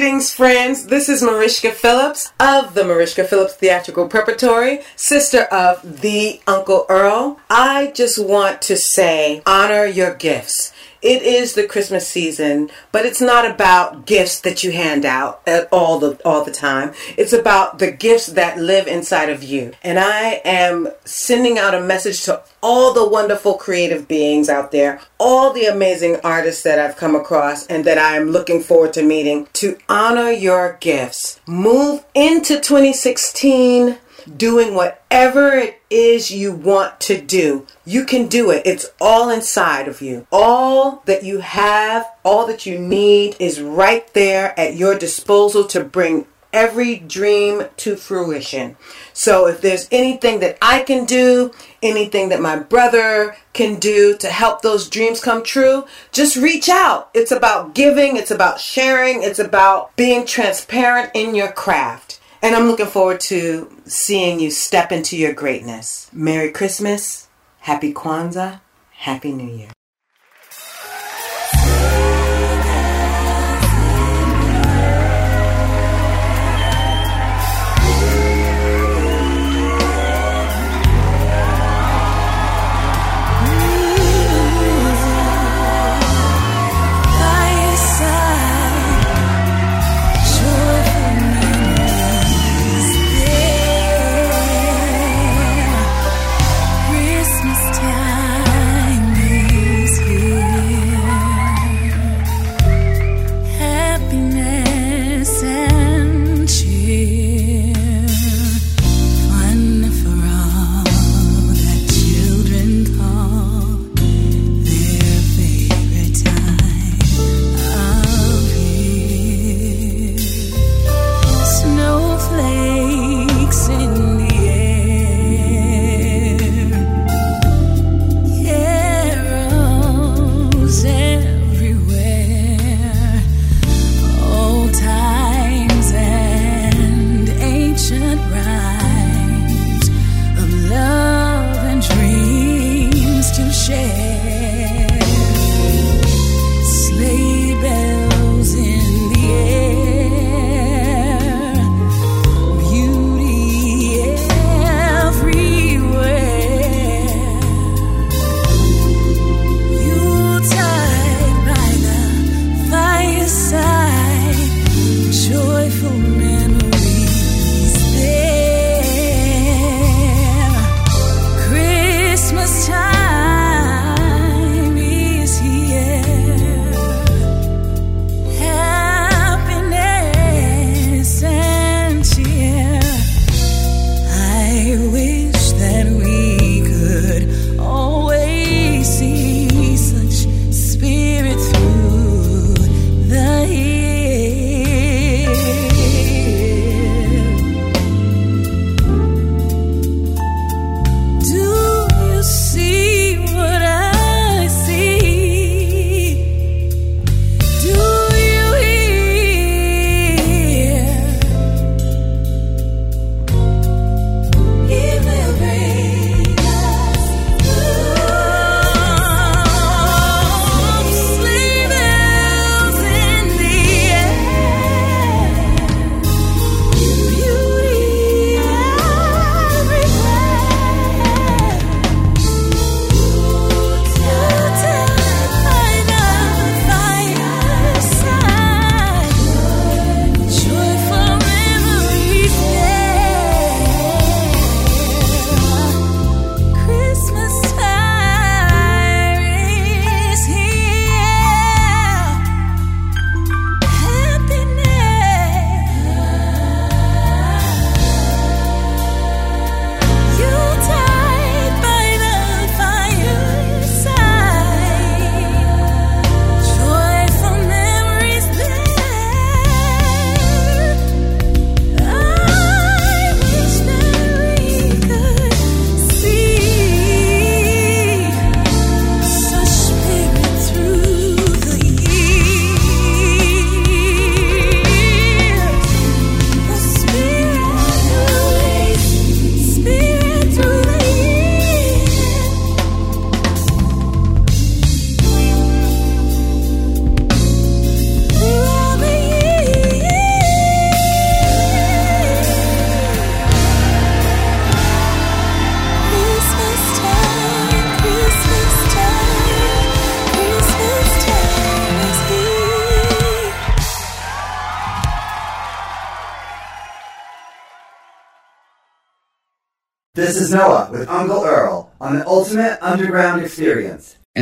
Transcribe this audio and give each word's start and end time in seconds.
greetings, 0.00 0.32
friends. 0.32 0.86
This 0.86 1.10
is 1.10 1.22
Mariska 1.22 1.72
Phillips 1.72 2.32
of 2.40 2.72
the 2.72 2.84
Mariska 2.84 3.22
Phillips 3.22 3.52
Theatrical 3.52 4.08
Preparatory, 4.08 4.80
sister 4.96 5.42
of 5.52 6.00
the 6.00 6.40
Uncle 6.46 6.86
Earl. 6.88 7.38
I 7.50 7.92
just 7.94 8.18
want 8.18 8.62
to 8.62 8.78
say, 8.78 9.42
honor 9.44 9.84
your 9.84 10.14
gifts. 10.14 10.59
It 11.02 11.22
is 11.22 11.54
the 11.54 11.66
Christmas 11.66 12.06
season, 12.06 12.70
but 12.92 13.06
it's 13.06 13.22
not 13.22 13.50
about 13.50 14.06
gifts 14.06 14.40
that 14.40 14.62
you 14.62 14.72
hand 14.72 15.06
out 15.06 15.40
at 15.46 15.66
all 15.72 15.98
the 15.98 16.20
all 16.26 16.44
the 16.44 16.52
time. 16.52 16.92
It's 17.16 17.32
about 17.32 17.78
the 17.78 17.90
gifts 17.90 18.26
that 18.26 18.58
live 18.58 18.86
inside 18.86 19.30
of 19.30 19.42
you. 19.42 19.72
And 19.82 19.98
I 19.98 20.42
am 20.44 20.88
sending 21.06 21.58
out 21.58 21.74
a 21.74 21.80
message 21.80 22.22
to 22.24 22.42
all 22.62 22.92
the 22.92 23.08
wonderful 23.08 23.54
creative 23.54 24.06
beings 24.06 24.50
out 24.50 24.72
there, 24.72 25.00
all 25.18 25.52
the 25.52 25.64
amazing 25.64 26.16
artists 26.22 26.62
that 26.64 26.78
I've 26.78 26.96
come 26.96 27.14
across 27.14 27.66
and 27.66 27.84
that 27.86 27.96
I 27.96 28.16
am 28.16 28.30
looking 28.30 28.62
forward 28.62 28.92
to 28.94 29.02
meeting 29.02 29.48
to 29.54 29.78
honor 29.88 30.30
your 30.30 30.76
gifts. 30.80 31.40
Move 31.46 32.04
into 32.14 32.60
2016 32.60 33.96
doing 34.36 34.74
whatever 34.74 35.52
it 35.52 35.80
is 35.90 36.30
you 36.30 36.52
want 36.52 37.00
to 37.00 37.20
do. 37.20 37.66
You 37.84 38.04
can 38.04 38.28
do 38.28 38.50
it. 38.50 38.62
It's 38.66 38.90
all 39.00 39.30
inside 39.30 39.88
of 39.88 40.00
you. 40.00 40.26
All 40.30 41.02
that 41.06 41.24
you 41.24 41.38
have, 41.40 42.06
all 42.24 42.46
that 42.46 42.66
you 42.66 42.78
need 42.78 43.36
is 43.38 43.60
right 43.60 44.12
there 44.14 44.58
at 44.58 44.76
your 44.76 44.98
disposal 44.98 45.64
to 45.64 45.82
bring 45.82 46.26
every 46.52 46.96
dream 46.96 47.64
to 47.76 47.96
fruition. 47.96 48.76
So 49.12 49.46
if 49.46 49.60
there's 49.60 49.88
anything 49.90 50.40
that 50.40 50.58
I 50.60 50.82
can 50.82 51.04
do, 51.04 51.52
anything 51.82 52.28
that 52.30 52.40
my 52.40 52.58
brother 52.58 53.36
can 53.52 53.78
do 53.78 54.16
to 54.18 54.28
help 54.28 54.62
those 54.62 54.88
dreams 54.88 55.20
come 55.20 55.42
true, 55.42 55.86
just 56.12 56.36
reach 56.36 56.68
out. 56.68 57.10
It's 57.14 57.32
about 57.32 57.74
giving, 57.74 58.16
it's 58.16 58.30
about 58.30 58.60
sharing, 58.60 59.22
it's 59.22 59.38
about 59.38 59.94
being 59.96 60.26
transparent 60.26 61.10
in 61.14 61.34
your 61.34 61.52
craft. 61.52 62.19
And 62.42 62.56
I'm 62.56 62.68
looking 62.68 62.86
forward 62.86 63.20
to 63.20 63.70
seeing 63.84 64.40
you 64.40 64.50
step 64.50 64.92
into 64.92 65.16
your 65.16 65.34
greatness. 65.34 66.08
Merry 66.12 66.50
Christmas, 66.50 67.28
Happy 67.60 67.92
Kwanzaa, 67.92 68.60
Happy 68.92 69.32
New 69.32 69.54
Year. 69.54 69.68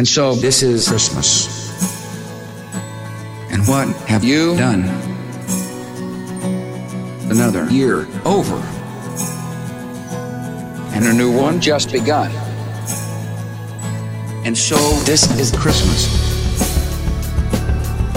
And 0.08 0.14
so 0.14 0.34
this 0.34 0.62
is 0.62 0.88
Christmas. 0.88 1.68
And 3.52 3.68
what 3.68 3.88
have 4.08 4.24
you 4.24 4.56
done? 4.56 4.84
Another 7.30 7.68
year 7.68 8.08
over. 8.24 8.56
And 10.94 11.04
a 11.04 11.12
new 11.12 11.30
one 11.30 11.60
just 11.60 11.92
begun. 11.92 12.30
And 14.46 14.56
so 14.56 14.76
this 15.04 15.30
is 15.38 15.54
Christmas. 15.54 16.08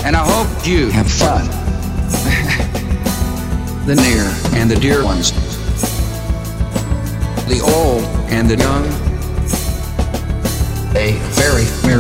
And 0.06 0.16
I 0.16 0.24
hope 0.26 0.66
you 0.66 0.88
have 0.92 1.12
fun. 1.12 1.46
the 3.86 3.96
near 3.96 4.32
and 4.58 4.72
the 4.72 4.78
dear 4.78 5.04
ones. 5.04 5.34
The 7.50 7.60
old 7.60 8.06
and 8.32 8.50
the 8.50 8.56
young 8.56 9.01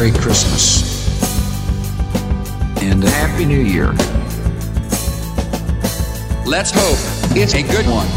Merry 0.01 0.18
Christmas 0.18 0.81
and 2.81 3.03
a 3.03 3.09
Happy 3.12 3.45
New 3.45 3.62
Year. 3.62 3.92
Let's 6.44 6.71
hope 6.73 6.97
it's 7.37 7.54
a 7.54 7.61
good 7.61 7.85
one 7.85 8.07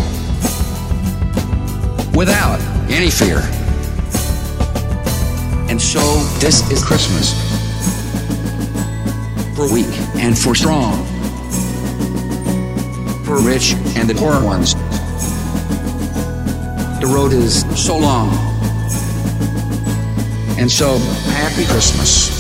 without 2.16 2.58
any 2.90 3.11
fear. 3.11 3.40
And 5.68 5.78
so 5.78 6.00
this 6.40 6.70
is 6.70 6.82
Christmas 6.82 7.35
for 9.54 9.70
weak 9.70 9.94
and 10.16 10.38
for 10.38 10.54
strong, 10.54 11.04
for 13.26 13.42
rich 13.42 13.75
and 13.94 14.08
the 14.08 14.14
poor 14.14 14.42
ones. 14.42 14.73
The 17.02 17.12
road 17.14 17.35
is 17.35 17.61
so 17.78 17.99
long 17.99 18.53
and 20.64 20.73
so, 20.73 20.97
happy 20.97 21.66
Christmas 21.66 22.30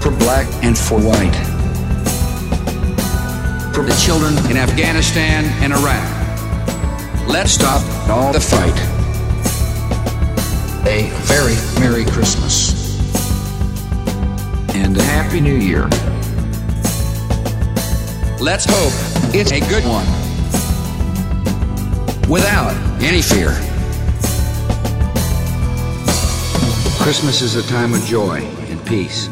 for 0.00 0.12
black 0.12 0.46
and 0.62 0.78
for 0.78 1.00
white, 1.00 1.34
for 3.74 3.82
the 3.82 4.00
children 4.00 4.38
in 4.48 4.56
Afghanistan 4.56 5.46
and 5.64 5.72
Iraq. 5.72 7.26
Let's 7.26 7.50
stop 7.50 7.82
all 8.08 8.32
the 8.32 8.38
fight. 8.38 8.78
A 10.86 11.10
very 11.24 11.56
Merry 11.80 12.04
Christmas 12.04 13.00
and 14.76 14.96
a 14.96 15.02
Happy 15.02 15.40
New 15.40 15.56
Year. 15.56 15.88
Let's 18.38 18.64
hope 18.64 18.92
it's 19.34 19.50
a 19.50 19.58
good 19.58 19.82
one 19.82 20.06
without 22.30 22.76
any 23.02 23.22
fear. 23.22 23.67
Christmas 27.00 27.40
is 27.40 27.54
a 27.56 27.66
time 27.68 27.94
of 27.94 28.02
joy 28.04 28.38
and 28.68 28.84
peace. 28.84 29.28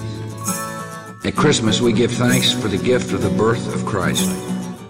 At 1.25 1.35
Christmas, 1.37 1.81
we 1.81 1.93
give 1.93 2.11
thanks 2.11 2.51
for 2.51 2.69
the 2.69 2.79
gift 2.79 3.13
of 3.13 3.21
the 3.21 3.29
birth 3.29 3.75
of 3.75 3.85
Christ. 3.85 4.31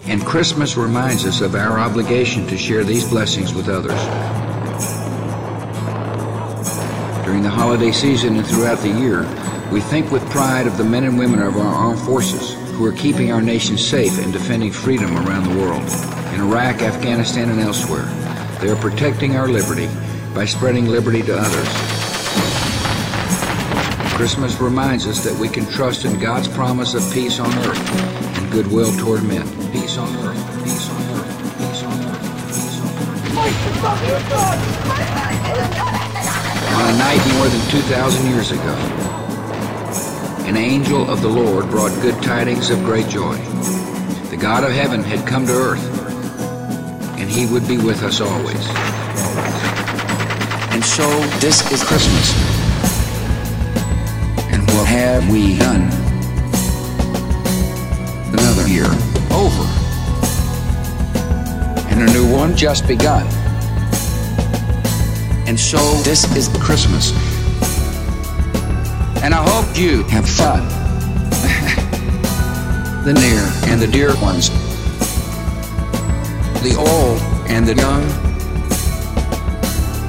And 0.05 0.25
Christmas 0.25 0.77
reminds 0.77 1.25
us 1.25 1.41
of 1.41 1.55
our 1.55 1.79
obligation 1.79 2.47
to 2.47 2.57
share 2.57 2.85
these 2.85 3.09
blessings 3.09 3.53
with 3.53 3.67
others. 3.67 3.99
During 7.25 7.41
the 7.43 7.49
holiday 7.49 7.91
season 7.91 8.37
and 8.37 8.47
throughout 8.47 8.77
the 8.79 8.89
year, 8.89 9.23
we 9.69 9.81
think 9.81 10.11
with 10.11 10.29
pride 10.29 10.65
of 10.65 10.77
the 10.77 10.85
men 10.85 11.03
and 11.03 11.19
women 11.19 11.41
of 11.41 11.57
our 11.57 11.75
armed 11.75 11.99
forces 11.99 12.53
who 12.75 12.85
are 12.85 12.93
keeping 12.93 13.33
our 13.33 13.41
nation 13.41 13.77
safe 13.77 14.17
and 14.23 14.31
defending 14.31 14.71
freedom 14.71 15.17
around 15.17 15.43
the 15.43 15.59
world. 15.59 15.83
In 16.33 16.41
Iraq, 16.41 16.83
Afghanistan, 16.83 17.49
and 17.49 17.59
elsewhere, 17.59 18.05
they 18.61 18.69
are 18.69 18.77
protecting 18.77 19.35
our 19.35 19.49
liberty 19.49 19.89
by 20.33 20.45
spreading 20.45 20.85
liberty 20.85 21.23
to 21.23 21.37
others. 21.37 21.96
Christmas 24.17 24.59
reminds 24.59 25.05
us 25.05 25.23
that 25.23 25.37
we 25.39 25.47
can 25.47 25.63
trust 25.67 26.03
in 26.03 26.19
God's 26.19 26.47
promise 26.47 26.95
of 26.95 27.03
peace 27.13 27.39
on 27.39 27.53
earth 27.59 28.37
and 28.39 28.51
goodwill 28.51 28.91
toward 28.97 29.23
men. 29.23 29.45
Peace 29.71 29.95
on 29.99 30.09
earth, 30.25 30.63
peace 30.63 30.89
on 30.89 30.99
earth, 31.13 31.37
peace 31.59 31.83
on 31.83 32.01
earth, 32.01 32.19
peace 32.47 32.81
on 32.81 32.89
earth. 32.89 33.45
On 36.73 36.95
a 36.95 36.97
night 36.97 37.21
more 37.35 37.47
than 37.47 37.61
2,000 37.69 38.31
years 38.31 38.49
ago, 38.49 38.73
an 40.47 40.57
angel 40.57 41.07
of 41.11 41.21
the 41.21 41.29
Lord 41.29 41.69
brought 41.69 41.91
good 42.01 42.19
tidings 42.23 42.71
of 42.71 42.79
great 42.79 43.07
joy. 43.07 43.37
The 44.31 44.37
God 44.37 44.63
of 44.63 44.71
heaven 44.71 45.03
had 45.03 45.27
come 45.27 45.45
to 45.45 45.53
earth, 45.53 45.85
and 47.19 47.29
he 47.29 47.45
would 47.45 47.67
be 47.67 47.77
with 47.77 48.01
us 48.01 48.19
always. 48.19 48.67
And 50.73 50.83
so 50.83 51.07
this 51.37 51.71
is 51.71 51.83
Christmas 51.83 52.56
what 54.77 54.87
have 54.87 55.27
we 55.31 55.57
done? 55.57 55.81
Another 58.31 58.67
year 58.67 58.85
over. 59.31 59.63
And 61.89 62.07
a 62.07 62.13
new 62.13 62.31
one 62.31 62.55
just 62.55 62.87
begun. 62.87 63.25
And 65.47 65.59
so 65.59 65.79
this 66.03 66.31
is 66.35 66.47
Christmas. 66.59 67.11
And 69.23 69.33
I 69.33 69.41
hope 69.49 69.75
you 69.75 70.03
have 70.03 70.29
fun. 70.29 70.59
the 73.03 73.13
near 73.13 73.71
and 73.71 73.81
the 73.81 73.87
dear 73.87 74.15
ones. 74.21 74.51
The 76.61 76.75
old 76.77 77.19
and 77.49 77.65
the 77.65 77.73
young. 77.73 78.03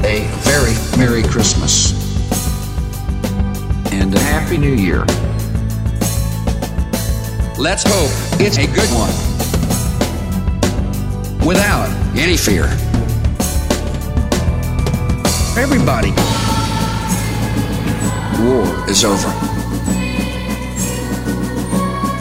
A 0.05 0.29
very 0.45 0.75
Merry 0.99 1.23
Christmas 1.23 1.88
and 4.09 4.17
a 4.17 4.21
Happy 4.21 4.57
New 4.57 4.73
Year. 4.73 5.05
Let's 7.59 7.83
hope 7.87 8.11
it's 8.41 8.57
a 8.57 8.67
good 8.67 8.89
one 8.95 9.13
without 11.47 11.91
any 12.17 12.39
fear. 12.39 12.65
Everybody, 15.63 16.13
war 18.41 18.89
is 18.89 19.05
over. 19.05 19.31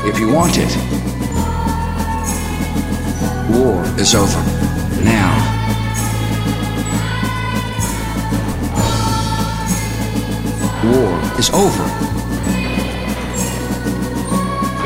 If 0.10 0.20
you 0.20 0.30
want 0.30 0.58
it, 0.58 0.76
war 3.50 3.82
is 3.98 4.14
over 4.14 4.42
now. 5.06 5.57
War 10.92 11.20
is 11.38 11.50
over. 11.50 11.84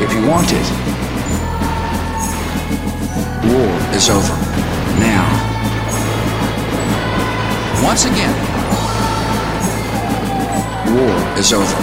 If 0.02 0.12
you 0.14 0.26
want 0.26 0.48
it, 0.50 0.66
war 3.52 3.72
is 3.94 4.10
over. 4.10 4.36
Now. 4.98 5.24
Once 7.84 8.04
again, 8.04 8.34
war 10.94 11.38
is 11.38 11.52
over. 11.52 11.78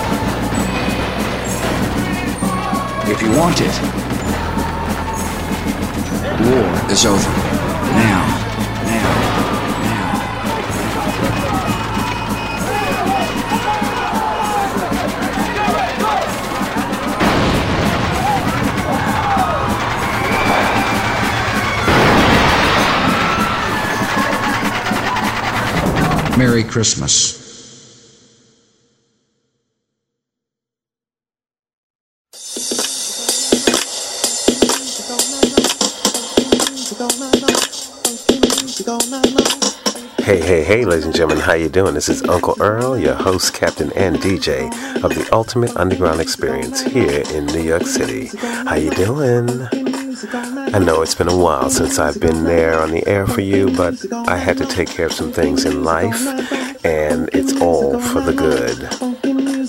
If 3.12 3.22
you 3.22 3.32
want 3.38 3.62
it, 3.62 3.76
war 6.46 6.92
is 6.92 7.06
over. 7.06 7.32
Now. 7.96 8.39
Merry 26.40 26.64
Christmas. 26.64 27.38
Hey, 40.22 40.40
hey, 40.40 40.64
hey, 40.64 40.86
ladies 40.86 41.04
and 41.04 41.14
gentlemen, 41.14 41.40
how 41.40 41.56
you 41.56 41.68
doing? 41.68 41.94
This 41.94 42.08
is 42.08 42.24
Uncle 42.24 42.56
Earl, 42.62 42.98
your 42.98 43.16
host, 43.16 43.54
captain, 43.54 43.92
and 43.98 44.16
DJ 44.20 44.68
of 45.04 45.14
the 45.14 45.28
Ultimate 45.34 45.76
Underground 45.76 46.22
Experience 46.22 46.80
here 46.80 47.24
in 47.34 47.48
New 47.48 47.64
York 47.64 47.84
City. 47.84 48.28
How 48.38 48.76
you 48.76 48.92
doing? 48.92 49.89
I 50.32 50.78
know 50.78 51.02
it's 51.02 51.16
been 51.16 51.28
a 51.28 51.36
while 51.36 51.72
since 51.72 51.98
I've 51.98 52.20
been 52.20 52.44
there 52.44 52.80
on 52.80 52.92
the 52.92 53.08
air 53.08 53.26
for 53.26 53.42
you, 53.42 53.76
but 53.76 53.96
I 54.28 54.38
had 54.38 54.58
to 54.58 54.66
take 54.66 54.88
care 54.88 55.08
of 55.08 55.14
some 55.14 55.32
things 55.32 55.66
in 55.66 55.84
life, 55.84 56.24
and 56.86 57.30
it's 57.34 57.60
all 57.60 58.00
for 58.00 58.22
the 58.22 58.34
good. 58.34 58.78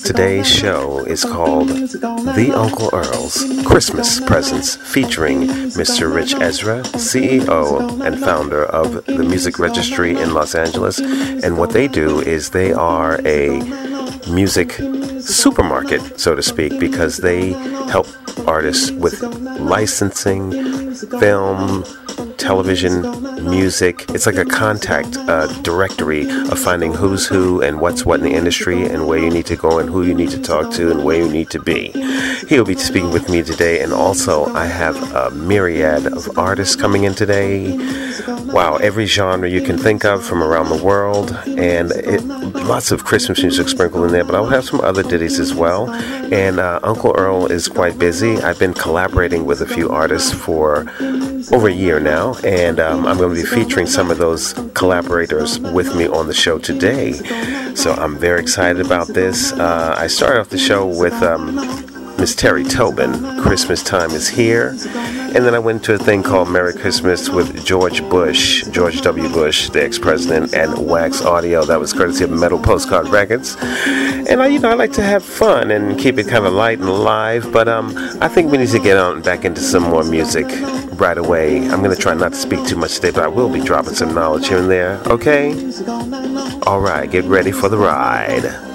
Today's 0.05 0.47
show 0.47 0.99
is 1.07 1.25
called 1.25 1.69
The 1.69 2.53
Uncle 2.55 2.91
Earl's 2.93 3.43
Christmas 3.65 4.21
Presents 4.21 4.77
featuring 4.77 5.47
Mr. 5.79 6.13
Ritch 6.15 6.35
Esra, 6.35 6.83
CEO 6.93 8.05
and 8.05 8.21
founder 8.21 8.65
of 8.67 9.07
the 9.07 9.25
Music 9.25 9.59
Registry 9.59 10.11
in 10.11 10.35
Los 10.35 10.55
Angeles. 10.55 10.99
And 10.99 11.57
what 11.57 11.71
they 11.71 11.89
do 11.89 12.21
is 12.21 12.51
they 12.51 12.73
are 12.73 13.19
a 13.25 13.61
music 14.29 14.73
supermarket, 15.21 16.21
so 16.21 16.35
to 16.35 16.43
speak, 16.43 16.79
because 16.79 17.19
they 17.19 17.53
help 17.89 18.07
artists 18.47 18.91
with 18.91 19.23
licensing, 19.61 20.51
film, 21.21 21.85
television, 22.37 23.03
music. 23.49 24.05
It's 24.11 24.27
like 24.27 24.37
a 24.37 24.45
contact 24.45 25.13
directory 25.63 26.29
of 26.31 26.59
finding 26.59 26.93
who's 26.93 27.27
who 27.27 27.61
and 27.63 27.81
what's 27.81 28.05
what 28.05 28.21
in 28.21 28.27
the 28.27 28.33
industry 28.33 28.87
and 28.87 29.07
where 29.07 29.19
you 29.19 29.31
need 29.31 29.47
to 29.47 29.57
go 29.57 29.79
and 29.79 29.89
who 29.89 30.03
you 30.03 30.15
need 30.15 30.31
to 30.31 30.41
talk 30.41 30.73
to 30.73 30.91
and 30.91 31.05
where 31.05 31.19
you 31.19 31.31
need 31.31 31.51
to 31.51 31.61
be. 31.61 31.93
He'll 32.49 32.65
be 32.65 32.75
speaking 32.77 33.11
with 33.13 33.29
me 33.29 33.43
today, 33.43 33.83
and 33.83 33.93
also 33.93 34.47
I 34.55 34.67
have 34.67 34.97
a 35.15 35.31
myriad 35.31 36.07
of 36.07 36.39
artists 36.39 36.77
coming 36.77 37.05
in 37.05 37.15
today. 37.15 37.77
Wow, 38.53 38.77
every 38.77 39.07
genre 39.07 39.49
you 39.49 39.63
can 39.63 39.79
think 39.79 40.05
of 40.05 40.25
from 40.25 40.43
around 40.43 40.71
the 40.71 40.83
world, 40.83 41.31
and 41.47 41.93
it, 41.93 42.25
lots 42.25 42.91
of 42.91 43.05
Christmas 43.05 43.41
music 43.43 43.69
sprinkled 43.69 44.07
in 44.07 44.13
there, 44.13 44.25
but 44.25 44.35
I'll 44.35 44.47
have 44.47 44.65
some 44.65 44.81
other 44.81 45.05
ditties 45.05 45.39
as 45.39 45.55
well. 45.55 45.89
And 46.33 46.59
uh, 46.59 46.81
Uncle 46.83 47.15
Earl 47.17 47.47
is 47.47 47.69
quite 47.69 47.97
busy. 47.99 48.39
I've 48.39 48.59
been 48.59 48.75
collaborating 48.75 49.45
with 49.47 49.61
a 49.61 49.67
few 49.67 49.89
artists 49.89 50.33
for 50.33 50.91
over 51.53 51.69
a 51.69 51.73
year 51.73 52.01
now, 52.01 52.35
and 52.45 52.81
um, 52.81 53.07
I'm 53.07 53.19
going 53.19 53.35
to 53.35 53.41
be 53.41 53.47
featuring 53.47 53.87
some 53.87 54.11
of 54.11 54.19
those 54.19 54.53
collaborators 54.75 55.61
with 55.61 55.95
me 55.95 56.09
on 56.09 56.27
the 56.27 56.35
show 56.35 56.59
today. 56.59 57.13
So 57.75 57.93
I'm 57.93 58.19
very 58.19 58.41
excited 58.41 58.85
about 58.85 59.07
this. 59.09 59.53
Uh, 59.53 59.95
I 59.97 60.09
started 60.09 60.41
off 60.41 60.49
the 60.49 60.59
show 60.59 60.87
with 60.87 61.15
um, 61.23 61.57
Miss 62.21 62.35
Terry 62.35 62.65
Tobin. 62.65 63.41
Christmas 63.41 63.83
time 63.83 64.11
is 64.11 64.29
here. 64.29 64.77
And 65.33 65.37
then 65.37 65.55
I 65.55 65.59
went 65.59 65.83
to 65.85 65.95
a 65.95 65.99
thing 65.99 66.23
called 66.23 66.51
Merry 66.51 66.75
Christmas 66.75 67.31
with 67.31 67.65
George 67.65 68.07
Bush, 68.11 68.63
George 68.67 69.01
W. 69.01 69.27
Bush, 69.31 69.71
the 69.71 69.83
ex-president, 69.83 70.53
and 70.53 70.87
Wax 70.87 71.23
Audio. 71.23 71.65
That 71.65 71.81
was 71.81 71.95
courtesy 71.95 72.25
of 72.25 72.31
Metal 72.31 72.59
Postcard 72.59 73.09
Records. 73.09 73.57
And 73.63 74.43
I, 74.43 74.49
you 74.49 74.59
know, 74.59 74.69
I 74.69 74.75
like 74.75 74.93
to 74.93 75.03
have 75.03 75.25
fun 75.25 75.71
and 75.71 75.99
keep 75.99 76.19
it 76.19 76.29
kind 76.29 76.45
of 76.45 76.53
light 76.53 76.79
and 76.79 76.91
live. 76.91 77.51
But 77.53 77.69
um, 77.69 77.95
I 78.21 78.29
think 78.29 78.53
we 78.53 78.59
need 78.59 78.69
to 78.69 78.79
get 78.79 78.99
on 78.99 79.23
back 79.23 79.47
into 79.47 79.63
some 79.63 79.85
more 79.85 80.05
music 80.05 80.45
right 81.01 81.17
away. 81.17 81.57
I'm 81.71 81.83
gonna 81.83 81.97
try 81.97 82.13
not 82.13 82.33
to 82.33 82.39
speak 82.39 82.67
too 82.67 82.77
much 82.77 82.97
today, 82.97 83.13
but 83.13 83.25
I 83.25 83.29
will 83.29 83.49
be 83.49 83.63
dropping 83.63 83.95
some 83.95 84.15
knowledge 84.15 84.49
here 84.49 84.59
and 84.59 84.71
there. 84.71 85.01
Okay? 85.07 85.53
All 86.67 86.81
right, 86.81 87.11
get 87.11 87.25
ready 87.25 87.51
for 87.51 87.71
the 87.71 87.79
ride. 87.79 88.70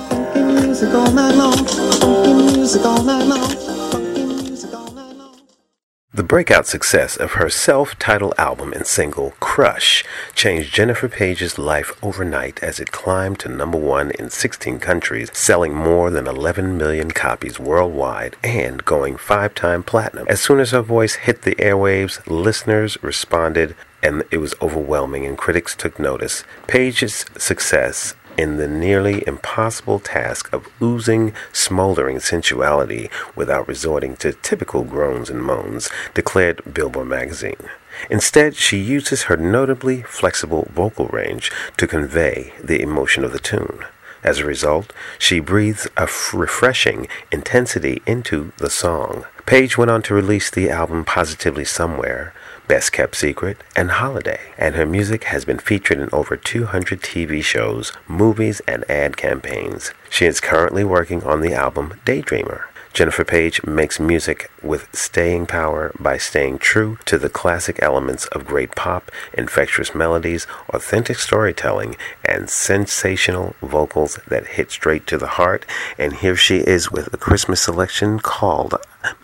The 6.13 6.23
breakout 6.27 6.67
success 6.67 7.15
of 7.15 7.33
her 7.33 7.49
self 7.49 7.97
titled 7.97 8.33
album 8.37 8.73
and 8.73 8.85
single, 8.85 9.31
Crush, 9.39 10.03
changed 10.33 10.73
Jennifer 10.73 11.07
Page's 11.07 11.57
life 11.57 11.97
overnight 12.03 12.61
as 12.61 12.81
it 12.81 12.91
climbed 12.91 13.39
to 13.39 13.47
number 13.47 13.77
one 13.77 14.11
in 14.19 14.29
16 14.29 14.79
countries, 14.79 15.31
selling 15.31 15.73
more 15.73 16.09
than 16.09 16.27
11 16.27 16.77
million 16.77 17.11
copies 17.11 17.57
worldwide 17.57 18.35
and 18.43 18.83
going 18.83 19.15
five 19.15 19.55
time 19.55 19.81
platinum. 19.81 20.27
As 20.27 20.41
soon 20.41 20.59
as 20.59 20.71
her 20.71 20.81
voice 20.81 21.15
hit 21.15 21.43
the 21.43 21.55
airwaves, 21.55 22.19
listeners 22.27 23.01
responded 23.01 23.77
and 24.03 24.23
it 24.29 24.39
was 24.39 24.53
overwhelming, 24.61 25.25
and 25.25 25.37
critics 25.37 25.73
took 25.73 25.99
notice. 25.99 26.43
Page's 26.67 27.25
success 27.37 28.13
in 28.37 28.57
the 28.57 28.67
nearly 28.67 29.23
impossible 29.27 29.99
task 29.99 30.51
of 30.53 30.67
oozing 30.81 31.33
smoldering 31.51 32.19
sensuality 32.19 33.09
without 33.35 33.67
resorting 33.67 34.15
to 34.17 34.33
typical 34.33 34.83
groans 34.83 35.29
and 35.29 35.43
moans, 35.43 35.89
declared 36.13 36.61
Billboard 36.73 37.07
magazine. 37.07 37.69
Instead, 38.09 38.55
she 38.55 38.77
uses 38.77 39.23
her 39.23 39.37
notably 39.37 40.01
flexible 40.03 40.67
vocal 40.73 41.07
range 41.07 41.51
to 41.77 41.87
convey 41.87 42.53
the 42.63 42.81
emotion 42.81 43.23
of 43.23 43.31
the 43.31 43.39
tune. 43.39 43.85
As 44.23 44.39
a 44.39 44.45
result, 44.45 44.91
she 45.19 45.39
breathes 45.39 45.85
a 45.97 46.03
f- 46.03 46.33
refreshing 46.33 47.07
intensity 47.31 48.01
into 48.07 48.51
the 48.57 48.71
song. 48.71 49.25
Page 49.45 49.77
went 49.77 49.91
on 49.91 50.01
to 50.01 50.15
release 50.15 50.49
the 50.49 50.71
album 50.71 51.05
Positively 51.05 51.63
Somewhere, 51.63 52.33
Best 52.67 52.91
Kept 52.91 53.15
Secret, 53.15 53.57
and 53.75 53.91
Holiday, 53.91 54.39
and 54.57 54.75
her 54.75 54.85
music 54.85 55.25
has 55.25 55.45
been 55.45 55.59
featured 55.59 55.99
in 55.99 56.09
over 56.11 56.35
200 56.35 57.01
TV 57.01 57.43
shows, 57.43 57.93
movies, 58.07 58.61
and 58.67 58.89
ad 58.89 59.17
campaigns. 59.17 59.91
She 60.09 60.25
is 60.25 60.39
currently 60.39 60.83
working 60.83 61.23
on 61.23 61.41
the 61.41 61.53
album 61.53 61.99
Daydreamer. 62.05 62.63
Jennifer 62.95 63.25
Page 63.25 63.61
makes 63.65 63.99
music 63.99 64.49
with 64.63 64.87
staying 64.95 65.47
power 65.47 65.91
by 65.99 66.17
staying 66.17 66.59
true 66.59 66.97
to 67.03 67.17
the 67.17 67.27
classic 67.29 67.77
elements 67.81 68.25
of 68.27 68.47
great 68.47 68.73
pop, 68.73 69.11
infectious 69.33 69.93
melodies, 69.93 70.47
authentic 70.69 71.19
storytelling, 71.19 71.97
and 72.23 72.49
sensational 72.49 73.53
vocals 73.61 74.17
that 74.29 74.47
hit 74.47 74.71
straight 74.71 75.05
to 75.07 75.17
the 75.17 75.35
heart. 75.35 75.65
And 75.97 76.13
here 76.13 76.37
she 76.37 76.59
is 76.59 76.89
with 76.89 77.13
a 77.13 77.17
Christmas 77.17 77.61
selection 77.61 78.19
called 78.19 78.75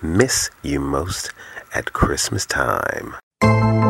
Miss 0.02 0.50
You 0.62 0.82
Most 0.82 1.32
at 1.74 1.94
Christmas 1.94 2.46
Time. 2.46 3.16
I 3.44 3.81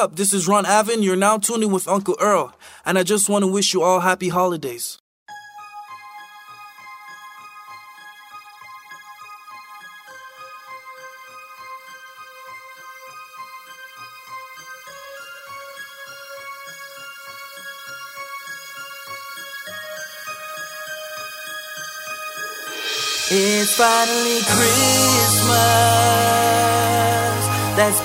up? 0.00 0.16
This 0.16 0.32
is 0.32 0.48
Ron 0.48 0.64
Avin. 0.64 1.02
You're 1.02 1.14
now 1.14 1.36
tuning 1.36 1.70
with 1.70 1.86
Uncle 1.86 2.16
Earl, 2.18 2.54
and 2.86 2.98
I 2.98 3.02
just 3.02 3.28
want 3.28 3.42
to 3.42 3.46
wish 3.46 3.74
you 3.74 3.82
all 3.82 4.00
happy 4.00 4.30
holidays. 4.30 4.98
It's 23.32 23.76
finally 23.76 24.40
Christmas, 24.42 24.99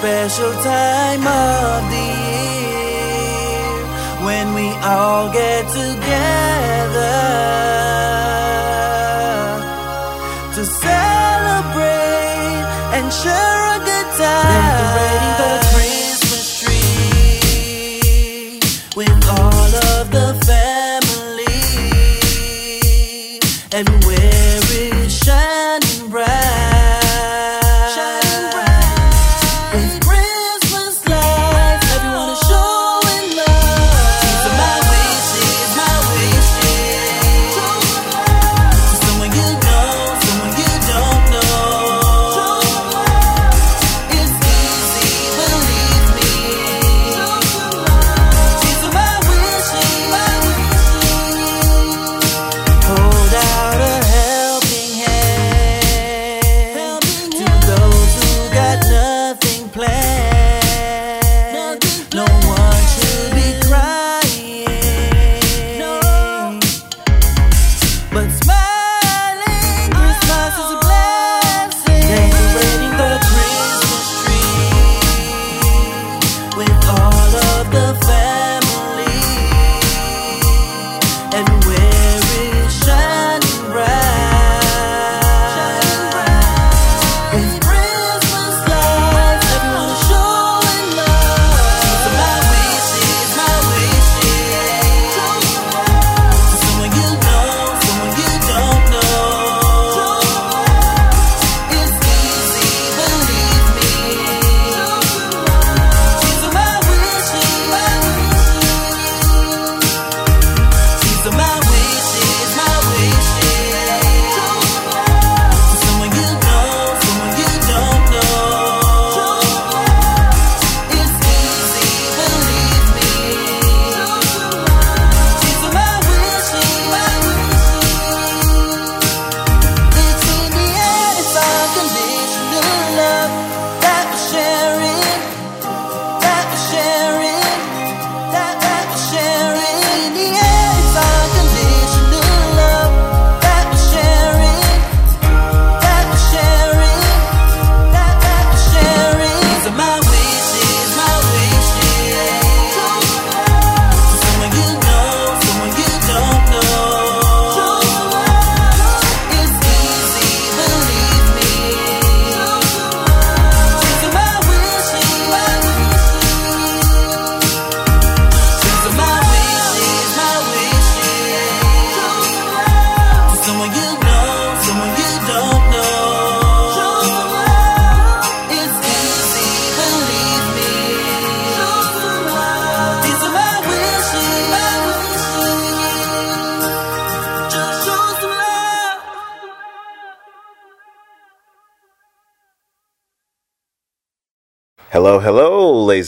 special 0.06 0.54
time 0.62 1.26
of 1.26 1.90
the 1.90 2.08
year 2.30 3.74
when 4.24 4.54
we 4.54 4.68
all 4.84 5.34
get 5.34 5.66
together 5.74 7.16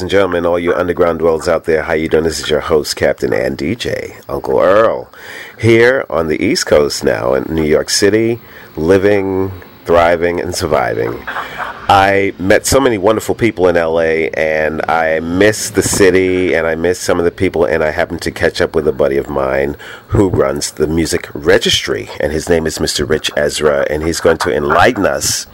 and 0.07 0.11
gentlemen, 0.11 0.45
all 0.45 0.57
you 0.57 0.73
underground 0.73 1.19
dwellers 1.19 1.49
out 1.49 1.65
there. 1.65 1.83
How 1.83 1.91
you 1.91 2.07
doing? 2.07 2.23
This 2.23 2.39
is 2.39 2.49
your 2.49 2.61
host, 2.61 2.95
Captain 2.95 3.33
and 3.33 3.57
DJ, 3.57 4.23
Uncle 4.29 4.57
Earl, 4.57 5.11
here 5.59 6.05
on 6.09 6.29
the 6.29 6.41
East 6.41 6.65
Coast 6.65 7.03
now 7.03 7.33
in 7.33 7.53
New 7.53 7.65
York 7.65 7.89
City, 7.89 8.39
living, 8.77 9.51
thriving, 9.83 10.39
and 10.39 10.55
surviving. 10.55 11.21
I 11.27 12.33
met 12.39 12.65
so 12.65 12.79
many 12.79 12.97
wonderful 12.97 13.35
people 13.35 13.67
in 13.67 13.75
LA, 13.75 14.29
and 14.33 14.81
I 14.87 15.19
miss 15.19 15.71
the 15.71 15.83
city, 15.83 16.55
and 16.55 16.65
I 16.65 16.75
miss 16.75 17.01
some 17.01 17.19
of 17.19 17.25
the 17.25 17.31
people, 17.31 17.65
and 17.65 17.83
I 17.83 17.91
happened 17.91 18.21
to 18.21 18.31
catch 18.31 18.61
up 18.61 18.75
with 18.75 18.87
a 18.87 18.93
buddy 18.93 19.17
of 19.17 19.29
mine 19.29 19.75
who 20.07 20.29
runs 20.29 20.71
the 20.71 20.87
music 20.87 21.27
registry, 21.33 22.07
and 22.21 22.31
his 22.31 22.47
name 22.47 22.65
is 22.65 22.77
Mr. 22.77 23.05
Ritch 23.07 23.29
Esra, 23.31 23.85
and 23.89 24.03
he's 24.03 24.21
going 24.21 24.37
to 24.37 24.55
enlighten 24.55 25.05
us 25.05 25.47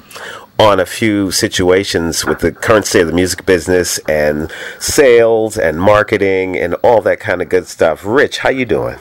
on 0.60 0.80
a 0.80 0.86
few 0.86 1.32
situations 1.32 2.26
with 2.26 2.40
the 2.40 2.52
current 2.52 2.86
state 2.86 3.02
of 3.02 3.08
the 3.08 3.14
music 3.14 3.46
business 3.46 3.98
and 4.08 4.52
sales 4.80 5.58
and 5.58 5.80
marketing 5.82 6.56
and 6.58 6.76
all 6.76 7.02
that 7.02 7.20
kind 7.20 7.42
of 7.42 7.50
good 7.50 7.68
stuff. 7.68 8.06
Ritch, 8.06 8.40
how 8.40 8.50
you 8.50 8.66
doing? 8.66 8.98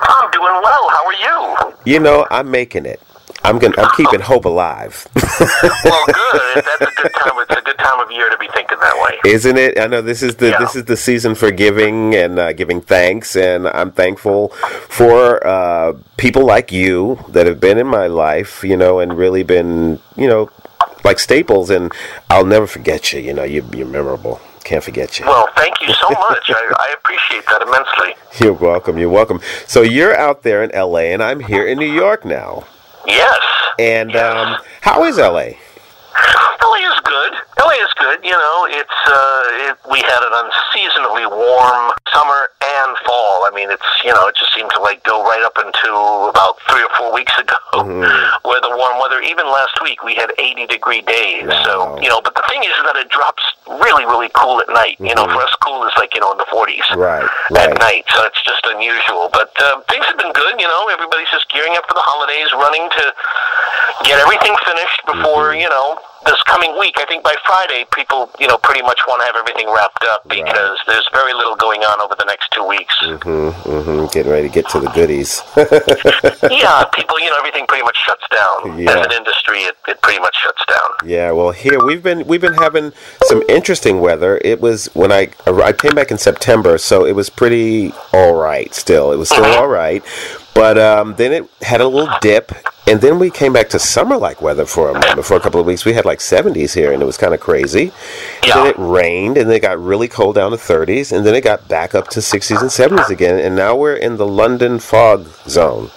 I'm 0.00 0.30
doing 0.30 0.60
well. 0.62 0.88
How 0.90 1.06
are 1.06 1.12
you? 1.68 1.74
You 1.92 2.00
know, 2.00 2.26
I'm 2.30 2.50
making 2.50 2.86
it. 2.86 3.00
I'm 3.42 3.58
gonna. 3.58 3.74
I'm 3.76 3.90
keeping 3.94 4.20
hope 4.20 4.44
alive. 4.46 5.06
Well, 5.84 6.06
good. 6.06 6.64
That's 6.64 6.80
a 6.80 7.02
good 7.02 7.12
time. 7.12 7.32
It's 7.42 7.58
a 7.58 7.62
good 7.62 7.78
time 7.78 8.00
of 8.00 8.10
year 8.10 8.30
to 8.30 8.38
be 8.38 8.46
thinking 8.54 8.78
that 8.80 8.96
way. 8.96 9.30
Isn't 9.30 9.58
it? 9.58 9.78
I 9.78 9.86
know 9.86 10.00
this 10.00 10.22
is 10.22 10.36
the 10.36 10.50
Yeah. 10.50 10.58
this 10.60 10.76
is 10.76 10.84
the 10.86 10.96
season 10.96 11.34
for 11.34 11.50
giving 11.50 12.14
and 12.14 12.38
uh, 12.38 12.52
giving 12.54 12.80
thanks, 12.80 13.36
and 13.36 13.66
I'm 13.68 13.90
thankful 13.90 14.48
for 14.88 15.44
uh, 15.46 15.94
people 16.16 16.44
like 16.46 16.72
you 16.72 17.18
that 17.30 17.46
have 17.46 17.60
been 17.60 17.76
in 17.76 17.86
my 17.86 18.06
life, 18.06 18.62
you 18.64 18.76
know, 18.76 19.00
and 19.00 19.18
really 19.18 19.42
been, 19.42 20.00
you 20.16 20.28
know, 20.28 20.48
like 21.04 21.18
staples. 21.18 21.70
And 21.70 21.92
I'll 22.30 22.46
never 22.46 22.66
forget 22.66 23.12
you. 23.12 23.20
You 23.20 23.34
know, 23.34 23.44
you, 23.44 23.64
you're 23.74 23.86
memorable. 23.86 24.40
Can't 24.64 24.82
forget 24.82 25.18
you. 25.18 25.26
Well, 25.26 25.46
thank 25.56 25.78
you 25.82 25.92
so 25.92 26.08
much. 26.08 26.48
I, 26.48 26.72
I 26.78 26.94
appreciate 26.94 27.44
that 27.48 27.60
immensely. 27.60 28.14
You're 28.44 28.54
welcome. 28.54 28.96
You're 28.96 29.10
welcome. 29.10 29.40
So 29.66 29.82
you're 29.82 30.16
out 30.16 30.42
there 30.42 30.64
in 30.64 30.70
LA, 30.74 31.12
and 31.12 31.22
I'm 31.22 31.38
here 31.40 31.66
in 31.66 31.78
New 31.78 31.92
York 31.92 32.24
now. 32.24 32.64
Yes. 33.06 33.38
And 33.78 34.10
Yes. 34.12 34.22
um, 34.62 34.64
how 34.80 35.04
is 35.04 35.18
LA? 35.18 35.50
LA 36.62 36.76
is 36.94 37.00
good. 37.04 37.32
LA 37.60 37.78
it's 37.78 37.94
good. 37.94 38.18
You 38.24 38.34
know, 38.34 38.66
it's 38.70 39.00
uh, 39.06 39.70
it, 39.70 39.74
we 39.90 40.00
had 40.02 40.22
an 40.26 40.34
unseasonably 40.34 41.26
warm 41.30 41.92
summer 42.10 42.50
and 42.62 42.90
fall. 43.06 43.46
I 43.46 43.50
mean, 43.54 43.70
it's 43.70 43.86
you 44.04 44.10
know, 44.10 44.26
it 44.26 44.34
just 44.36 44.52
seemed 44.54 44.70
to 44.74 44.80
like 44.82 45.02
go 45.04 45.22
right 45.22 45.42
up 45.46 45.54
into 45.62 45.90
about 46.30 46.58
three 46.66 46.82
or 46.82 46.90
four 46.98 47.14
weeks 47.14 47.32
ago, 47.38 47.54
where 48.42 48.60
the 48.60 48.74
warm 48.74 48.98
weather. 48.98 49.22
Even 49.22 49.46
last 49.46 49.78
week, 49.82 50.02
we 50.02 50.14
had 50.18 50.32
80 50.38 50.66
degree 50.66 51.02
days. 51.02 51.46
So 51.62 51.94
you 52.02 52.08
know, 52.10 52.20
but 52.20 52.34
the 52.34 52.42
thing 52.50 52.62
is 52.66 52.74
that 52.90 52.96
it 52.98 53.08
drops 53.08 53.42
really, 53.68 54.04
really 54.04 54.30
cool 54.34 54.58
at 54.60 54.68
night. 54.68 54.98
You 54.98 55.14
know, 55.14 55.24
for 55.30 55.38
us, 55.38 55.54
cool 55.62 55.86
is 55.86 55.94
like 55.96 56.14
you 56.14 56.20
know 56.20 56.32
in 56.34 56.38
the 56.38 56.50
40s 56.50 56.86
Right, 56.98 57.26
at 57.56 57.78
night, 57.78 58.04
so 58.10 58.24
it's 58.26 58.42
just 58.42 58.66
unusual. 58.66 59.30
But 59.32 59.54
uh, 59.62 59.80
things 59.90 60.04
have 60.10 60.18
been 60.18 60.34
good. 60.34 60.58
You 60.58 60.66
know, 60.66 60.90
everybody's 60.90 61.30
just 61.30 61.46
gearing 61.54 61.78
up 61.78 61.86
for 61.86 61.94
the 61.94 62.02
holidays, 62.04 62.50
running 62.54 62.90
to 62.98 63.04
get 64.02 64.18
everything 64.18 64.54
finished 64.66 65.00
before 65.06 65.54
Mm-hmm. 65.54 65.60
you 65.60 65.68
know 65.68 65.98
this 66.24 66.42
coming 66.44 66.78
week. 66.78 66.94
I 66.98 67.04
think 67.06 67.22
by 67.22 67.34
Friday, 67.46 67.84
people 67.94 68.30
you 68.38 68.48
know 68.48 68.58
pretty 68.58 68.82
much 68.82 69.00
want 69.06 69.20
to 69.22 69.26
have 69.26 69.36
everything 69.36 69.66
wrapped 69.72 70.04
up 70.04 70.28
because 70.28 70.78
there's 70.86 71.08
very 71.12 71.32
little 71.34 71.56
going 71.56 71.82
on 71.82 72.00
over 72.00 72.14
the 72.18 72.24
next 72.24 72.50
two 72.52 72.66
weeks. 72.66 72.94
Mm-hmm, 73.02 74.06
Getting 74.12 74.32
ready 74.32 74.48
to 74.48 74.54
get 74.54 74.68
to 74.70 74.80
the 74.80 74.90
goodies. 74.90 75.42
yeah, 76.50 76.84
people, 76.94 77.20
you 77.20 77.30
know, 77.30 77.38
everything 77.38 77.66
pretty 77.66 77.84
much 77.84 77.96
shuts 78.04 78.24
down. 78.30 78.78
Yeah. 78.78 78.98
As 78.98 79.06
an 79.06 79.12
industry, 79.12 79.58
it, 79.60 79.76
it 79.88 80.00
pretty 80.02 80.20
much 80.20 80.36
shuts 80.36 80.62
down. 80.66 81.08
Yeah, 81.08 81.30
well, 81.32 81.50
here 81.50 81.84
we've 81.84 82.02
been 82.02 82.26
we've 82.26 82.40
been 82.40 82.54
having 82.54 82.92
some 83.24 83.42
interesting 83.48 84.00
weather. 84.00 84.40
It 84.44 84.60
was 84.60 84.86
when 84.94 85.12
I 85.12 85.28
I 85.46 85.72
came 85.72 85.94
back 85.94 86.10
in 86.10 86.18
September, 86.18 86.78
so 86.78 87.04
it 87.04 87.12
was 87.12 87.30
pretty 87.30 87.92
all 88.12 88.34
right. 88.34 88.72
Still, 88.74 89.12
it 89.12 89.16
was 89.16 89.28
still 89.28 89.44
all 89.44 89.68
right, 89.68 90.02
but 90.54 90.78
um, 90.78 91.14
then 91.16 91.32
it 91.32 91.50
had 91.62 91.80
a 91.80 91.88
little 91.88 92.12
dip, 92.20 92.52
and 92.86 93.00
then 93.00 93.18
we 93.18 93.30
came 93.30 93.52
back 93.52 93.68
to 93.70 93.78
summer-like 93.78 94.40
weather 94.42 94.66
for 94.66 94.90
a 94.90 94.94
moment. 94.94 95.24
For 95.24 95.36
a 95.36 95.40
couple 95.40 95.60
of 95.60 95.66
weeks, 95.66 95.84
we 95.84 95.94
had 95.94 96.04
like 96.04 96.18
70s 96.18 96.74
here, 96.74 96.92
and 96.92 97.02
it 97.02 97.06
was 97.06 97.16
kind 97.16 97.34
of 97.34 97.40
crazy. 97.40 97.92
Yeah. 98.46 98.54
Then 98.54 98.66
it 98.68 98.76
rained, 98.78 99.36
and 99.38 99.48
then 99.48 99.56
it 99.56 99.60
got 99.60 99.80
really 99.80 100.08
cold 100.08 100.36
down 100.36 100.50
to 100.52 100.56
30s, 100.56 101.16
and 101.16 101.24
then 101.26 101.34
it 101.34 101.42
got 101.42 101.68
back 101.68 101.94
up 101.94 102.08
to 102.08 102.20
60s 102.20 102.60
and 102.60 102.70
70s 102.70 103.08
again, 103.10 103.38
and 103.38 103.56
now 103.56 103.74
we're 103.76 103.96
in 103.96 104.16
the 104.16 104.26
London 104.26 104.78
fog 104.78 105.26
zone. 105.48 105.90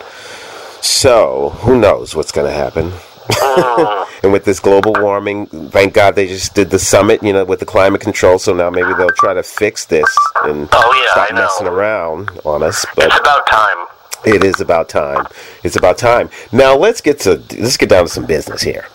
So 0.81 1.49
who 1.61 1.79
knows 1.79 2.15
what's 2.15 2.31
going 2.31 2.47
to 2.47 2.53
happen? 2.53 2.93
and 4.23 4.31
with 4.31 4.45
this 4.45 4.59
global 4.59 4.93
warming, 4.93 5.47
thank 5.47 5.93
God 5.93 6.15
they 6.15 6.27
just 6.27 6.55
did 6.55 6.69
the 6.69 6.79
summit, 6.79 7.21
you 7.21 7.33
know, 7.33 7.43
with 7.43 7.59
the 7.59 7.65
climate 7.65 7.99
control. 7.99 8.39
So 8.39 8.53
now 8.53 8.69
maybe 8.69 8.93
they'll 8.97 9.09
try 9.09 9.33
to 9.33 9.43
fix 9.43 9.85
this 9.85 10.05
and 10.43 10.69
Oh, 10.71 11.03
yeah, 11.03 11.25
stop 11.25 11.35
messing 11.35 11.67
around 11.67 12.29
on 12.45 12.63
us. 12.63 12.85
But 12.95 13.07
It's 13.07 13.19
about 13.19 13.45
time. 13.47 13.86
It 14.25 14.43
is 14.43 14.59
about 14.61 14.89
time. 14.89 15.25
It's 15.63 15.75
about 15.75 15.97
time. 15.97 16.29
Now 16.51 16.75
let's 16.75 17.01
get 17.01 17.19
to 17.21 17.41
let's 17.57 17.77
get 17.77 17.89
down 17.89 18.03
to 18.05 18.09
some 18.09 18.25
business 18.25 18.61
here. 18.61 18.85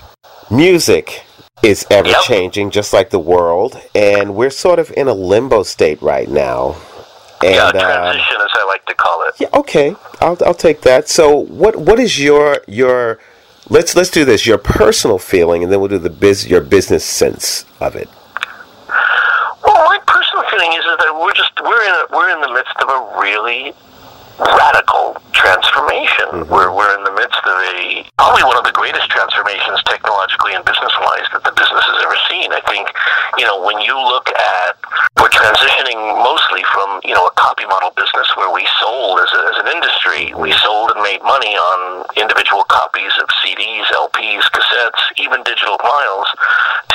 Music 0.50 1.24
is 1.62 1.86
ever 1.90 2.08
Yep. 2.08 2.22
changing, 2.22 2.70
just 2.70 2.92
like 2.92 3.10
the 3.10 3.18
world, 3.20 3.80
and 3.94 4.34
we're 4.34 4.50
sort 4.50 4.78
of 4.78 4.92
in 4.96 5.08
a 5.08 5.14
limbo 5.14 5.62
state 5.62 6.00
right 6.02 6.28
now. 6.28 6.76
And 7.44 7.54
yeah, 7.54 7.66
um, 7.66 7.72
transition, 7.72 8.36
as 8.40 8.48
I 8.54 8.64
like 8.66 8.84
to 8.86 8.94
call 8.94 9.22
it. 9.28 9.34
yeah, 9.38 9.48
okay, 9.54 9.96
I'll 10.20 10.36
I'll 10.44 10.54
take 10.54 10.82
that. 10.82 11.08
So, 11.08 11.36
what 11.36 11.76
what 11.76 11.98
is 11.98 12.20
your 12.20 12.58
your 12.66 13.18
let's 13.68 13.96
let's 13.96 14.10
do 14.10 14.24
this 14.24 14.46
your 14.46 14.58
personal 14.58 15.18
feeling, 15.18 15.62
and 15.62 15.72
then 15.72 15.80
we'll 15.80 15.88
do 15.88 15.98
the 15.98 16.10
biz 16.10 16.46
your 16.48 16.60
business 16.60 17.04
sense 17.04 17.64
of 17.80 17.96
it. 17.96 18.08
Well, 19.64 19.74
my 19.86 19.98
personal 20.06 20.44
feeling 20.50 20.72
is 20.72 20.84
that 20.84 21.14
we're 21.20 21.32
just 21.34 21.52
we're 21.62 21.82
in 21.82 21.90
a, 21.90 22.06
we're 22.12 22.30
in 22.30 22.40
the 22.40 22.52
midst 22.52 22.76
of 22.80 22.88
a 22.88 23.20
really 23.20 23.72
radical 24.56 25.16
transformation. 25.32 26.48
We're 26.48 26.70
we're 26.74 26.92
in 26.98 27.04
the 27.04 27.14
midst 27.14 27.40
of 27.44 27.54
a 27.54 28.04
probably 28.18 28.44
one 28.44 28.56
of 28.58 28.64
the 28.64 28.72
greatest 28.74 29.08
transformations 29.10 29.82
technologically 29.84 30.54
and 30.54 30.64
business 30.64 30.92
wise 31.02 31.26
that 31.34 31.42
the 31.44 31.52
business 31.54 31.84
has 31.84 31.98
ever 32.02 32.18
seen. 32.30 32.50
I 32.52 32.62
think 32.66 32.88
you 33.38 33.44
know 33.46 33.60
when 33.62 33.78
you 33.82 33.94
look 33.94 34.28
at 34.32 34.72
we're 35.20 35.32
transitioning 35.32 35.98
mostly 36.22 36.62
from 36.74 37.00
you 37.04 37.14
know 37.14 37.26
a 37.26 37.34
copy 37.38 37.66
model 37.66 37.90
business 37.96 38.28
where 38.36 38.50
we 38.52 38.64
sold 38.82 39.20
as, 39.20 39.30
a, 39.34 39.40
as 39.54 39.56
an 39.66 39.68
industry, 39.70 40.32
we 40.38 40.52
sold 40.62 40.92
and 40.94 41.02
made 41.02 41.22
money 41.22 41.54
on 41.54 42.06
individual 42.18 42.64
copies 42.70 43.12
of 43.20 43.26
CDs, 43.44 43.86
LPs, 43.94 44.46
cassettes, 44.52 45.02
even 45.18 45.42
digital 45.44 45.78
files, 45.78 46.28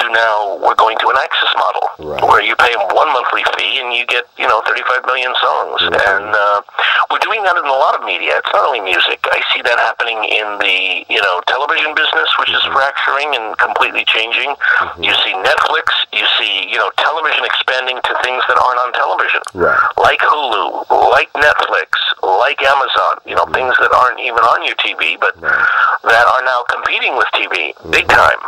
to 0.02 0.10
now 0.12 0.58
we're 0.64 0.78
going 0.78 0.98
to 1.04 1.08
an 1.10 1.18
access 1.20 1.52
model 1.56 1.86
Right. 1.98 2.22
where 2.30 2.44
you 2.46 2.56
pay 2.56 2.72
one 2.94 3.10
monthly 3.12 3.42
fee 3.58 3.82
and 3.82 3.92
you 3.94 4.06
get 4.06 4.26
you 4.38 4.48
know 4.48 4.62
35 4.70 5.06
million 5.10 5.34
songs 5.42 5.82
and 5.82 6.30
uh, 6.30 6.62
we're 7.10 7.18
doing 7.26 7.37
that 7.43 7.58
in 7.58 7.65
a 7.65 7.78
lot 7.78 7.97
of 7.97 8.06
media 8.06 8.38
it's 8.38 8.52
not 8.54 8.65
only 8.65 8.82
music. 8.82 9.19
I 9.30 9.41
see 9.54 9.62
that 9.62 9.78
happening 9.78 10.17
in 10.23 10.47
the 10.62 11.06
you 11.12 11.21
know 11.21 11.41
television 11.47 11.93
business 11.93 12.30
which 12.39 12.50
is 12.50 12.62
mm-hmm. 12.65 12.78
fracturing 12.78 13.30
and 13.36 13.58
completely 13.58 14.06
changing. 14.06 14.54
Mm-hmm. 14.54 15.04
You 15.04 15.13
see 15.26 15.34
netflix 15.41 15.93
you 16.13 16.26
see 16.39 16.69
you 16.69 16.78
know 16.78 16.89
television 16.97 17.43
expanding 17.45 17.97
to 18.02 18.13
things 18.23 18.41
that 18.47 18.58
aren't 18.58 18.82
on 18.82 18.91
television. 18.93 19.41
Right. 19.54 19.80
like 19.97 20.21
hulu 20.21 20.86
like 21.12 21.32
netflix 21.34 21.97
like 22.21 22.60
amazon 22.62 23.21
you 23.26 23.36
know 23.36 23.45
mm-hmm. 23.45 23.58
things 23.58 23.76
that 23.82 23.91
aren't 23.93 24.19
even 24.19 24.41
on 24.41 24.65
your 24.65 24.76
tv 24.78 25.17
but 25.19 25.34
that 25.41 26.26
are 26.26 26.43
now 26.45 26.63
competing 26.69 27.17
with 27.17 27.28
tv 27.34 27.73
big 27.91 28.08
time. 28.08 28.39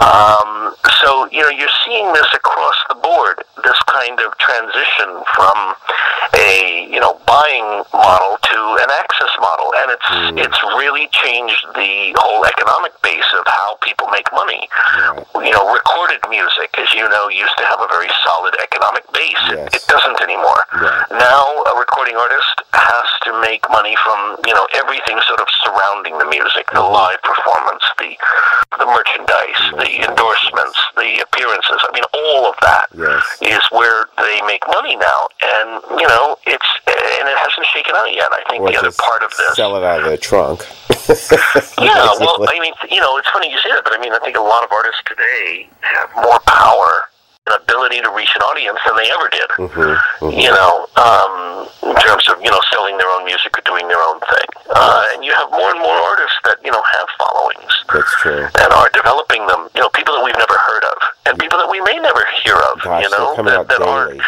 Um, 0.00 0.74
so 1.00 1.28
you 1.30 1.42
know 1.42 1.48
you're 1.48 1.76
seeing 1.86 2.12
this 2.12 2.26
across 2.34 2.76
the 2.88 2.94
board. 2.96 3.42
This 3.62 3.78
kind 3.86 4.18
of 4.20 4.36
transition 4.38 5.22
from 5.34 5.74
a 6.34 6.88
you 6.90 7.00
know 7.00 7.18
buying 7.26 7.84
model 8.08 8.40
to 8.40 8.58
an 8.80 8.90
access 9.04 9.32
model, 9.36 9.68
and 9.84 9.88
it's 9.92 10.08
hmm. 10.08 10.40
it's 10.40 10.60
really 10.80 11.12
changed 11.12 11.60
the 11.76 12.16
whole 12.16 12.40
economic 12.48 12.96
base 13.04 13.28
of 13.36 13.44
how 13.44 13.76
people 13.84 14.08
make 14.08 14.24
money. 14.32 14.64
You 15.44 15.52
know, 15.52 15.68
recorded 15.68 16.24
music, 16.32 16.72
as 16.80 16.88
you 16.96 17.04
know, 17.12 17.28
used 17.28 17.56
to 17.60 17.64
have 17.68 17.80
a 17.84 17.88
very 17.92 18.08
solid 18.24 18.56
economic 18.64 19.04
base. 19.12 19.44
Yes. 19.52 19.76
It 19.76 19.84
doesn't 19.92 20.20
anymore. 20.24 20.64
Right. 20.72 21.04
Now, 21.20 21.44
a 21.68 21.74
recording 21.76 22.16
artist 22.16 22.64
has 22.72 23.08
to 23.28 23.30
make 23.44 23.60
money 23.68 23.92
from 24.00 24.40
you 24.48 24.54
know 24.56 24.64
everything 24.72 25.20
sort 25.28 25.44
of 25.44 25.48
surrounding 25.68 26.16
the 26.16 26.28
music, 26.32 26.64
the 26.72 26.80
mm-hmm. 26.80 26.96
live 26.96 27.20
performance, 27.20 27.84
the 28.00 28.16
the 28.80 28.88
merchandise, 28.88 29.62
the 29.84 30.08
endorsements, 30.08 30.78
the 30.96 31.20
appearances. 31.28 31.80
I 31.84 31.90
mean, 31.92 32.06
all 32.14 32.48
of 32.48 32.56
that 32.64 32.88
is 33.44 33.52
Yes. 33.58 33.64
where 33.70 34.08
they 34.16 34.40
make 34.46 34.62
money 34.68 34.96
now, 34.96 35.28
and 35.42 35.68
you 36.00 36.08
know 36.08 36.38
it's 36.46 36.70
and 36.86 37.28
it 37.28 37.38
hasn't 37.38 37.66
shaken 37.74 37.97
out 37.98 38.14
yet. 38.14 38.30
I 38.30 38.42
think 38.48 38.62
Or 38.62 38.70
the 38.70 38.78
other 38.78 38.92
part 38.98 39.22
of 39.22 39.30
this. 39.36 39.56
sell 39.56 39.76
it 39.76 39.82
out 39.84 40.00
of 40.00 40.06
their 40.06 40.16
trunk. 40.16 40.64
Yeah, 41.80 42.12
well, 42.20 42.44
I 42.48 42.60
mean, 42.60 42.74
you 42.90 43.00
know, 43.00 43.16
it's 43.16 43.28
funny 43.30 43.50
you 43.50 43.58
say 43.64 43.70
that, 43.72 43.82
but 43.82 43.94
I 43.96 43.98
mean, 43.98 44.12
I 44.12 44.18
think 44.20 44.36
a 44.36 44.40
lot 44.44 44.62
of 44.62 44.70
artists 44.70 45.00
today 45.08 45.68
have 45.80 46.10
more 46.20 46.38
power 46.44 47.08
and 47.48 47.56
ability 47.64 48.02
to 48.02 48.10
reach 48.12 48.28
an 48.36 48.42
audience 48.44 48.76
than 48.84 48.92
they 49.00 49.08
ever 49.08 49.28
did. 49.32 49.48
You 50.36 50.52
know, 50.52 50.84
um, 51.00 51.64
in 51.88 51.96
terms 51.96 52.28
of 52.28 52.36
you 52.44 52.50
know 52.52 52.60
selling 52.70 52.98
their 52.98 53.08
own 53.08 53.24
music 53.24 53.56
or 53.56 53.62
doing 53.64 53.88
their 53.88 54.00
own 54.04 54.20
thing, 54.20 54.48
uh, 54.68 55.04
and 55.16 55.24
you 55.24 55.32
have 55.32 55.48
more 55.50 55.70
and 55.72 55.80
more 55.80 55.96
artists 56.12 56.36
that 56.44 56.58
you 56.64 56.70
know 56.70 56.82
have 56.82 57.08
followings 57.16 57.72
That's 57.88 58.12
true. 58.20 58.44
and 58.60 58.68
are 58.76 58.90
developing 58.92 59.46
them. 59.48 59.72
You 59.74 59.88
know, 59.88 59.90
people 59.96 60.12
that 60.12 60.24
we've 60.24 60.36
never 60.36 60.58
heard 60.60 60.84
of, 60.92 60.98
and 61.24 61.38
people 61.40 61.56
that 61.56 61.70
we 61.72 61.80
may 61.80 61.96
never 61.96 62.20
hear 62.44 62.56
of. 62.68 62.82
Gosh, 62.84 63.00
you 63.02 63.10
know, 63.16 63.32
coming 63.32 63.52
that, 63.56 63.64
out 63.64 63.68
that 63.72 63.80
aren't 63.80 64.20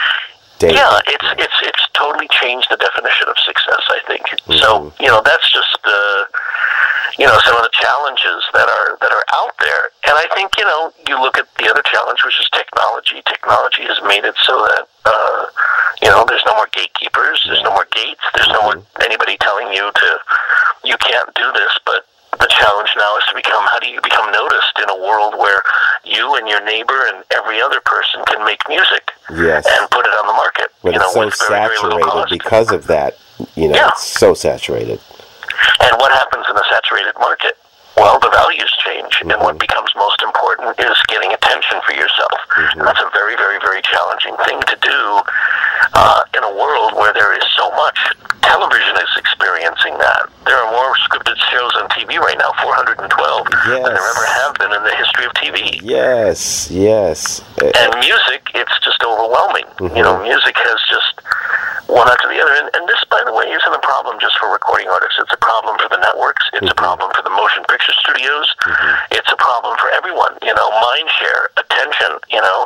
Daily. 0.60 0.76
yeah, 0.76 1.00
it's 1.08 1.24
it's 1.40 1.58
it's 1.64 1.84
totally 1.96 2.28
changed 2.28 2.68
the 2.70 2.76
definition 2.76 3.26
of 3.28 3.36
success. 3.40 3.80
I 3.88 4.00
think 4.06 4.22
Mm-hmm. 4.46 4.60
so. 4.60 4.92
You 5.00 5.08
know, 5.08 5.22
that's 5.24 5.48
just 5.50 5.78
uh, 5.84 6.24
you 7.18 7.26
know 7.26 7.38
some 7.44 7.56
of 7.56 7.62
the 7.64 7.72
challenges 7.72 8.44
that 8.52 8.68
are 8.68 8.98
that 9.00 9.12
are 9.12 9.24
out 9.34 9.56
there, 9.58 9.90
and 10.06 10.14
I 10.20 10.26
think 10.36 10.52
you 10.58 10.64
know 10.64 10.92
you 11.08 11.16
look 11.20 11.38
at 11.38 11.48
the 11.56 11.68
other 11.70 11.82
challenge, 11.82 12.20
which 12.24 12.38
is 12.40 12.48
technology. 12.52 13.22
Technology 13.26 13.82
has 13.88 13.96
made 14.06 14.24
it 14.28 14.34
so 14.44 14.52
that 14.68 14.84
uh, 15.08 15.46
you 16.02 16.08
know 16.12 16.24
there's 16.28 16.44
no 16.46 16.54
more 16.56 16.68
gatekeepers, 16.72 17.40
there's 17.48 17.62
no 17.64 17.72
more 17.72 17.86
gates, 17.92 18.20
there's 18.36 18.48
no 18.52 18.60
more 18.62 18.76
Mm-hmm. 18.76 19.02
anybody 19.02 19.36
telling 19.40 19.72
you 19.72 19.90
to 19.90 20.08
you 20.84 20.96
can't 21.00 21.32
do 21.34 21.48
this, 21.56 21.72
but. 21.86 22.04
The 22.40 22.48
challenge 22.48 22.90
now 22.96 23.16
is 23.18 23.24
to 23.28 23.34
become 23.34 23.64
how 23.70 23.78
do 23.80 23.88
you 23.88 24.00
become 24.00 24.32
noticed 24.32 24.78
in 24.82 24.88
a 24.88 24.96
world 24.96 25.34
where 25.38 25.62
you 26.04 26.34
and 26.36 26.48
your 26.48 26.64
neighbor 26.64 27.06
and 27.12 27.22
every 27.32 27.60
other 27.60 27.80
person 27.84 28.22
can 28.26 28.44
make 28.44 28.60
music 28.68 29.10
Yes. 29.30 29.66
and 29.68 29.90
put 29.90 30.06
it 30.06 30.12
on 30.12 30.26
the 30.26 30.32
market. 30.32 30.70
But 30.82 30.94
you 30.94 30.98
know, 30.98 31.04
it's 31.04 31.14
so 31.14 31.20
with 31.26 31.38
very, 31.48 31.68
very 31.68 32.02
saturated 32.02 32.28
because 32.30 32.72
of 32.72 32.86
that. 32.88 33.16
You 33.54 33.68
know, 33.68 33.76
Yeah. 33.76 33.88
it's 33.88 34.06
so 34.06 34.34
saturated. 34.34 35.00
And 35.80 35.96
what 35.98 36.12
happens 36.12 36.46
in 36.48 36.56
a 36.56 36.62
saturated 36.70 37.14
market? 37.18 37.56
Well, 37.96 38.18
the 38.20 38.30
values 38.30 38.70
change, 38.84 39.18
and 39.20 39.30
Mm-hmm. 39.30 39.44
what 39.44 39.58
becomes 39.58 39.90
most 39.96 40.20
important 40.22 40.74
is 40.80 40.96
getting 41.08 41.32
attention 41.32 41.78
for 41.86 41.92
yourself. 41.94 42.38
Mm-hmm. 42.50 42.80
And 42.80 42.88
that's 42.88 43.00
a 43.00 43.10
very, 43.12 43.36
very, 43.36 43.58
very 43.60 43.82
challenging 43.82 44.34
thing 44.46 44.58
to 44.60 44.76
do 44.80 44.98
uh, 45.94 46.22
in 46.34 46.42
a 46.44 46.52
world 46.54 46.94
where 46.94 47.12
there 47.12 47.32
is 47.36 47.44
so 47.56 47.70
much. 47.72 47.98
Television 48.42 48.96
is 48.96 49.12
experiencing 49.16 49.94
that. 49.98 50.26
There 50.46 50.56
are 50.56 50.70
more 50.72 50.92
scripted 51.06 51.36
shows 51.52 51.72
on 51.78 51.88
TV 51.94 52.18
right 52.18 52.38
now, 52.38 52.50
412, 52.62 53.06
than 53.06 53.82
there 53.86 53.94
ever 53.94 54.26
have 54.42 54.54
been 54.58 54.72
in 54.74 54.82
the 54.82 54.94
history 54.96 55.24
of 55.26 55.32
TV. 55.38 55.78
Yes, 55.82 56.70
yes. 56.70 57.40
Uh, 57.62 57.70
and 57.78 57.94
music 58.00 58.50
it's 58.54 58.76
just 58.82 59.02
overwhelming 59.04 59.64
you 59.80 60.02
know 60.02 60.20
music 60.22 60.56
has 60.58 60.78
just 60.90 61.20
one 61.88 62.06
after 62.06 62.28
the 62.28 62.38
other. 62.38 62.54
And, 62.54 62.68
and 62.74 62.84
this, 62.86 63.02
by 63.10 63.22
the 63.24 63.32
way, 63.34 63.50
isn't 63.50 63.74
a 63.74 63.82
problem 63.82 64.18
just 64.20 64.38
for 64.38 64.52
recording 64.52 64.88
artists. 64.88 65.18
It's 65.18 65.32
a 65.32 65.42
problem 65.42 65.78
for 65.82 65.88
the 65.88 65.98
networks. 65.98 66.44
It's 66.54 66.70
a 66.70 66.74
problem 66.78 67.10
for 67.14 67.22
the 67.22 67.30
motion 67.34 67.64
picture 67.66 67.79
studios. 67.88 68.46
Mm-hmm. 68.66 69.16
It's 69.16 69.30
a 69.32 69.38
problem 69.40 69.76
for 69.80 69.88
everyone. 69.96 70.36
You 70.42 70.52
know, 70.52 70.68
mind 70.68 71.08
share, 71.16 71.48
attention. 71.56 72.20
You 72.28 72.42
know, 72.44 72.58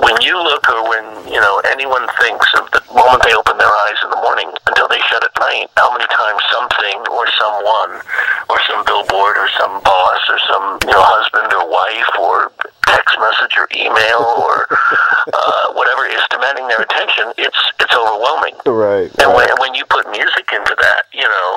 when 0.00 0.16
you 0.22 0.36
look 0.40 0.64
or 0.68 0.88
when 0.88 1.04
you 1.28 1.40
know 1.40 1.60
anyone 1.68 2.06
thinks 2.20 2.48
of 2.56 2.70
the 2.72 2.80
moment 2.94 3.22
they 3.22 3.34
open 3.34 3.58
their 3.58 3.72
eyes 3.88 3.98
in 4.02 4.10
the 4.10 4.20
morning 4.22 4.48
until 4.66 4.88
they 4.88 5.00
shut 5.10 5.22
at 5.24 5.34
night, 5.38 5.68
how 5.76 5.92
many 5.92 6.06
times 6.08 6.40
something 6.48 6.98
or 7.12 7.24
someone 7.36 8.00
or 8.48 8.58
some 8.66 8.84
billboard 8.86 9.36
or 9.36 9.48
some 9.58 9.82
boss 9.82 10.20
or 10.30 10.38
some 10.48 10.64
you 10.88 10.94
know 10.94 11.04
husband 11.04 11.52
or 11.52 11.64
wife 11.68 12.12
or 12.18 12.52
text 12.86 13.14
message 13.18 13.54
or 13.58 13.66
email 13.74 14.22
or 14.38 14.66
uh, 14.70 15.72
whatever 15.74 16.06
is 16.06 16.22
demanding 16.30 16.66
their 16.68 16.82
attention, 16.82 17.32
it's 17.36 17.58
it's 17.80 17.94
overwhelming. 17.94 18.54
Right. 18.66 19.10
And 19.22 19.34
when, 19.34 19.48
when 19.58 19.74
you 19.74 19.84
put 19.86 20.08
music 20.10 20.46
into 20.52 20.74
that, 20.78 21.06
you 21.12 21.26
know, 21.26 21.50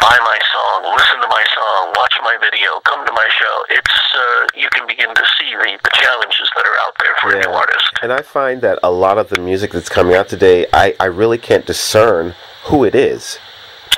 buy 0.00 0.16
my 0.22 0.38
song, 0.52 0.94
listen 0.94 1.18
to 1.20 1.28
my 1.28 1.44
song, 1.54 1.92
watch 1.96 2.14
my 2.22 2.36
video, 2.40 2.80
come 2.84 3.06
to 3.06 3.12
my 3.12 3.28
show, 3.38 3.56
it's 3.70 3.96
uh, 4.14 4.46
you 4.54 4.68
can 4.74 4.86
begin 4.86 5.14
to 5.14 5.24
see 5.38 5.50
the, 5.54 5.78
the 5.82 5.90
challenges 5.94 6.50
that 6.56 6.64
are 6.66 6.78
out 6.84 6.94
there 6.98 7.14
for 7.20 7.36
a 7.36 7.40
new 7.40 7.50
artist. 7.50 7.90
And 8.02 8.12
I 8.12 8.22
find 8.22 8.60
that 8.62 8.78
a 8.82 8.90
lot 8.90 9.18
of 9.18 9.28
the 9.28 9.40
music 9.40 9.72
that's 9.72 9.88
coming 9.88 10.14
out 10.14 10.28
today, 10.28 10.66
I, 10.72 10.94
I 10.98 11.06
really 11.06 11.38
can't 11.38 11.66
discern 11.66 12.34
who 12.64 12.84
it 12.84 12.94
is. 12.94 13.38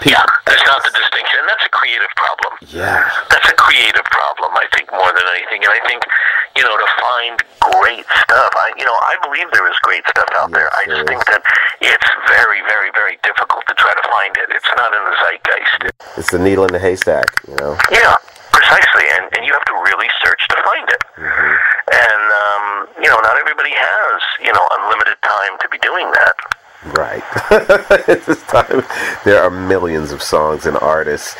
Yeah, 0.04 0.24
there's 0.44 0.64
not 0.68 0.84
the 0.84 0.92
distinction, 0.92 1.40
and 1.40 1.48
that's 1.48 1.64
a 1.64 1.72
creative 1.72 2.12
problem. 2.16 2.52
Yeah. 2.68 3.08
That's 3.32 3.48
a 3.48 3.56
creative 3.56 4.04
problem, 4.12 4.52
I 4.52 4.68
think, 4.76 4.92
more 4.92 5.08
than 5.08 5.24
anything. 5.32 5.64
And 5.64 5.72
I 5.72 5.80
think, 5.88 6.04
you 6.56 6.62
know, 6.62 6.76
to 6.76 6.88
find 7.00 7.36
great 7.72 8.04
stuff, 8.04 8.52
I, 8.52 8.76
you 8.76 8.84
know, 8.84 8.92
I 8.92 9.16
believe 9.24 9.48
there 9.56 9.64
is 9.64 9.76
great 9.80 10.04
stuff 10.12 10.28
out 10.36 10.52
there. 10.52 10.68
I 10.76 10.84
just 10.84 11.08
think 11.08 11.24
that 11.32 11.40
it's 11.80 12.10
very, 12.28 12.60
very, 12.68 12.92
very 12.92 13.16
difficult 13.24 13.64
to 13.68 13.74
try 13.80 13.96
to 13.96 14.04
find 14.12 14.36
it. 14.36 14.52
It's 14.52 14.68
not 14.76 14.92
in 14.92 15.02
the 15.08 15.16
zeitgeist. 15.24 15.80
It's 16.20 16.30
the 16.30 16.38
needle 16.38 16.68
in 16.68 16.72
the 16.76 16.82
haystack, 16.82 17.32
you 17.48 17.56
know? 17.56 17.80
Yeah, 17.88 18.20
precisely, 18.52 19.08
and, 19.16 19.32
and 19.32 19.42
you 19.48 19.52
have 19.56 19.64
to 19.66 19.76
really 19.88 20.08
search 20.20 20.44
to 20.52 20.56
find 20.62 20.86
it. 20.88 21.02
And 21.16 22.24
um, 22.32 22.64
you 23.00 23.08
know, 23.08 23.20
not 23.20 23.36
everybody 23.36 23.70
has 23.72 24.20
you 24.40 24.52
know 24.52 24.64
unlimited 24.80 25.16
time 25.22 25.56
to 25.60 25.68
be 25.68 25.78
doing 25.78 26.10
that. 26.12 26.34
Right. 26.86 27.22
At 27.50 28.26
this 28.26 28.42
time, 28.42 28.84
there 29.24 29.42
are 29.42 29.50
millions 29.50 30.12
of 30.12 30.22
songs 30.22 30.66
and 30.66 30.76
artists. 30.76 31.34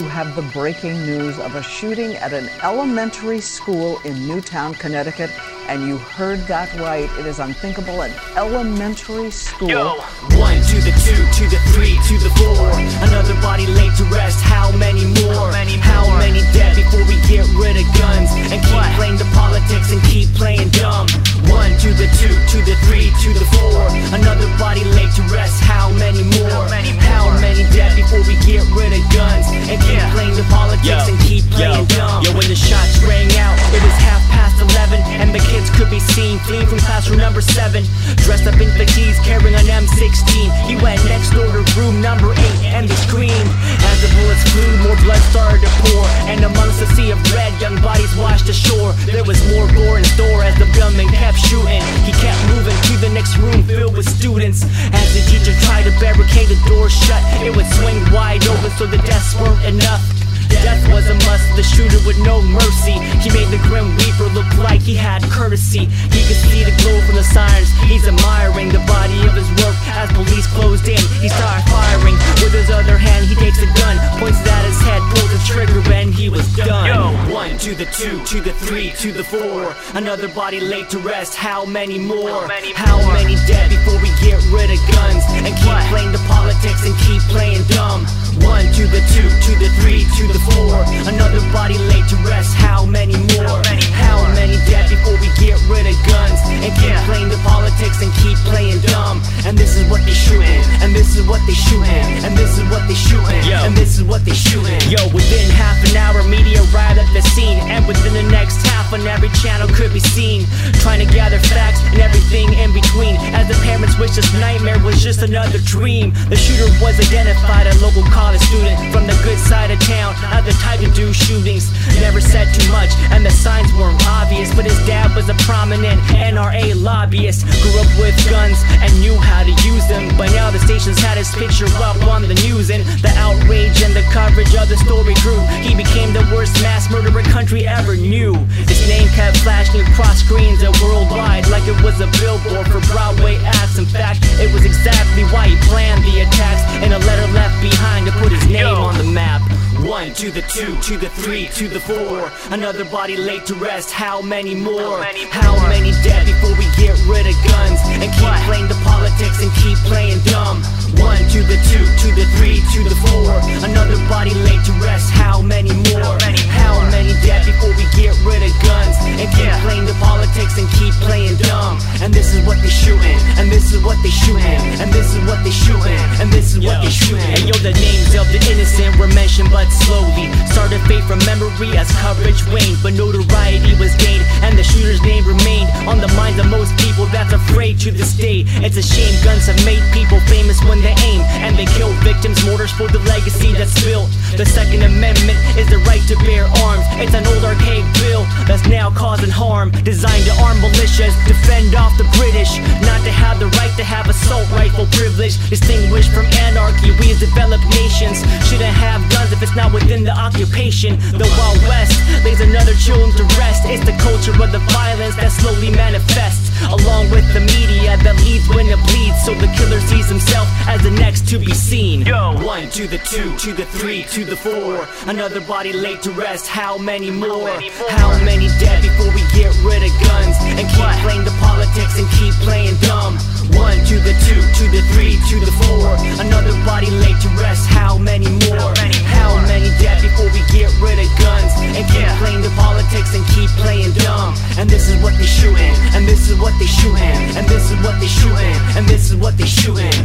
You 0.00 0.06
have 0.06 0.36
the 0.36 0.42
breaking 0.54 0.94
news 1.06 1.40
of 1.40 1.56
a 1.56 1.62
shooting 1.62 2.14
at 2.22 2.32
an 2.32 2.48
elementary 2.62 3.40
school 3.40 3.98
in 4.04 4.28
Newtown, 4.28 4.74
Connecticut, 4.74 5.28
and 5.66 5.82
you 5.88 5.98
heard 5.98 6.38
that 6.46 6.70
right. 6.78 7.10
It 7.18 7.26
is 7.26 7.40
unthinkable. 7.40 8.02
An 8.02 8.14
elementary 8.36 9.32
school. 9.32 9.68
Yo, 9.68 9.98
one 10.38 10.62
to 10.70 10.78
the 10.86 10.94
two, 11.02 11.18
to 11.18 11.44
the 11.50 11.58
three, 11.74 11.98
to 12.06 12.14
the 12.22 12.30
four. 12.38 12.70
Another 13.10 13.34
body 13.42 13.66
laid 13.66 13.90
to 13.98 14.04
rest. 14.14 14.38
How 14.38 14.70
many 14.78 15.02
more? 15.18 15.34
How 15.34 15.50
many 15.50 15.74
more? 15.82 15.82
How 15.82 16.18
many 16.22 16.46
dead 16.54 16.76
before 16.78 17.02
we 17.02 17.18
get 17.26 17.42
rid 17.58 17.74
of 17.74 17.86
guns 17.98 18.30
and 18.54 18.62
keep 18.62 18.86
playing 18.94 19.18
the 19.18 19.26
politics 19.34 19.90
and 19.90 20.00
keep 20.06 20.30
playing 20.38 20.70
dumb? 20.78 21.10
One 21.50 21.74
to 21.82 21.90
the 21.90 22.06
two, 22.22 22.30
to 22.30 22.58
the 22.62 22.78
three, 22.86 23.10
to 23.10 23.28
the 23.34 23.46
four. 23.50 23.82
Another 24.14 24.46
body 24.62 24.84
laid 24.94 25.10
to 25.18 25.22
rest. 25.34 25.58
How 25.58 25.90
many 25.98 26.22
more? 26.38 26.70
How 27.02 27.34
many 27.42 27.66
dead 27.74 27.96
before 27.96 28.22
we 28.22 28.38
get 28.46 28.62
rid 28.72 28.94
of 28.94 29.02
guns 29.10 29.46
and 29.50 29.78
keep 29.88 30.04
playing 30.12 30.36
the 30.36 30.46
politics 30.52 31.08
and 31.08 31.18
keep 31.24 31.44
playing 31.50 31.86
dumb? 31.88 32.20
Yo, 32.22 32.30
when 32.36 32.48
the 32.48 32.58
shots 32.58 33.00
rang 33.08 33.28
out, 33.40 33.56
it 33.72 33.80
was 33.80 33.96
half 34.04 34.22
past 34.28 34.60
eleven, 34.60 35.00
and 35.20 35.32
the 35.32 35.42
kids 35.48 35.70
could 35.72 35.88
be 35.88 36.00
seen 36.00 36.38
fleeing 36.44 36.66
from 36.66 36.78
classroom 36.84 37.18
number 37.18 37.40
seven, 37.40 37.84
dressed 38.24 38.46
up 38.46 38.60
in 38.60 38.68
fatigues, 38.76 39.18
carrying 39.24 39.54
an 39.56 39.66
M16. 39.66 40.28
He 40.68 40.76
went 40.78 41.00
next 41.08 41.32
door 41.32 41.48
to 41.48 41.62
room 41.78 42.00
number 42.00 42.32
eight, 42.32 42.60
and 42.74 42.88
they 42.88 42.98
screamed 43.08 43.50
as 43.88 43.96
the 44.04 44.10
bullets 44.18 44.44
flew. 44.52 44.68
More 44.84 44.98
blood 45.02 45.22
started 45.32 45.64
to 45.64 45.70
pour, 45.88 46.04
and 46.28 46.44
amongst 46.44 46.80
the 46.80 46.88
sea 46.92 47.10
of 47.10 47.18
red, 47.32 47.52
young 47.60 47.80
bodies 47.80 48.12
washed 48.16 48.48
ashore. 48.48 48.92
There 49.08 49.24
was 49.24 49.40
more 49.54 49.66
gore 49.72 49.98
in 49.98 50.04
store 50.04 50.44
as 50.44 50.54
the 50.58 50.68
gunman 50.76 51.08
kept 51.08 51.38
shooting. 51.38 51.82
He 52.04 52.12
kept 52.20 52.38
moving 52.52 52.76
to 52.92 52.94
the 53.00 53.10
next 53.14 53.36
room 53.38 53.62
filled 53.64 53.96
with 53.96 54.08
students. 54.08 54.62
As 54.92 55.08
the 55.14 55.22
teacher 55.30 55.54
tried 55.66 55.84
to 55.86 55.92
barricade 56.02 56.48
the 56.48 56.58
door 56.68 56.90
shut, 56.90 57.22
it 57.46 57.54
would 57.54 57.66
swing 57.78 57.98
wide 58.12 58.44
open 58.46 58.70
so 58.76 58.86
the 58.86 58.98
desks 59.06 59.38
weren't 59.40 59.62
enough. 59.78 60.27
Death 60.48 60.82
was 60.92 61.08
a 61.08 61.14
must, 61.28 61.46
the 61.56 61.62
shooter 61.62 62.00
with 62.06 62.18
no 62.20 62.42
mercy. 62.42 62.96
He 63.22 63.30
made 63.30 63.48
the 63.48 63.60
Grim 63.68 63.94
Reaper 63.96 64.28
look 64.34 64.48
like 64.58 64.80
he 64.80 64.94
had 64.94 65.22
courtesy. 65.30 65.86
He 66.14 66.20
could 66.26 66.40
see 66.48 66.64
the 66.64 66.74
glow 66.82 67.00
from 67.06 67.16
the 67.16 67.24
sirens. 67.24 67.70
He's 67.86 68.06
admiring 68.06 68.68
the 68.68 68.82
body 68.86 69.18
of 69.26 69.34
his 69.34 69.48
work 69.62 69.76
as 69.96 70.10
police 70.12 70.46
closed 70.54 70.88
in. 70.88 71.00
He 71.20 71.28
started 71.28 71.64
firing. 71.70 72.14
With 72.42 72.52
his 72.52 72.70
other 72.70 72.96
hand, 72.96 73.26
he 73.26 73.34
takes 73.34 73.60
a 73.62 73.70
gun, 73.78 73.96
points 74.18 74.40
it 74.40 74.48
at 74.48 74.64
his 74.64 74.80
head, 74.82 75.02
pulls 75.14 75.30
the 75.32 75.40
trigger, 75.46 75.80
and 75.92 76.14
he 76.14 76.28
was 76.28 76.46
done. 76.56 76.86
Yo, 76.86 77.12
one 77.32 77.56
to 77.58 77.74
the 77.74 77.86
two, 77.86 78.22
to 78.24 78.40
the 78.40 78.52
three, 78.52 78.90
to 79.02 79.12
the 79.12 79.24
four. 79.24 79.74
Another 79.94 80.28
body 80.28 80.60
laid 80.60 80.88
to 80.90 80.98
rest. 80.98 81.34
How 81.34 81.64
many 81.64 81.98
more? 81.98 82.48
How 82.74 82.98
many 83.12 83.36
dead 83.46 83.70
before 83.70 84.00
we 84.00 84.10
get 84.20 84.40
rid 84.50 84.70
of 84.70 84.80
guns 84.92 85.24
and 85.44 85.54
keep 85.56 85.78
playing 85.90 86.12
the 86.12 86.22
politics 86.28 86.84
and 86.84 86.96
keep 87.06 87.22
playing 87.28 87.62
dumb? 87.68 88.06
One 88.42 88.66
to 88.78 88.86
the 88.86 89.02
two, 89.12 89.28
to 89.28 89.52
the 89.58 89.68
three, 89.80 90.06
to 90.16 90.26
the 90.32 90.37
four. 90.46 90.84
Another 91.08 91.40
body 91.52 91.78
laid 91.90 92.06
to 92.08 92.16
rest. 92.26 92.54
How 92.54 92.84
many 92.84 93.16
more? 93.34 93.62
How 93.94 94.22
many 94.34 94.56
dead 94.70 94.88
before 94.90 95.16
we 95.18 95.28
get 95.40 95.58
rid 95.66 95.86
of 95.86 95.96
guns 96.06 96.40
and 96.62 96.70
keep 96.78 96.94
playing 97.08 97.28
the 97.28 97.40
politics 97.42 98.02
and 98.02 98.12
keep 98.22 98.38
playing 98.46 98.80
dumb? 98.86 99.22
And 99.46 99.56
this 99.56 99.76
is 99.76 99.88
what 99.90 100.04
they 100.04 100.14
shooting, 100.14 100.62
and 100.82 100.94
this 100.94 101.16
is 101.16 101.26
what 101.26 101.40
they 101.46 101.54
shooting, 101.54 102.04
and 102.24 102.36
this 102.36 102.58
is 102.58 102.64
what 102.70 102.86
they 102.86 102.94
shooting, 102.94 103.42
and 103.64 103.76
this 103.76 103.98
is 103.98 104.04
what 104.04 104.24
they 104.24 104.34
shooting. 104.34 104.78
Yo, 104.90 105.00
within 105.14 105.48
half 105.50 105.78
an 105.90 105.96
hour, 105.96 106.22
media 106.28 106.60
arrived 106.70 106.98
at 106.98 107.08
the 107.14 107.22
scene, 107.34 107.58
and 107.70 107.86
within 107.86 108.14
the 108.14 108.26
next 108.30 108.60
half, 108.66 108.92
on 108.92 109.06
every 109.06 109.28
channel 109.44 109.68
could 109.68 109.92
be 109.92 110.00
seen, 110.00 110.46
trying 110.80 111.00
to 111.04 111.08
gather 111.12 111.38
facts 111.52 111.80
and 111.92 112.00
everything 112.00 112.52
in 112.54 112.72
between. 112.72 113.16
As 113.36 113.48
the 113.48 113.58
parents 113.64 113.98
wish 113.98 114.16
this 114.16 114.32
nightmare 114.40 114.78
was 114.80 115.02
just 115.02 115.22
another 115.22 115.58
dream. 115.64 116.12
The 116.28 116.36
shooter 116.36 116.68
was 116.80 116.96
identified, 116.98 117.66
a 117.66 117.74
local 117.84 118.02
college 118.08 118.40
student 118.48 118.76
from 118.92 119.06
the 119.06 119.16
good 119.24 119.38
side 119.38 119.70
of 119.70 119.78
town, 119.80 120.14
not 120.30 120.44
the 120.44 120.52
type 120.60 120.80
to 120.80 120.90
do 120.92 121.12
shootings. 121.12 121.70
Never 122.00 122.20
said 122.20 122.52
too 122.54 122.70
much, 122.70 122.90
and 123.10 123.24
the 123.24 123.30
signs 123.30 123.72
weren't 123.74 124.00
obvious. 124.06 124.54
But 124.54 124.64
his 124.64 124.78
dad 124.86 125.14
was 125.16 125.28
a 125.28 125.36
prominent 125.48 126.00
NRA 126.12 126.74
lobbyist, 126.74 127.46
grew 127.62 127.74
up 127.80 127.90
with 127.98 128.16
guns 128.30 128.58
and 128.82 128.90
knew 129.00 129.16
how 129.16 129.42
to 129.42 129.54
use 129.66 129.86
them. 129.88 130.08
But 130.16 130.30
now 130.32 130.50
the 130.50 130.60
stations 130.60 130.98
had 130.98 131.16
his 131.18 131.30
picture 131.34 131.68
up 131.82 132.00
on 132.06 132.22
the 132.22 132.34
news, 132.46 132.70
and 132.70 132.84
the 133.00 133.12
outrage 133.16 133.82
and 133.82 133.94
the 133.94 134.04
coverage 134.12 134.54
of 134.54 134.68
the 134.68 134.76
story 134.78 135.14
grew. 135.24 135.40
He 135.64 135.74
became 135.74 136.12
the 136.12 136.24
worst 136.32 136.60
mass 136.62 136.90
murderer 136.90 137.22
country 137.34 137.66
ever 137.66 137.96
knew. 137.96 138.34
His 138.68 138.86
name 138.88 139.08
kept 139.16 139.38
flashing 139.38 139.80
across 139.82 140.20
screens 140.20 140.62
and 140.62 140.74
worldwide 140.82 141.48
like 141.48 141.66
it 141.66 141.78
was 141.82 142.00
a 142.00 142.08
billboard 142.20 142.66
for 142.68 142.80
Broadway 142.92 143.36
acts. 143.44 143.78
In 143.78 143.86
fact, 143.86 144.20
it 144.40 144.52
was 144.52 144.64
exactly 144.64 145.24
why 145.34 145.48
he 145.48 145.56
planned 145.68 146.04
the 146.04 146.20
attacks 146.20 146.62
in 146.84 146.92
a 146.92 146.98
letter 146.98 147.32
left 147.32 147.60
behind 147.62 148.06
to 148.06 148.12
put 148.12 148.32
his 148.32 148.46
name 148.46 148.66
on 148.66 148.96
the 148.98 149.04
map. 149.04 149.42
One 149.86 150.12
to 150.14 150.30
the 150.30 150.42
two, 150.42 150.74
to 150.90 150.98
the 150.98 151.08
three, 151.08 151.46
to 151.54 151.68
the 151.68 151.78
four. 151.78 152.30
Another 152.50 152.84
body 152.84 153.16
laid 153.16 153.46
to 153.46 153.54
rest. 153.54 153.92
How 153.92 154.20
many 154.20 154.54
more? 154.54 155.02
How 155.30 155.54
many 155.68 155.92
dead 156.02 156.26
before 156.26 156.50
we 156.58 156.66
get 156.74 156.98
rid 157.06 157.26
of 157.30 157.36
guns 157.46 157.78
and 158.02 158.10
keep 158.10 158.34
playing 158.50 158.66
the 158.66 158.78
politics 158.82 159.38
and 159.40 159.52
keep 159.62 159.78
playing 159.86 160.18
dumb? 160.26 160.62
One 160.98 161.22
to 161.30 161.40
the 161.46 161.56
two, 161.70 161.86
to 161.86 162.08
the 162.18 162.26
three, 162.36 162.58
to 162.74 162.80
the 162.82 162.96
four. 163.06 163.30
Another 163.62 163.96
body 164.10 164.34
laid 164.34 164.64
to 164.66 164.72
rest. 164.82 165.14
How 165.14 165.40
many 165.40 165.70
more? 165.94 166.18
How 166.50 166.82
many 166.90 167.14
dead 167.22 167.46
before 167.46 167.70
we 167.78 167.86
get 167.94 168.18
rid 168.26 168.42
of 168.42 168.50
guns 168.66 168.96
and 169.06 169.30
keep 169.30 169.52
playing 169.62 169.86
the 169.86 169.94
politics 170.02 170.58
and 170.58 170.66
keep 170.74 170.92
playing 171.06 171.38
dumb? 171.38 171.78
And 172.02 172.12
this 172.12 172.34
is 172.34 172.44
what 172.44 172.58
they 172.60 172.72
shooting, 172.72 173.18
and 173.38 173.46
this 173.46 173.70
is 173.72 173.78
what 173.84 173.96
they 174.02 174.10
shooting, 174.10 174.58
and 174.82 174.90
this 174.90 175.14
is 175.14 175.22
what 175.22 175.38
they 175.46 175.54
shooting, 175.54 176.02
and 176.18 176.32
this 176.34 176.56
is 176.56 176.58
what 176.66 176.82
they 176.82 176.90
shooting. 176.90 177.30
And 177.30 177.46
yo, 177.46 177.54
the 177.62 177.72
names 177.78 178.12
of 178.18 178.26
the 178.34 178.42
innocent 178.50 178.98
were 178.98 179.12
mentioned, 179.14 179.50
but 179.54 179.67
slowly 179.72 180.30
started 180.48 180.80
fade 180.88 181.04
from 181.04 181.18
memory 181.24 181.76
as 181.76 181.90
coverage 182.00 182.44
waned. 182.48 182.78
But 182.82 182.94
notoriety 182.94 183.74
was 183.78 183.94
gained, 183.96 184.24
and 184.42 184.58
the 184.58 184.64
shooter's 184.64 185.02
name 185.02 185.24
remained 185.24 185.70
on 185.88 185.98
the 185.98 186.08
minds 186.18 186.38
of 186.40 186.46
most 186.50 186.76
people. 186.78 187.06
That's 187.10 187.32
afraid 187.32 187.78
to 187.86 187.90
this 187.90 188.12
day. 188.12 188.44
It's 188.64 188.76
a 188.76 188.82
shame 188.82 189.14
guns 189.24 189.46
have 189.46 189.58
made 189.64 189.82
people 189.92 190.20
famous 190.28 190.62
when 190.64 190.80
they 190.82 190.94
aim 191.04 191.20
and 191.44 191.56
they 191.56 191.66
kill 191.78 191.92
victims. 192.04 192.44
Mortars 192.44 192.72
for 192.72 192.88
the 192.88 193.00
legacy 193.10 193.52
that's 193.52 193.74
built. 193.84 194.10
The 194.36 194.46
Second 194.46 194.82
Amendment 194.82 195.38
is 195.56 195.68
the 195.68 195.78
right 195.88 196.02
to 196.08 196.16
bear 196.24 196.44
arms. 196.64 196.84
It's 197.02 197.14
an 197.14 197.26
old 197.26 197.44
archaic 197.44 197.86
bill 198.00 198.24
that's 198.46 198.66
now 198.66 198.90
causing 198.90 199.30
harm, 199.30 199.70
designed 199.82 200.24
to 200.24 200.34
arm 200.42 200.58
militias, 200.58 201.14
defend 201.26 201.74
off 201.74 201.96
the 201.98 202.08
British, 202.16 202.58
not 202.86 203.00
to 203.04 203.10
have 203.10 203.38
the 203.38 203.48
right 203.58 203.72
to 203.76 203.84
have 203.84 204.08
assault 204.08 204.48
rifle 204.52 204.86
privilege, 204.92 205.36
distinguished 205.48 206.10
from 206.12 206.26
anarchy. 206.46 206.90
We 207.00 207.12
as 207.12 207.20
developed 207.20 207.64
nations 207.74 208.20
shouldn't 208.46 208.74
have 208.74 209.00
guns 209.10 209.32
if 209.32 209.42
it's 209.42 209.54
not 209.58 209.74
within 209.74 210.04
the 210.04 210.14
occupation. 210.14 210.94
The 211.18 211.26
Wild 211.36 211.58
West 211.66 211.98
lays 212.24 212.40
another 212.40 212.74
children 212.78 213.10
to 213.18 213.24
rest. 213.34 213.66
It's 213.66 213.84
the 213.84 213.96
culture 213.98 214.30
of 214.30 214.52
the 214.54 214.62
violence 214.70 215.16
that 215.16 215.32
slowly 215.32 215.70
manifests, 215.74 216.46
along 216.70 217.10
with 217.10 217.26
the 217.34 217.42
media 217.58 217.98
that 218.06 218.14
leads 218.22 218.46
when 218.54 218.66
it 218.70 218.78
bleeds. 218.86 219.18
So 219.26 219.34
the 219.34 219.50
killer 219.58 219.80
sees 219.90 220.08
himself 220.08 220.46
as 220.70 220.80
the 220.82 220.92
next 220.92 221.26
to 221.30 221.38
be 221.38 221.52
seen. 221.52 222.06
Yo, 222.06 222.38
one 222.46 222.70
to 222.78 222.86
the 222.86 222.98
two, 222.98 223.34
to 223.38 223.52
the 223.52 223.66
three, 223.66 224.04
to 224.14 224.24
the 224.24 224.36
four. 224.36 224.86
Another 225.10 225.40
body 225.40 225.72
laid 225.72 226.02
to 226.02 226.12
rest. 226.12 226.46
How 226.46 226.78
many 226.78 227.10
more? 227.10 227.50
How 227.98 228.14
many 228.22 228.46
dead 228.62 228.78
before 228.86 229.10
we 229.10 229.22
get 229.34 229.50
rid 229.66 229.82
of 229.82 229.92
guns 230.06 230.36
and 230.54 230.64
keep 230.70 230.92
playing 231.02 231.24
the 231.26 231.34
politics 231.42 231.98
and 231.98 232.06
keep 232.14 232.34
playing 232.46 232.76
dumb? 232.86 233.18
One 233.56 233.78
to 233.88 233.96
the 234.00 234.14
two, 234.26 234.40
to 234.40 234.64
the 234.68 234.82
three, 234.92 235.16
to 235.30 235.36
the 235.40 235.52
four. 235.62 235.96
Another 236.20 236.52
body 236.64 236.90
laid 236.90 237.16
to 237.22 237.28
rest. 237.40 237.66
How 237.68 237.96
many 237.98 238.28
more? 238.48 238.72
How 239.08 239.36
many 239.46 239.70
dead 239.78 240.02
before 240.02 240.28
we 240.32 240.40
get 240.52 240.68
rid 240.80 240.98
of 240.98 241.08
guns 241.18 241.52
and 241.60 241.86
keep 241.88 242.08
playing 242.20 242.42
the 242.42 242.52
politics 242.56 243.14
and 243.14 243.24
keep 243.32 243.50
playing 243.60 243.92
dumb? 243.92 244.34
And 244.58 244.68
this 244.68 244.88
is 244.88 245.00
what 245.02 245.16
they 245.16 245.26
shooting, 245.26 245.74
and 245.94 246.06
this 246.06 246.28
is 246.28 246.38
what 246.38 246.52
they 246.58 246.66
shooting, 246.66 247.18
and 247.36 247.46
this 247.48 247.70
is 247.70 247.78
what 247.84 247.98
they 248.00 248.08
shooting, 248.08 248.56
and 248.76 248.86
this 248.86 249.10
is 249.10 249.16
what 249.16 249.36
they 249.36 249.46
shooting. 249.46 249.96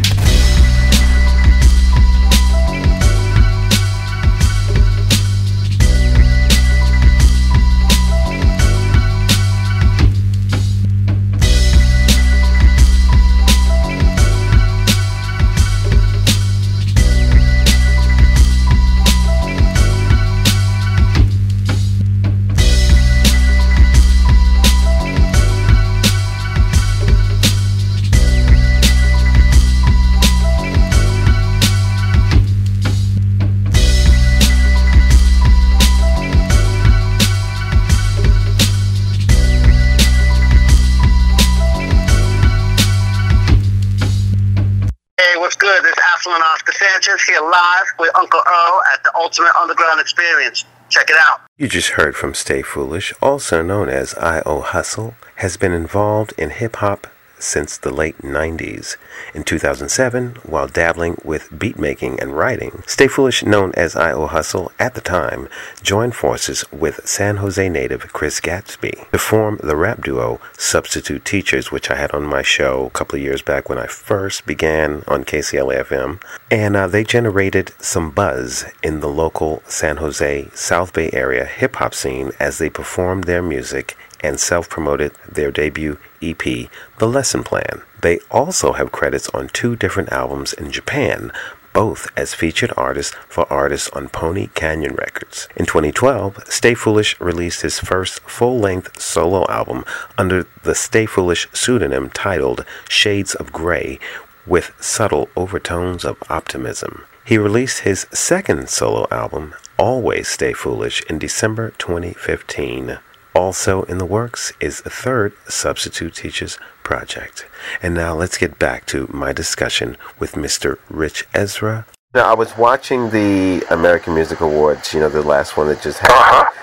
What's 45.53 45.61
good? 45.61 45.83
This 45.83 45.91
is 45.91 46.03
Affluent 46.13 46.43
Oscar 46.43 46.71
Sanchez 46.71 47.21
here 47.23 47.41
live 47.41 47.85
with 47.99 48.15
Uncle 48.15 48.39
Earl 48.47 48.81
at 48.93 49.03
the 49.03 49.11
Ultimate 49.15 49.55
Underground 49.55 49.99
Experience. 49.99 50.65
Check 50.89 51.09
it 51.09 51.15
out. 51.19 51.41
You 51.57 51.67
just 51.67 51.89
heard 51.89 52.15
from 52.15 52.33
Stay 52.33 52.61
Foolish, 52.61 53.13
also 53.21 53.61
known 53.61 53.89
as 53.89 54.15
I.O. 54.15 54.61
Hustle, 54.61 55.15
has 55.35 55.57
been 55.57 55.71
involved 55.71 56.33
in 56.37 56.49
hip 56.49 56.77
hop 56.77 57.07
since 57.43 57.77
the 57.77 57.93
late 57.93 58.17
90s. 58.19 58.95
In 59.33 59.43
2007, 59.43 60.37
while 60.43 60.67
dabbling 60.67 61.17
with 61.23 61.57
beat 61.57 61.77
making 61.77 62.19
and 62.19 62.37
writing, 62.37 62.83
Stay 62.87 63.07
Foolish, 63.07 63.43
known 63.43 63.71
as 63.75 63.95
I.O. 63.95 64.27
Hustle 64.27 64.71
at 64.79 64.93
the 64.93 65.01
time, 65.01 65.49
joined 65.81 66.15
forces 66.15 66.63
with 66.71 67.07
San 67.07 67.37
Jose 67.37 67.67
native 67.69 68.13
Chris 68.13 68.39
Gatsby 68.39 69.09
to 69.11 69.17
form 69.17 69.59
the 69.61 69.75
rap 69.75 70.03
duo 70.03 70.39
Substitute 70.57 71.25
Teachers, 71.25 71.71
which 71.71 71.91
I 71.91 71.95
had 71.95 72.11
on 72.11 72.23
my 72.23 72.41
show 72.41 72.85
a 72.85 72.89
couple 72.89 73.17
of 73.17 73.21
years 73.21 73.41
back 73.41 73.69
when 73.69 73.77
I 73.77 73.87
first 73.87 74.45
began 74.45 75.03
on 75.07 75.23
KCLA 75.23 75.85
FM. 75.85 76.21
And 76.49 76.75
uh, 76.75 76.87
they 76.87 77.03
generated 77.03 77.73
some 77.79 78.11
buzz 78.11 78.65
in 78.81 78.99
the 78.99 79.09
local 79.09 79.61
San 79.67 79.97
Jose 79.97 80.49
South 80.53 80.93
Bay 80.93 81.09
area 81.11 81.45
hip 81.45 81.75
hop 81.75 81.93
scene 81.93 82.31
as 82.39 82.57
they 82.57 82.69
performed 82.69 83.25
their 83.25 83.41
music 83.41 83.97
and 84.21 84.39
self 84.39 84.69
promoted 84.69 85.11
their 85.29 85.51
debut 85.51 85.97
EP, 86.31 86.69
The 86.99 87.07
Lesson 87.07 87.43
Plan. 87.43 87.81
They 88.01 88.19
also 88.31 88.73
have 88.73 88.91
credits 88.91 89.29
on 89.29 89.49
two 89.49 89.75
different 89.75 90.11
albums 90.11 90.53
in 90.53 90.71
Japan, 90.71 91.31
both 91.73 92.07
as 92.15 92.33
featured 92.33 92.71
artists 92.77 93.15
for 93.27 93.51
artists 93.51 93.89
on 93.89 94.09
Pony 94.09 94.47
Canyon 94.53 94.95
Records. 94.95 95.49
In 95.55 95.65
2012, 95.65 96.43
Stay 96.47 96.73
Foolish 96.73 97.19
released 97.19 97.61
his 97.61 97.79
first 97.79 98.19
full 98.21 98.59
length 98.59 99.01
solo 99.01 99.45
album 99.49 99.83
under 100.17 100.45
the 100.63 100.75
Stay 100.75 101.05
Foolish 101.05 101.47
pseudonym 101.51 102.09
titled 102.09 102.63
Shades 102.87 103.33
of 103.35 103.51
Grey 103.51 103.99
with 104.45 104.73
subtle 104.79 105.29
overtones 105.35 106.05
of 106.05 106.21
optimism. 106.29 107.05
He 107.25 107.37
released 107.37 107.79
his 107.79 108.05
second 108.11 108.69
solo 108.69 109.07
album, 109.09 109.55
Always 109.77 110.27
Stay 110.27 110.53
Foolish, 110.53 111.01
in 111.03 111.17
December 111.17 111.71
2015. 111.77 112.99
Also 113.35 113.81
in 113.83 113.97
the 113.97 114.05
works 114.05 114.53
is 114.59 114.81
a 114.85 114.89
third 114.89 115.33
Substitute 115.47 116.13
Teachers 116.13 116.59
project. 116.83 117.47
And 117.81 117.93
now 117.95 118.13
let's 118.13 118.37
get 118.37 118.59
back 118.59 118.85
to 118.87 119.09
my 119.11 119.33
discussion 119.33 119.97
with 120.19 120.33
Mr. 120.33 120.77
Ritch 120.89 121.27
Esra. 121.33 121.85
Now, 122.13 122.29
I 122.29 122.35
was 122.35 122.55
watching 122.57 123.09
the 123.09 123.65
American 123.71 124.13
Music 124.13 124.39
Awards, 124.39 124.93
you 124.93 124.99
know, 124.99 125.09
the 125.09 125.23
last 125.23 125.57
one 125.57 125.67
that 125.69 125.81
just 125.81 125.97
happened. 125.97 126.55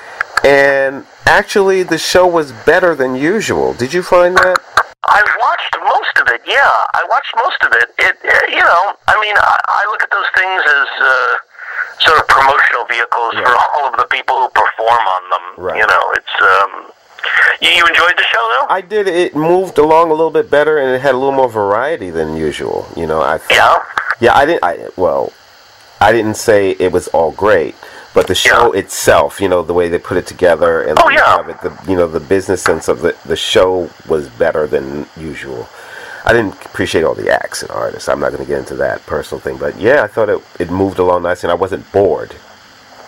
And 0.44 1.04
actually, 1.26 1.82
the 1.82 1.98
show 1.98 2.24
was 2.24 2.52
better 2.64 2.94
than 2.94 3.16
usual. 3.16 3.74
Did 3.74 3.92
you 3.92 4.02
find 4.04 4.36
that? 4.36 4.58
I 5.08 5.22
watched 5.42 5.76
most 5.82 6.18
of 6.22 6.32
it. 6.32 6.40
Yeah, 6.46 6.70
I 6.94 7.04
watched 7.10 7.34
most 7.36 7.58
of 7.64 7.72
it. 7.72 7.90
It, 7.98 8.16
uh, 8.22 8.46
you 8.48 8.62
know, 8.62 8.94
I 9.08 9.20
mean, 9.20 9.34
I, 9.36 9.58
I 9.66 9.86
look 9.90 10.02
at 10.04 10.10
those 10.12 10.30
things 10.36 10.62
as 10.62 10.88
uh, 11.02 11.36
sort 12.00 12.18
of 12.20 12.26
promotional 12.28 12.84
vehicles 12.86 13.34
for 13.34 13.54
all 13.76 13.88
of 13.88 13.96
the 13.96 14.06
people 14.10 14.36
who 14.40 14.48
perform 14.50 15.04
on 15.16 15.22
them. 15.30 15.64
Right. 15.64 15.78
You 15.78 15.86
know, 15.86 16.04
it's. 16.14 16.36
Um, 16.40 16.92
you, 17.60 17.68
you 17.68 17.86
enjoyed 17.86 18.16
the 18.16 18.22
show 18.24 18.56
though? 18.60 18.66
I 18.74 18.80
did. 18.80 19.06
It 19.06 19.36
moved 19.36 19.76
along 19.78 20.10
a 20.10 20.14
little 20.14 20.30
bit 20.30 20.50
better, 20.50 20.78
and 20.78 20.94
it 20.94 21.00
had 21.02 21.14
a 21.14 21.18
little 21.18 21.34
more 21.34 21.50
variety 21.50 22.10
than 22.10 22.34
usual. 22.36 22.88
You 22.96 23.06
know, 23.06 23.20
I 23.20 23.38
yeah, 23.50 23.76
yeah. 24.20 24.34
I 24.34 24.46
didn't. 24.46 24.64
I 24.64 24.88
well, 24.96 25.32
I 26.00 26.12
didn't 26.12 26.36
say 26.36 26.70
it 26.70 26.90
was 26.92 27.08
all 27.08 27.32
great, 27.32 27.74
but 28.14 28.26
the 28.26 28.34
show 28.34 28.72
itself, 28.72 29.38
you 29.38 29.48
know, 29.50 29.62
the 29.62 29.74
way 29.74 29.88
they 29.90 29.98
put 29.98 30.16
it 30.16 30.26
together, 30.26 30.80
and 30.82 30.98
Oh, 30.98 31.10
yeah. 31.10 31.46
it, 31.46 31.60
the 31.60 31.76
you 31.86 31.94
know 31.96 32.08
the 32.08 32.20
business 32.20 32.62
sense 32.62 32.88
of 32.88 33.02
the 33.02 33.14
the 33.26 33.36
show 33.36 33.90
was 34.08 34.28
better 34.30 34.66
than 34.66 35.06
usual. 35.18 35.68
I 36.24 36.32
didn't 36.32 36.54
appreciate 36.66 37.04
all 37.04 37.14
the 37.14 37.30
acts 37.30 37.62
and 37.62 37.70
artists. 37.70 38.08
I'm 38.08 38.20
not 38.20 38.32
going 38.32 38.42
to 38.42 38.48
get 38.48 38.58
into 38.58 38.76
that 38.76 39.04
personal 39.06 39.40
thing, 39.40 39.56
but 39.56 39.78
yeah, 39.78 40.02
I 40.02 40.06
thought 40.06 40.28
it 40.28 40.40
it 40.58 40.70
moved 40.70 40.98
along 40.98 41.22
nicely, 41.22 41.48
and 41.48 41.52
I 41.52 41.60
wasn't 41.60 41.90
bored, 41.92 42.34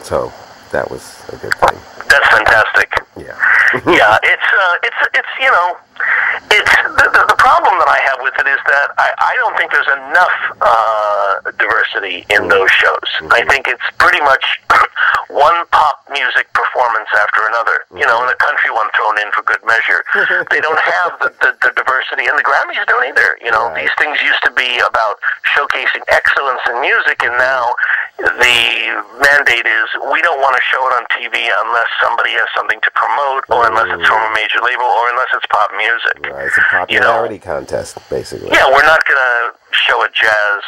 so 0.03 0.33
that 0.71 0.91
was 0.91 1.23
a 1.29 1.37
good 1.37 1.55
thing. 1.55 1.79
That's 2.09 2.29
fantastic. 2.29 2.91
Yeah. 3.17 3.37
yeah, 3.87 4.19
it's 4.23 4.49
uh, 4.53 4.75
it's 4.83 4.97
it's 5.15 5.29
you 5.41 5.51
know, 5.51 5.77
it's 6.51 6.75
the, 6.85 7.07
the, 7.13 7.23
the 7.29 7.39
problem 7.39 7.75
that 7.81 7.91
I 7.91 8.01
have 8.13 8.19
with 8.23 8.37
it 8.39 8.47
is 8.49 8.61
that 8.69 8.89
I, 8.99 9.09
I 9.19 9.33
don't 9.41 9.57
think 9.57 9.73
there's 9.73 9.91
enough 9.91 10.37
uh, 10.61 11.51
diversity 11.59 12.25
in 12.31 12.49
those 12.49 12.71
shows. 12.71 13.09
I 13.33 13.45
think 13.49 13.69
it's 13.69 13.85
pretty 13.99 14.21
much 14.21 14.45
one 15.29 15.67
pop 15.73 16.05
music 16.11 16.53
performance 16.53 17.09
after 17.17 17.45
another. 17.49 17.85
You 17.93 18.07
know, 18.07 18.23
and 18.23 18.31
a 18.31 18.39
country 18.39 18.71
one 18.71 18.89
thrown 18.97 19.19
in 19.21 19.29
for 19.33 19.43
good 19.43 19.63
measure. 19.67 20.05
they 20.51 20.61
don't 20.61 20.81
have 20.81 21.19
the, 21.21 21.31
the, 21.41 21.51
the 21.61 21.73
diversity, 21.77 22.29
and 22.29 22.37
the 22.39 22.47
Grammys 22.47 22.81
don't 22.87 23.05
either. 23.09 23.39
You 23.43 23.51
know, 23.51 23.73
these 23.75 23.93
things 23.99 24.21
used 24.23 24.43
to 24.45 24.53
be 24.53 24.81
about 24.81 25.19
showcasing 25.53 26.05
excellence 26.09 26.63
in 26.69 26.81
music, 26.81 27.23
and 27.23 27.37
now 27.37 27.75
the 28.19 28.59
mandate 29.19 29.67
is 29.67 29.87
we 30.13 30.21
don't 30.23 30.41
want 30.41 30.55
to 30.55 30.63
show 30.63 30.83
it 30.87 30.93
on 30.95 31.05
TV 31.11 31.49
unless 31.65 31.89
somebody 32.01 32.31
has 32.37 32.47
something 32.55 32.79
to 32.81 32.91
promote, 32.93 33.43
or 33.51 33.67
unless 33.67 33.89
it's 33.89 34.07
from 34.07 34.21
a 34.21 34.31
mm. 34.31 34.39
major 34.39 34.61
label, 34.63 34.87
or 34.87 35.11
unless 35.11 35.31
it's 35.35 35.49
pop 35.49 35.71
music. 35.75 36.19
Right, 36.29 36.47
it's 36.47 36.59
a 36.59 36.65
You 36.93 37.01
know, 37.01 37.11
popularity 37.11 37.39
contest, 37.39 37.99
basically. 38.11 38.51
yeah, 38.53 38.69
we're 38.71 38.87
not 38.87 39.03
going 39.09 39.19
to 39.19 39.57
show 39.73 40.05
a 40.05 40.11
jazz 40.13 40.63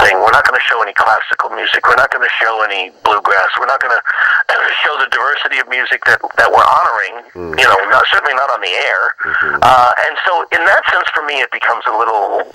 thing. 0.00 0.16
We're 0.16 0.32
not 0.32 0.46
going 0.48 0.56
to 0.56 0.64
show 0.64 0.80
any 0.80 0.94
classical 0.96 1.50
music. 1.52 1.84
We're 1.84 2.00
not 2.00 2.08
going 2.08 2.24
to 2.24 2.34
show 2.40 2.64
any 2.64 2.94
bluegrass. 3.04 3.50
We're 3.60 3.68
not 3.68 3.80
going 3.82 3.92
to 3.92 4.02
show 4.84 4.94
the 4.96 5.08
diversity 5.12 5.60
of 5.60 5.68
music 5.68 6.04
that 6.08 6.20
that 6.40 6.48
we're 6.48 6.64
honoring. 6.64 7.14
Mm. 7.36 7.52
You 7.60 7.66
know, 7.68 7.78
not 7.92 8.06
certainly 8.08 8.34
not 8.34 8.48
on 8.48 8.60
the 8.64 8.72
air. 8.72 9.02
Mm-hmm. 9.20 9.60
Uh, 9.60 9.92
and 10.08 10.14
so, 10.24 10.32
in 10.56 10.62
that 10.64 10.82
sense, 10.88 11.08
for 11.12 11.24
me, 11.26 11.44
it 11.44 11.50
becomes 11.52 11.84
a 11.84 11.94
little, 11.94 12.48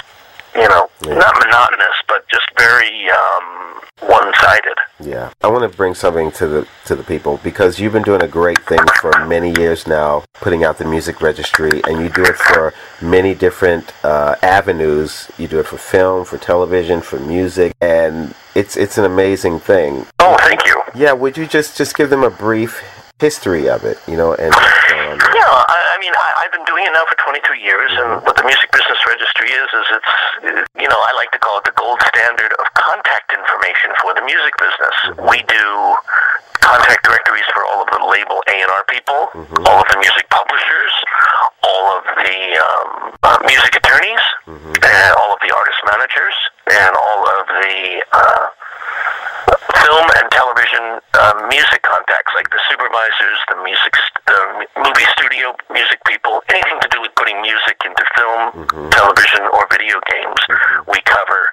you 0.58 0.68
know, 0.68 0.90
not 1.06 1.36
monotonous, 1.40 1.96
but 2.08 2.28
just 2.30 2.48
very 2.58 3.08
um, 3.10 3.82
one-sided. 4.02 4.78
Yeah, 5.00 5.32
I 5.44 5.48
want 5.48 5.70
to 5.72 5.78
bring 5.78 5.94
something 5.94 6.32
to 6.34 6.48
the 6.48 6.68
to 6.86 6.96
the 6.96 7.04
people 7.04 7.40
because 7.44 7.80
you've 7.80 7.94
been 7.94 8.04
doing 8.04 8.24
a 8.24 8.28
great 8.28 8.60
thing 8.66 8.80
for 9.00 9.12
many 9.26 9.54
years 9.60 9.86
now, 9.86 10.24
putting 10.34 10.64
out 10.64 10.80
the 10.80 10.86
music 10.86 11.22
registry, 11.22 11.82
and 11.84 12.02
you 12.02 12.10
do 12.10 12.24
it 12.24 12.36
for 12.36 12.74
many 13.02 13.36
different 13.36 13.94
uh, 14.04 14.36
avenues. 14.42 15.30
You 15.38 15.48
do 15.48 15.60
it 15.60 15.68
for 15.68 15.78
film, 15.78 16.26
for 16.26 16.40
television, 16.40 17.02
for 17.02 17.20
music, 17.20 17.74
and 17.80 18.34
it's 18.56 18.76
it's 18.76 18.98
an 18.98 19.06
amazing 19.06 19.60
thing. 19.60 20.08
Oh, 20.20 20.36
thank 20.40 20.66
you. 20.66 20.82
Yeah, 20.96 21.14
would 21.14 21.38
you 21.38 21.46
just 21.46 21.78
just 21.78 21.96
give 21.96 22.10
them 22.10 22.24
a 22.24 22.32
brief 22.32 22.82
history 23.20 23.70
of 23.70 23.84
it, 23.84 24.00
you 24.08 24.18
know, 24.18 24.34
and 24.34 24.54
Yeah, 24.54 24.58
I, 24.58 25.87
I 25.98 26.00
mean, 26.00 26.14
I, 26.14 26.46
I've 26.46 26.54
been 26.54 26.68
doing 26.70 26.86
it 26.86 26.94
now 26.94 27.02
for 27.10 27.18
23 27.26 27.58
years, 27.58 27.90
and 27.98 28.22
what 28.22 28.38
the 28.38 28.46
Music 28.46 28.70
Business 28.70 29.02
Registry 29.10 29.50
is, 29.50 29.66
is 29.66 29.88
it's, 29.98 30.14
uh, 30.46 30.62
you 30.78 30.86
know, 30.86 31.02
I 31.02 31.10
like 31.18 31.34
to 31.34 31.42
call 31.42 31.58
it 31.58 31.66
the 31.66 31.74
gold 31.74 31.98
standard 32.14 32.54
of 32.62 32.70
contact 32.78 33.34
information 33.34 33.90
for 34.06 34.14
the 34.14 34.22
music 34.22 34.54
business. 34.62 34.94
We 35.26 35.42
do 35.50 35.66
contact 36.62 37.02
directories 37.02 37.50
for 37.50 37.66
all 37.66 37.82
of 37.82 37.90
the 37.90 37.98
label 38.06 38.46
A&R 38.46 38.86
people, 38.94 39.26
all 39.66 39.82
of 39.82 39.90
the 39.90 39.98
music 39.98 40.30
publishers, 40.30 40.94
all 41.66 41.98
of 41.98 42.06
the 42.14 42.38
um, 42.62 43.18
uh, 43.26 43.42
music 43.50 43.74
attorneys, 43.82 44.22
and 44.86 45.10
all 45.18 45.34
of 45.34 45.42
the 45.42 45.50
artist 45.50 45.82
managers, 45.82 46.38
and 46.78 46.94
all 46.94 47.22
of 47.26 47.42
the 47.58 48.06
uh, 48.14 48.46
film 49.84 50.08
and 50.18 50.26
television 50.32 51.00
uh, 51.14 51.36
music 51.50 51.82
contacts, 51.84 52.32
like 52.36 52.50
the 52.50 52.62
supervisors, 52.70 53.38
the 53.50 53.58
music, 53.64 53.94
the 54.26 54.40
movie 54.82 55.08
studio 55.18 55.54
music 55.72 56.00
people, 56.06 56.42
anything 56.50 56.80
to 56.82 56.90
do 56.90 57.02
with 57.02 57.14
putting 57.16 57.42
music 57.42 57.78
into 57.86 58.04
film, 58.16 58.68
television, 58.92 59.44
or 59.54 59.68
video 59.72 60.00
games, 60.10 60.42
we 60.88 61.00
cover. 61.06 61.52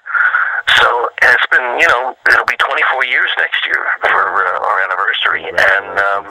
So 0.81 0.87
and 1.23 1.31
it's 1.35 1.49
been, 1.53 1.67
you 1.81 1.89
know, 1.89 2.17
it'll 2.29 2.49
be 2.49 2.57
24 2.57 3.05
years 3.07 3.31
next 3.39 3.65
year 3.67 3.83
for 4.01 4.47
uh, 4.47 4.69
our 4.69 4.79
anniversary, 4.89 5.45
and 5.45 5.93
um, 5.99 6.25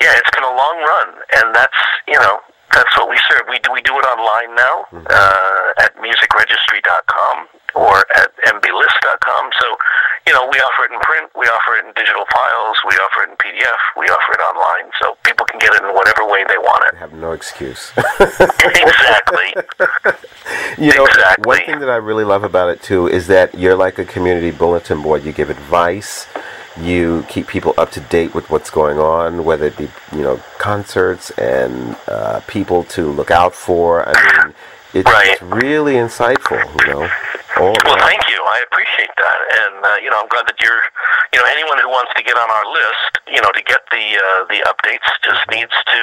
yeah, 0.00 0.16
it's 0.16 0.32
been 0.32 0.44
a 0.44 0.56
long 0.56 0.76
run, 0.80 1.08
and 1.40 1.54
that's, 1.54 1.80
you 2.08 2.18
know. 2.20 2.40
That's 2.74 2.94
what 2.98 3.08
we 3.08 3.16
serve. 3.30 3.46
We 3.48 3.58
do 3.60 3.72
we 3.72 3.80
do 3.80 3.96
it 3.96 4.04
online 4.04 4.54
now 4.54 4.84
uh, 4.92 5.80
at 5.80 5.96
musicregistry.com 5.96 7.46
or 7.76 8.00
at 8.16 8.32
mblist.com. 8.48 9.44
So, 9.60 9.66
you 10.26 10.32
know, 10.32 10.48
we 10.50 10.58
offer 10.58 10.84
it 10.88 10.92
in 10.92 11.00
print, 11.00 11.30
we 11.36 11.46
offer 11.46 11.76
it 11.76 11.84
in 11.86 11.92
digital 11.94 12.24
files, 12.32 12.76
we 12.88 12.94
offer 12.96 13.22
it 13.24 13.30
in 13.30 13.36
PDF, 13.36 13.78
we 13.96 14.06
offer 14.06 14.32
it 14.32 14.40
online, 14.42 14.90
so 15.00 15.14
people 15.24 15.46
can 15.46 15.58
get 15.60 15.72
it 15.74 15.82
in 15.82 15.94
whatever 15.94 16.26
way 16.26 16.42
they 16.48 16.58
want 16.58 16.84
it. 16.88 16.96
have 16.98 17.12
no 17.12 17.32
excuse. 17.32 17.92
exactly. 18.20 19.54
you 20.84 20.92
know, 20.94 21.04
Exactly. 21.06 21.44
one 21.46 21.64
thing 21.66 21.78
that 21.80 21.90
I 21.90 21.96
really 21.96 22.24
love 22.24 22.44
about 22.44 22.68
it 22.70 22.82
too 22.82 23.06
is 23.06 23.26
that 23.28 23.54
you're 23.54 23.76
like 23.76 23.98
a 23.98 24.04
community 24.04 24.50
bulletin 24.50 25.02
board. 25.02 25.24
You 25.24 25.32
give 25.32 25.50
advice. 25.50 26.26
You 26.78 27.24
keep 27.28 27.46
people 27.46 27.72
up 27.78 27.90
to 27.92 28.00
date 28.00 28.34
with 28.34 28.50
what's 28.50 28.68
going 28.68 28.98
on, 28.98 29.44
whether 29.44 29.66
it 29.66 29.76
be 29.78 29.88
you 30.12 30.22
know 30.22 30.36
concerts 30.58 31.30
and 31.38 31.96
uh, 32.06 32.40
people 32.46 32.84
to 32.84 33.10
look 33.10 33.30
out 33.30 33.54
for. 33.54 34.06
I 34.06 34.12
mean, 34.44 34.54
it's, 35.00 35.10
Right. 35.10 35.36
really 35.42 35.94
insightful. 35.94 36.60
You 36.86 36.92
know, 36.92 37.02
all 37.60 37.76
Well, 37.84 37.98
thank 38.00 38.22
you. 38.28 38.40
I 38.44 38.60
appreciate 38.70 39.10
that, 39.16 39.38
and 39.60 39.84
uh, 39.84 39.96
you 40.02 40.10
know, 40.10 40.20
I'm 40.20 40.28
glad 40.28 40.46
that 40.46 40.60
you're, 40.60 40.82
you 41.32 41.38
know, 41.40 41.46
anyone 41.48 41.78
who 41.78 41.88
wants 41.88 42.12
to 42.16 42.22
get 42.22 42.36
on 42.36 42.48
our 42.50 42.66
list, 42.72 43.12
you 43.28 43.40
know, 43.42 43.50
to 43.52 43.62
get 43.62 43.80
the 43.90 44.04
uh, 44.16 44.44
the 44.48 44.60
updates, 44.70 45.04
just 45.22 45.42
needs 45.50 45.72
to, 45.72 46.00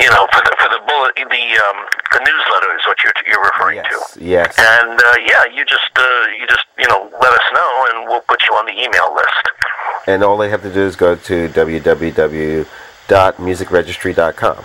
you 0.00 0.08
know, 0.10 0.26
for 0.32 0.40
the 0.44 0.52
for 0.60 0.68
the 0.72 0.80
bullet, 0.86 1.12
the 1.16 1.44
um, 1.68 1.78
the 2.12 2.20
newsletter 2.24 2.70
is 2.76 2.84
what 2.86 2.96
you're 3.04 3.12
you're 3.26 3.42
referring 3.44 3.76
Yes, 3.76 4.12
to. 4.14 4.24
yes. 4.24 4.54
And 4.58 5.00
uh, 5.00 5.16
yeah, 5.24 5.44
you 5.52 5.64
just 5.64 5.90
uh, 5.96 6.26
you 6.38 6.46
just 6.46 6.64
you 6.78 6.88
know 6.88 7.10
let 7.20 7.32
us 7.32 7.46
know, 7.52 7.70
and 7.92 8.08
we'll 8.08 8.24
put 8.28 8.42
you 8.48 8.54
on 8.56 8.64
the 8.66 8.72
email 8.76 9.12
list. 9.14 9.44
And 10.06 10.22
all 10.22 10.36
they 10.36 10.48
have 10.50 10.62
to 10.62 10.72
do 10.72 10.80
is 10.80 10.94
go 10.96 11.16
to 11.16 11.48
www.musicregistry.com. 13.08 14.64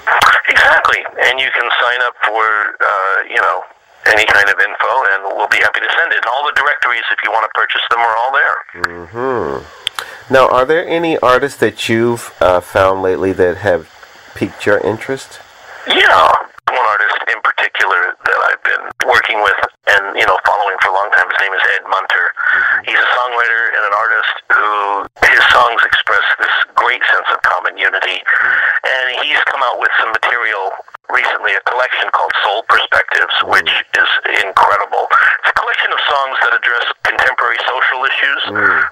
Exactly, 0.50 1.00
and 1.24 1.40
you 1.40 1.48
can 1.54 1.70
sign 1.82 2.02
up 2.04 2.16
for 2.26 2.44
uh, 2.82 3.24
you 3.30 3.42
know 3.42 3.64
any 4.08 4.26
kind 4.26 4.50
of 4.50 4.60
info, 4.60 4.92
and 5.14 5.24
we'll 5.38 5.48
be 5.48 5.58
happy 5.58 5.80
to 5.80 5.90
send 5.98 6.12
it. 6.12 6.18
And 6.18 6.26
all 6.26 6.46
the 6.46 6.54
directories, 6.56 7.04
if 7.12 7.20
you 7.24 7.32
want 7.32 7.46
to 7.46 7.60
purchase 7.60 7.82
them, 7.90 8.00
are 8.00 8.18
all 8.18 8.32
there. 8.32 8.58
Mm-hmm. 8.74 10.34
Now, 10.34 10.48
are 10.50 10.66
there 10.66 10.88
any 10.88 11.18
artists 11.20 11.60
that 11.60 11.90
you've 11.90 12.34
uh, 12.40 12.62
found 12.62 13.02
lately 13.02 13.34
that 13.34 13.58
have 13.58 13.90
piqued 14.34 14.66
your 14.66 14.80
interest? 14.80 15.40
Yeah, 15.88 16.32
one 16.72 16.88
artist 16.88 17.18
in 17.28 17.40
particular 17.44 18.16
that 18.16 18.40
I've 18.48 18.64
been 18.64 18.84
working 19.08 19.44
with 19.44 19.60
and 19.92 20.16
you 20.16 20.26
know 20.26 20.38
following 20.48 20.78
for 20.80 20.90
a 20.92 20.96
long 20.96 21.10
time. 21.12 21.28
His 21.28 21.40
name 21.42 21.54
is 21.56 21.64
Ed 21.78 21.84
Munter. 21.90 22.26
Mm-hmm. 22.32 22.92
He's 22.92 23.02
a 23.02 23.10
songwriter 23.16 23.62
and 23.76 23.84
an 23.88 23.96
artist 23.96 24.34
who 24.52 24.70
his 25.28 25.42
songs 25.52 25.82
express 25.84 26.26
this 26.40 26.56
great 26.76 27.04
sense 27.12 27.28
of 27.32 27.42
common 27.44 27.78
unity, 27.78 28.20
mm-hmm. 28.24 28.88
and 28.88 29.06
he's 29.26 29.42
come 29.50 29.62
out 29.64 29.80
with 29.80 29.92
some 30.00 30.12
material 30.16 30.72
recently, 31.14 31.54
a 31.54 31.64
collection 31.68 32.08
called 32.12 32.32
Soul 32.44 32.62
Perspectives, 32.68 33.34
which 33.52 33.72
is 33.98 34.10
incredible. 34.44 35.06
It's 35.44 35.52
a 35.52 35.56
collection 35.58 35.90
of 35.92 36.00
songs 36.08 36.36
that 36.48 36.52
address 36.58 36.86
contemporary 37.04 37.60
social 37.68 38.00
issues 38.08 38.42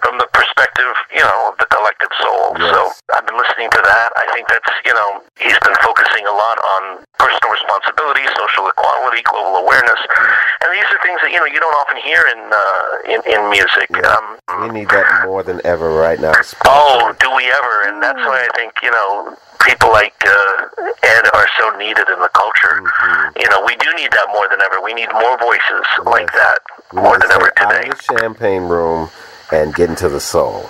from 0.04 0.20
the 0.20 0.28
perspective, 0.36 0.92
you 1.16 1.24
know, 1.24 1.40
of 1.52 1.56
the 1.60 1.68
collective 1.72 2.12
soul. 2.22 2.56
Yes. 2.60 2.72
So 2.76 2.80
I've 3.16 3.26
been 3.28 3.38
listening 3.40 3.70
to 3.72 3.82
that. 3.84 4.10
I 4.20 4.26
think 4.36 4.48
that's, 4.48 4.72
you 4.86 4.94
know, 4.94 5.24
he's 5.40 5.58
been 5.64 5.78
focusing 5.84 6.26
a 6.28 6.36
lot 6.36 6.58
on 6.60 6.82
personal 7.18 7.52
responsibility, 7.56 8.24
social 8.36 8.68
equality, 8.68 9.22
global 9.28 9.60
awareness, 9.64 10.00
and 10.64 10.70
these 10.76 10.88
are 10.92 11.00
things 11.04 11.20
that 11.24 11.32
you 11.32 11.40
know 11.40 11.46
you 11.48 11.60
don't 11.60 11.76
often 11.76 11.98
hear 12.04 12.24
in 12.32 12.40
uh, 12.52 13.14
in, 13.16 13.20
in 13.28 13.42
music. 13.52 13.88
Um, 14.06 14.40
We 14.64 14.70
need 14.72 14.90
that 14.90 15.08
more 15.26 15.44
than 15.44 15.60
ever 15.66 15.92
right 15.94 16.20
now. 16.20 16.34
oh, 16.66 17.14
do 17.20 17.28
we 17.36 17.48
ever? 17.52 17.76
And 17.88 18.02
that's 18.04 18.20
why 18.20 18.44
I 18.48 18.50
think 18.56 18.74
you 18.84 18.92
know 18.92 19.36
people 19.66 19.90
like 19.92 20.16
uh, 20.26 20.68
Ed 21.04 21.26
are 21.34 21.48
so 21.60 21.76
needed 21.78 22.08
in 22.12 22.20
the 22.20 22.32
culture. 22.34 22.82
Mm-hmm. 22.82 23.40
You 23.40 23.50
know, 23.50 23.64
we 23.66 23.76
do 23.78 23.90
need 23.96 24.12
that 24.12 24.28
more 24.34 24.48
than 24.50 24.62
ever. 24.62 24.82
We 24.82 24.94
need 24.94 25.10
more 25.14 25.38
voices 25.38 25.86
like 26.06 26.32
that 26.34 26.60
We 26.94 27.02
more 27.02 27.18
than 27.18 27.32
ever 27.32 27.52
today. 27.56 27.90
the 27.90 28.20
champagne 28.20 28.64
room 28.64 29.10
and 29.52 29.74
get 29.74 29.90
into 29.90 30.10
the 30.10 30.20
soul. 30.20 30.70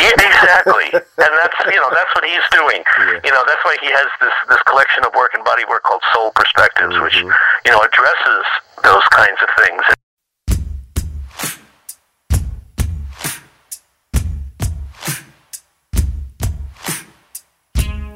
Yeah, 0.00 0.10
exactly, 0.10 0.90
and 0.92 1.32
that's 1.38 1.58
you 1.70 1.80
know 1.80 1.90
that's 1.90 2.12
what 2.14 2.24
he's 2.24 2.44
doing. 2.50 2.82
You 3.24 3.32
know 3.32 3.42
that's 3.46 3.62
why 3.64 3.76
he 3.80 3.88
has 3.88 4.08
this 4.20 4.34
this 4.48 4.62
collection 4.66 5.04
of 5.04 5.14
work 5.14 5.32
and 5.34 5.44
body 5.44 5.64
work 5.68 5.82
called 5.84 6.02
Soul 6.12 6.30
Perspectives, 6.34 6.98
which 7.00 7.14
mm-hmm. 7.14 7.30
you 7.64 7.70
know 7.72 7.80
addresses 7.80 8.44
those 8.82 9.06
kinds 9.14 9.38
of 9.40 9.48
things. 9.64 9.82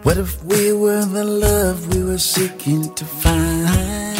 What 0.08 0.16
if 0.16 0.42
we 0.42 0.72
were 0.72 1.04
the 1.04 1.22
love 1.22 1.94
we 1.94 2.02
were 2.02 2.16
seeking 2.16 2.94
to 2.94 3.04
find? 3.04 4.16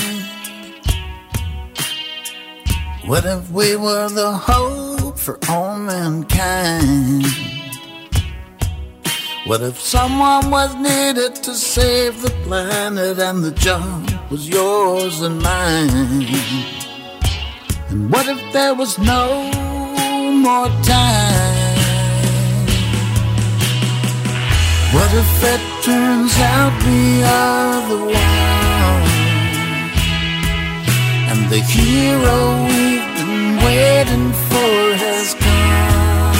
What 3.06 3.24
if 3.24 3.50
we 3.50 3.74
were 3.74 4.10
the 4.10 4.32
hope 4.32 5.18
for 5.18 5.38
all 5.48 5.78
mankind? 5.78 7.24
What 9.46 9.62
if 9.62 9.80
someone 9.80 10.50
was 10.50 10.74
needed 10.74 11.36
to 11.36 11.54
save 11.54 12.20
the 12.20 12.34
planet 12.44 13.18
and 13.18 13.42
the 13.42 13.52
job 13.52 14.10
was 14.30 14.46
yours 14.46 15.22
and 15.22 15.40
mine? 15.40 16.26
And 17.88 18.12
what 18.12 18.28
if 18.28 18.52
there 18.52 18.74
was 18.74 18.98
no 18.98 19.50
more 20.34 20.68
time? 20.82 21.67
What 24.90 25.12
if 25.12 25.44
it 25.44 25.60
turns 25.84 26.34
out 26.40 26.72
we 26.86 27.22
are 27.22 27.88
the 27.90 28.00
one 28.08 29.02
And 31.28 31.40
the 31.52 31.60
hero 31.60 32.36
we've 32.64 33.08
been 33.18 33.56
waiting 33.68 34.32
for 34.48 34.80
has 35.04 35.34
come 35.44 36.38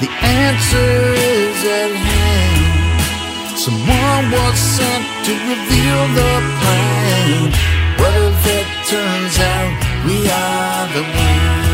The 0.00 0.10
answer 0.24 0.92
is 1.36 1.58
at 1.80 1.92
hand. 2.08 3.58
Someone 3.58 4.24
was 4.32 4.58
sent 4.58 5.04
to 5.26 5.32
reveal 5.52 6.00
the 6.20 6.34
plan. 6.60 7.52
What 8.00 8.14
if 8.30 8.40
it 8.58 8.68
turns 8.88 9.36
out 9.54 9.76
we 10.06 10.16
are 10.24 10.86
the 10.96 11.02
one 11.02 11.67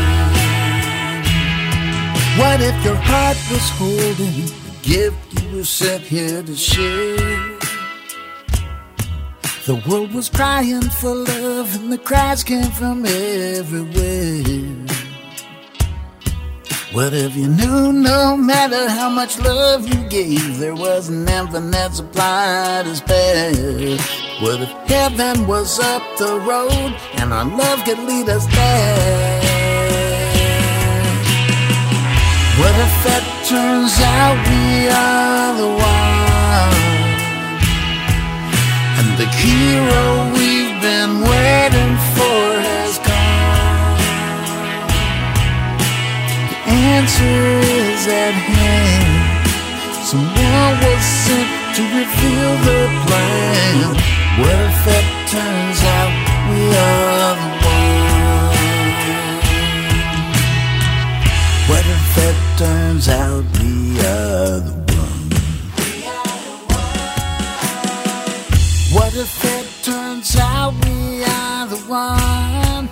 what 2.37 2.59
if 2.61 2.75
your 2.83 2.95
heart 2.95 3.37
was 3.49 3.69
holding 3.79 4.43
a 4.43 4.83
gift 4.83 5.41
you 5.41 5.57
were 5.57 5.63
sent 5.63 6.03
here 6.03 6.43
to 6.43 6.55
share? 6.55 7.15
The 9.65 9.81
world 9.87 10.13
was 10.13 10.29
crying 10.29 10.81
for 10.81 11.15
love 11.15 11.75
and 11.75 11.91
the 11.91 11.97
cries 11.97 12.43
came 12.43 12.69
from 12.71 13.05
everywhere. 13.05 14.85
What 16.91 17.13
if 17.13 17.35
you 17.35 17.47
knew 17.47 17.91
no 17.91 18.37
matter 18.37 18.87
how 18.89 19.09
much 19.09 19.39
love 19.39 19.87
you 19.87 20.01
gave, 20.07 20.59
there 20.59 20.75
was 20.75 21.09
an 21.09 21.27
infinite 21.27 21.93
supply 21.93 22.83
to 22.85 22.95
spare? 22.95 23.97
What 24.41 24.61
if 24.61 24.69
heaven 24.87 25.47
was 25.47 25.79
up 25.79 26.03
the 26.17 26.39
road 26.39 26.95
and 27.15 27.33
our 27.33 27.45
love 27.45 27.83
could 27.85 27.99
lead 27.99 28.29
us 28.29 28.45
there? 28.47 29.44
What 32.57 32.71
if 32.71 33.05
it 33.17 33.25
turns 33.49 33.99
out 33.99 34.37
we 34.47 34.87
are 34.87 35.51
the 35.59 35.71
one 35.75 36.75
And 38.95 39.09
the 39.19 39.27
hero 39.43 40.31
we've 40.31 40.79
been 40.79 41.19
waiting 41.19 41.93
for 42.15 42.43
has 42.63 42.95
come 43.03 43.99
The 46.47 46.59
answer 46.95 47.43
is 47.75 48.07
at 48.07 48.35
hand 48.47 49.45
Someone 50.07 50.75
was 50.79 51.03
sent 51.27 51.51
to 51.75 51.81
reveal 51.83 52.51
the 52.69 52.81
plan? 53.03 53.99
What 54.39 54.59
if 54.71 54.81
it 54.95 55.07
turns 55.27 55.79
out 55.99 56.13
we 56.49 56.61
are 56.71 57.35
the 57.35 57.65
one? 57.65 57.74
It 62.17 62.35
turns 62.57 63.09
out 63.09 63.43
we 63.59 63.99
are 63.99 64.59
the 64.59 64.71
one? 64.71 65.29
What 68.93 69.13
if 69.15 69.43
it 69.43 69.67
turns 69.83 70.35
out 70.37 70.73
we 70.85 71.23
are 71.23 71.67
the 71.67 71.77
one? 71.87 72.87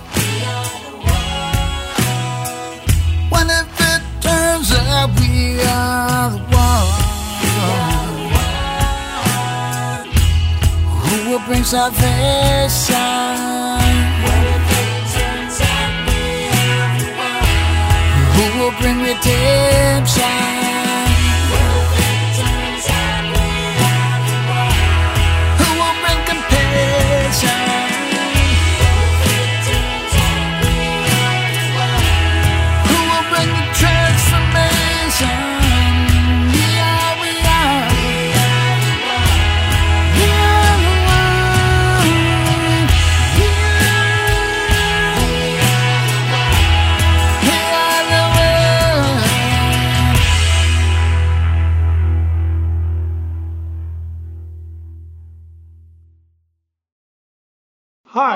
What 3.30 3.46
if 3.48 3.80
it 3.92 4.02
turns 4.20 4.72
out 4.72 5.10
we 5.18 5.60
are 5.62 6.30
the 6.30 6.38
one? 6.52 6.88
Who 11.04 11.16
will 11.30 11.42
bring 11.46 11.64
salvation? 11.64 12.94
Who 18.34 18.58
will 18.58 18.74
bring 18.80 18.98
redemption? 18.98 20.53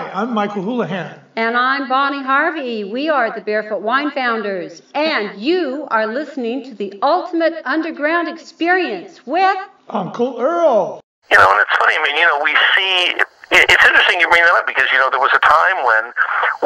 Hi, 0.09 0.23
I'm 0.23 0.33
Michael 0.33 0.63
Houlihan. 0.63 1.21
And 1.37 1.55
I'm 1.55 1.87
Bonnie 1.87 2.23
Harvey. 2.23 2.83
We 2.85 3.11
are 3.11 3.35
the 3.35 3.43
Barefoot 3.43 3.83
Wine 3.83 4.11
Founders. 4.13 4.81
And 4.95 5.39
you 5.39 5.87
are 5.91 6.07
listening 6.07 6.65
to 6.65 6.75
the 6.75 6.99
Ultimate 7.03 7.61
Underground 7.67 8.27
Experience 8.27 9.27
with 9.27 9.59
Uncle 9.91 10.41
Earl. 10.41 11.03
You 11.31 11.37
know, 11.37 11.51
and 11.51 11.61
it's 11.61 11.77
funny. 11.79 11.95
I 11.95 12.03
mean, 12.05 12.17
you 12.17 12.27
know, 12.27 12.41
we 12.43 12.57
see. 12.75 13.23
It- 13.51 13.67
It's 13.71 13.85
interesting 13.85 14.21
you 14.21 14.29
bring 14.29 14.45
that 14.45 14.55
up 14.55 14.67
because 14.67 14.91
you 14.93 14.99
know 14.99 15.11
there 15.11 15.21
was 15.21 15.33
a 15.35 15.41
time 15.41 15.85
when 15.85 16.13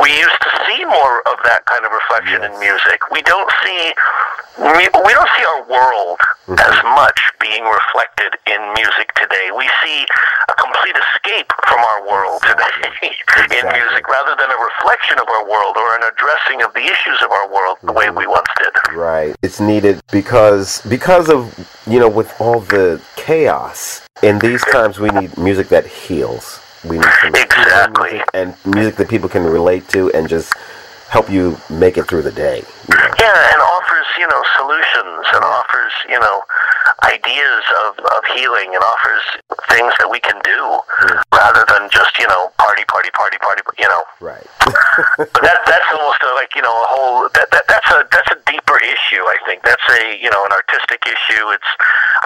we 0.02 0.10
used 0.18 0.40
to 0.42 0.50
see 0.66 0.84
more 0.84 1.22
of 1.28 1.36
that 1.44 1.64
kind 1.66 1.84
of 1.84 1.92
reflection 1.92 2.42
in 2.42 2.52
music. 2.58 3.10
We 3.10 3.22
don't 3.22 3.50
see 3.64 3.94
we, 4.58 4.84
we 4.84 5.12
don't 5.16 5.32
see 5.32 5.44
our 5.48 5.64
world 5.64 6.20
mm-hmm. 6.44 6.60
as 6.60 6.76
much 6.84 7.18
being 7.40 7.64
reflected 7.64 8.36
in 8.46 8.60
music 8.76 9.08
today. 9.16 9.48
We 9.56 9.64
see 9.82 10.04
a 10.48 10.54
complete 10.54 10.96
escape 10.96 11.48
from 11.64 11.80
our 11.80 12.06
world 12.06 12.42
today 12.42 12.76
in 13.58 13.64
music 13.72 14.06
rather 14.08 14.36
than 14.36 14.50
a 14.50 14.60
reflection 14.60 15.18
of 15.18 15.28
our 15.28 15.48
world 15.48 15.76
or 15.76 15.96
an 15.96 16.02
addressing 16.04 16.62
of 16.62 16.72
the 16.74 16.84
issues 16.84 17.18
of 17.22 17.30
our 17.30 17.50
world 17.52 17.78
the 17.82 17.92
way 17.92 18.06
mm-hmm. 18.06 18.18
we 18.18 18.26
once 18.26 18.48
did. 18.58 18.72
Right. 18.94 19.34
It's 19.42 19.60
needed 19.60 20.00
because 20.12 20.82
because 20.88 21.30
of 21.30 21.48
you 21.86 21.98
know 21.98 22.08
with 22.08 22.32
all 22.40 22.60
the 22.60 23.00
chaos 23.16 24.06
in 24.22 24.38
these 24.38 24.62
times 24.66 24.98
we 25.00 25.08
need 25.10 25.36
music 25.38 25.68
that 25.68 25.86
heals. 25.86 26.61
We 26.84 26.98
need 26.98 27.06
some 27.20 27.34
exactly 27.34 28.10
music 28.10 28.28
and 28.34 28.54
music 28.64 28.96
that 28.96 29.08
people 29.08 29.28
can 29.28 29.44
relate 29.44 29.88
to 29.88 30.10
and 30.12 30.28
just 30.28 30.52
help 31.08 31.30
you 31.30 31.58
make 31.70 31.96
it 31.96 32.08
through 32.08 32.22
the 32.22 32.32
day. 32.32 32.64
Yeah, 32.90 33.52
and 33.54 33.60
offers, 33.62 34.08
you 34.18 34.26
know, 34.26 34.42
solutions 34.58 35.26
and 35.30 35.42
offers, 35.44 35.92
you 36.08 36.18
know, 36.18 36.42
ideas 37.06 37.64
of, 37.86 37.98
of 38.02 38.22
healing 38.34 38.74
and 38.74 38.82
offers 38.82 39.22
things 39.70 39.94
that 40.02 40.10
we 40.10 40.18
can 40.18 40.34
do 40.42 40.60
rather 41.30 41.62
than 41.70 41.86
just, 41.94 42.18
you 42.18 42.26
know, 42.26 42.50
party, 42.58 42.82
party, 42.90 43.10
party, 43.14 43.38
party, 43.38 43.62
you 43.78 43.86
know. 43.86 44.02
Right. 44.18 44.46
but 45.18 45.42
that 45.46 45.62
that's 45.64 45.88
almost 45.94 46.20
a, 46.26 46.30
like, 46.34 46.54
you 46.54 46.62
know, 46.62 46.74
a 46.74 46.88
whole 46.90 47.28
that, 47.32 47.48
that 47.54 47.64
that's 47.70 47.88
a 47.94 48.04
that's 48.10 48.30
a 48.34 48.38
deeper 48.44 48.76
issue, 48.82 49.24
I 49.24 49.38
think. 49.46 49.62
That's 49.62 49.82
a, 49.88 50.18
you 50.20 50.28
know, 50.28 50.44
an 50.44 50.52
artistic 50.52 51.00
issue. 51.06 51.48
It's 51.54 51.70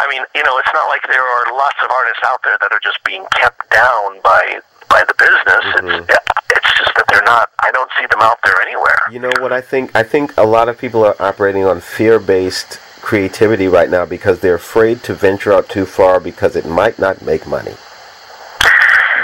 I 0.01 0.09
mean, 0.11 0.25
you 0.35 0.43
know, 0.43 0.59
it's 0.59 0.73
not 0.73 0.89
like 0.89 1.05
there 1.07 1.23
are 1.23 1.53
lots 1.53 1.79
of 1.85 1.91
artists 1.93 2.23
out 2.25 2.43
there 2.43 2.59
that 2.61 2.73
are 2.73 2.83
just 2.83 2.99
being 3.05 3.25
kept 3.37 3.71
down 3.71 4.21
by 4.25 4.61
by 4.89 5.05
the 5.07 5.15
business. 5.15 5.65
It's 5.79 5.85
mm-hmm. 5.85 6.36
It's 6.57 6.73
just 6.79 6.93
that 6.97 7.05
they're 7.09 7.25
not 7.25 7.51
I 7.61 7.71
don't 7.71 7.91
see 7.99 8.07
them 8.07 8.21
out 8.21 8.39
there 8.43 8.61
anywhere. 8.63 8.97
You 9.13 9.21
know 9.21 9.33
what 9.41 9.53
I 9.53 9.61
think? 9.61 9.95
I 9.95 10.03
think 10.03 10.37
a 10.37 10.47
lot 10.47 10.69
of 10.69 10.79
people 10.79 11.05
are 11.05 11.17
operating 11.21 11.65
on 11.65 11.81
fear-based 11.81 12.81
creativity 13.03 13.69
right 13.69 13.91
now 13.91 14.05
because 14.05 14.41
they're 14.41 14.57
afraid 14.57 15.03
to 15.05 15.15
venture 15.15 15.53
out 15.53 15.69
too 15.69 15.87
far 15.87 16.19
because 16.19 16.57
it 16.57 16.67
might 16.67 16.99
not 16.99 17.23
make 17.23 17.47
money. 17.47 17.75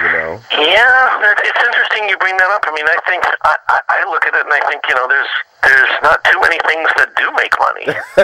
You 0.03 0.11
know? 0.14 0.41
Yeah, 0.55 1.35
it's 1.43 1.62
interesting 1.66 2.09
you 2.09 2.16
bring 2.18 2.37
that 2.37 2.51
up. 2.51 2.62
I 2.66 2.72
mean, 2.74 2.87
I 2.87 2.99
think 3.09 3.24
I, 3.43 3.57
I, 3.68 3.80
I 3.89 4.11
look 4.11 4.24
at 4.24 4.35
it 4.35 4.45
and 4.45 4.53
I 4.53 4.61
think 4.68 4.83
you 4.89 4.95
know, 4.95 5.09
there's 5.09 5.30
there's 5.62 6.02
not 6.02 6.24
too 6.24 6.40
many 6.40 6.58
things 6.66 6.88
that 6.96 7.14
do 7.16 7.30
make 7.36 7.54
money. 7.58 7.86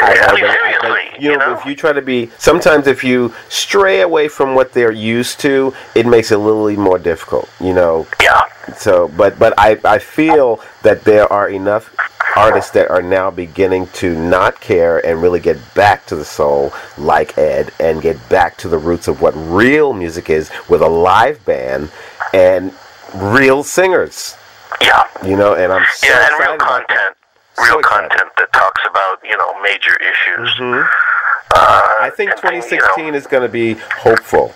I 0.00 0.28
I 0.28 0.34
mean, 0.34 0.50
seriously, 0.50 1.08
but, 1.12 1.22
you 1.22 1.36
know, 1.36 1.58
if 1.58 1.66
you 1.66 1.74
try 1.74 1.92
to 1.92 2.02
be, 2.02 2.30
sometimes 2.38 2.86
if 2.86 3.02
you 3.02 3.34
stray 3.48 4.02
away 4.02 4.28
from 4.28 4.54
what 4.54 4.72
they're 4.72 4.92
used 4.92 5.40
to, 5.40 5.74
it 5.94 6.06
makes 6.06 6.30
it 6.30 6.36
a 6.36 6.38
little 6.38 6.70
more 6.82 6.98
difficult. 6.98 7.48
You 7.60 7.74
know. 7.74 8.06
Yeah. 8.22 8.42
So, 8.76 9.08
but 9.08 9.38
but 9.38 9.54
I 9.58 9.78
I 9.84 9.98
feel 9.98 10.60
that 10.82 11.04
there 11.04 11.30
are 11.32 11.48
enough 11.48 11.94
artists 12.36 12.70
that 12.72 12.88
are 12.90 13.02
now 13.02 13.30
beginning 13.30 13.88
to 13.88 14.16
not 14.16 14.60
care 14.60 15.04
and 15.04 15.20
really 15.20 15.40
get 15.40 15.58
back 15.74 16.06
to 16.06 16.16
the 16.16 16.24
soul, 16.24 16.72
like 16.96 17.36
Ed, 17.36 17.72
and 17.80 18.00
get 18.00 18.16
back 18.28 18.56
to 18.58 18.68
the 18.68 18.78
roots 18.78 19.08
of 19.08 19.20
what 19.20 19.32
real 19.32 19.92
music 19.92 20.30
is 20.30 20.50
with 20.68 20.82
a 20.82 20.88
live 20.88 21.44
band 21.44 21.90
and 22.32 22.72
real 23.14 23.64
singers. 23.64 24.36
Yeah. 24.80 25.02
You 25.24 25.36
know, 25.36 25.54
and 25.54 25.72
I'm 25.72 25.84
so 25.94 26.06
yeah, 26.06 26.26
and 26.28 26.38
real 26.38 26.54
excited 26.54 26.62
about 26.62 26.88
that. 26.88 26.88
content, 26.88 27.16
real 27.58 27.80
content 27.82 28.30
that 28.38 28.52
talks 28.52 28.82
about 28.88 29.18
you 29.24 29.36
know 29.36 29.60
major 29.62 29.96
issues. 29.96 30.50
Mhm. 30.58 30.88
Uh, 31.54 31.82
I 32.00 32.10
think 32.14 32.30
and 32.30 32.40
things, 32.40 32.70
you 32.70 32.76
know, 32.78 32.84
2016 32.94 33.14
is 33.14 33.26
going 33.26 33.42
to 33.42 33.48
be 33.48 33.74
hopeful. 34.04 34.52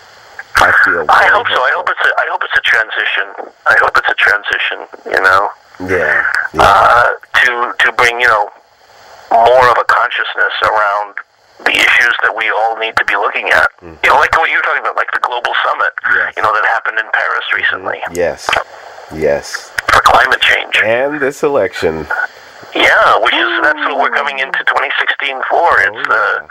I 0.57 0.71
feel. 0.85 1.07
I 1.09 1.25
hope 1.33 1.49
so. 1.49 1.57
I 1.57 1.73
hope 1.75 1.89
it's 1.89 2.05
a, 2.05 2.11
I 2.21 2.27
hope 2.31 2.45
it's 2.45 2.57
a 2.57 2.61
transition. 2.61 3.27
I 3.67 3.75
hope 3.81 3.97
it's 3.97 4.09
a 4.09 4.15
transition. 4.15 4.79
You 5.07 5.21
know. 5.23 5.51
Yeah. 5.89 6.23
uh, 6.61 7.13
to 7.43 7.73
to 7.81 7.93
bring 7.93 8.21
you 8.21 8.29
know 8.29 8.51
more 9.33 9.67
of 9.73 9.79
a 9.81 9.85
consciousness 9.89 10.53
around 10.63 11.17
the 11.65 11.73
issues 11.73 12.15
that 12.23 12.35
we 12.37 12.51
all 12.51 12.77
need 12.77 12.95
to 12.97 13.05
be 13.07 13.17
looking 13.17 13.49
at. 13.49 13.71
Mm-hmm. 13.81 13.97
You 14.05 14.11
know, 14.11 14.17
like 14.21 14.37
what 14.37 14.51
you 14.51 14.57
were 14.57 14.63
talking 14.63 14.83
about, 14.83 14.95
like 14.97 15.11
the 15.13 15.21
global 15.25 15.55
summit. 15.65 15.91
You 16.37 16.43
know 16.43 16.53
that 16.53 16.65
happened 16.67 16.99
in 17.01 17.07
Paris 17.13 17.45
recently 17.57 17.99
Yes. 18.13 18.47
Yes. 19.15 19.71
for 19.93 20.01
climate 20.03 20.41
change. 20.41 20.77
And 20.85 21.21
this 21.21 21.43
election. 21.43 22.07
Yeah, 22.75 23.19
which 23.21 23.35
is 23.35 23.51
that's 23.63 23.85
what 23.91 23.99
we're 24.01 24.17
coming 24.17 24.39
into 24.39 24.59
2016 24.65 25.43
for. 25.51 25.81
It's 25.81 26.09
uh, 26.09 26.47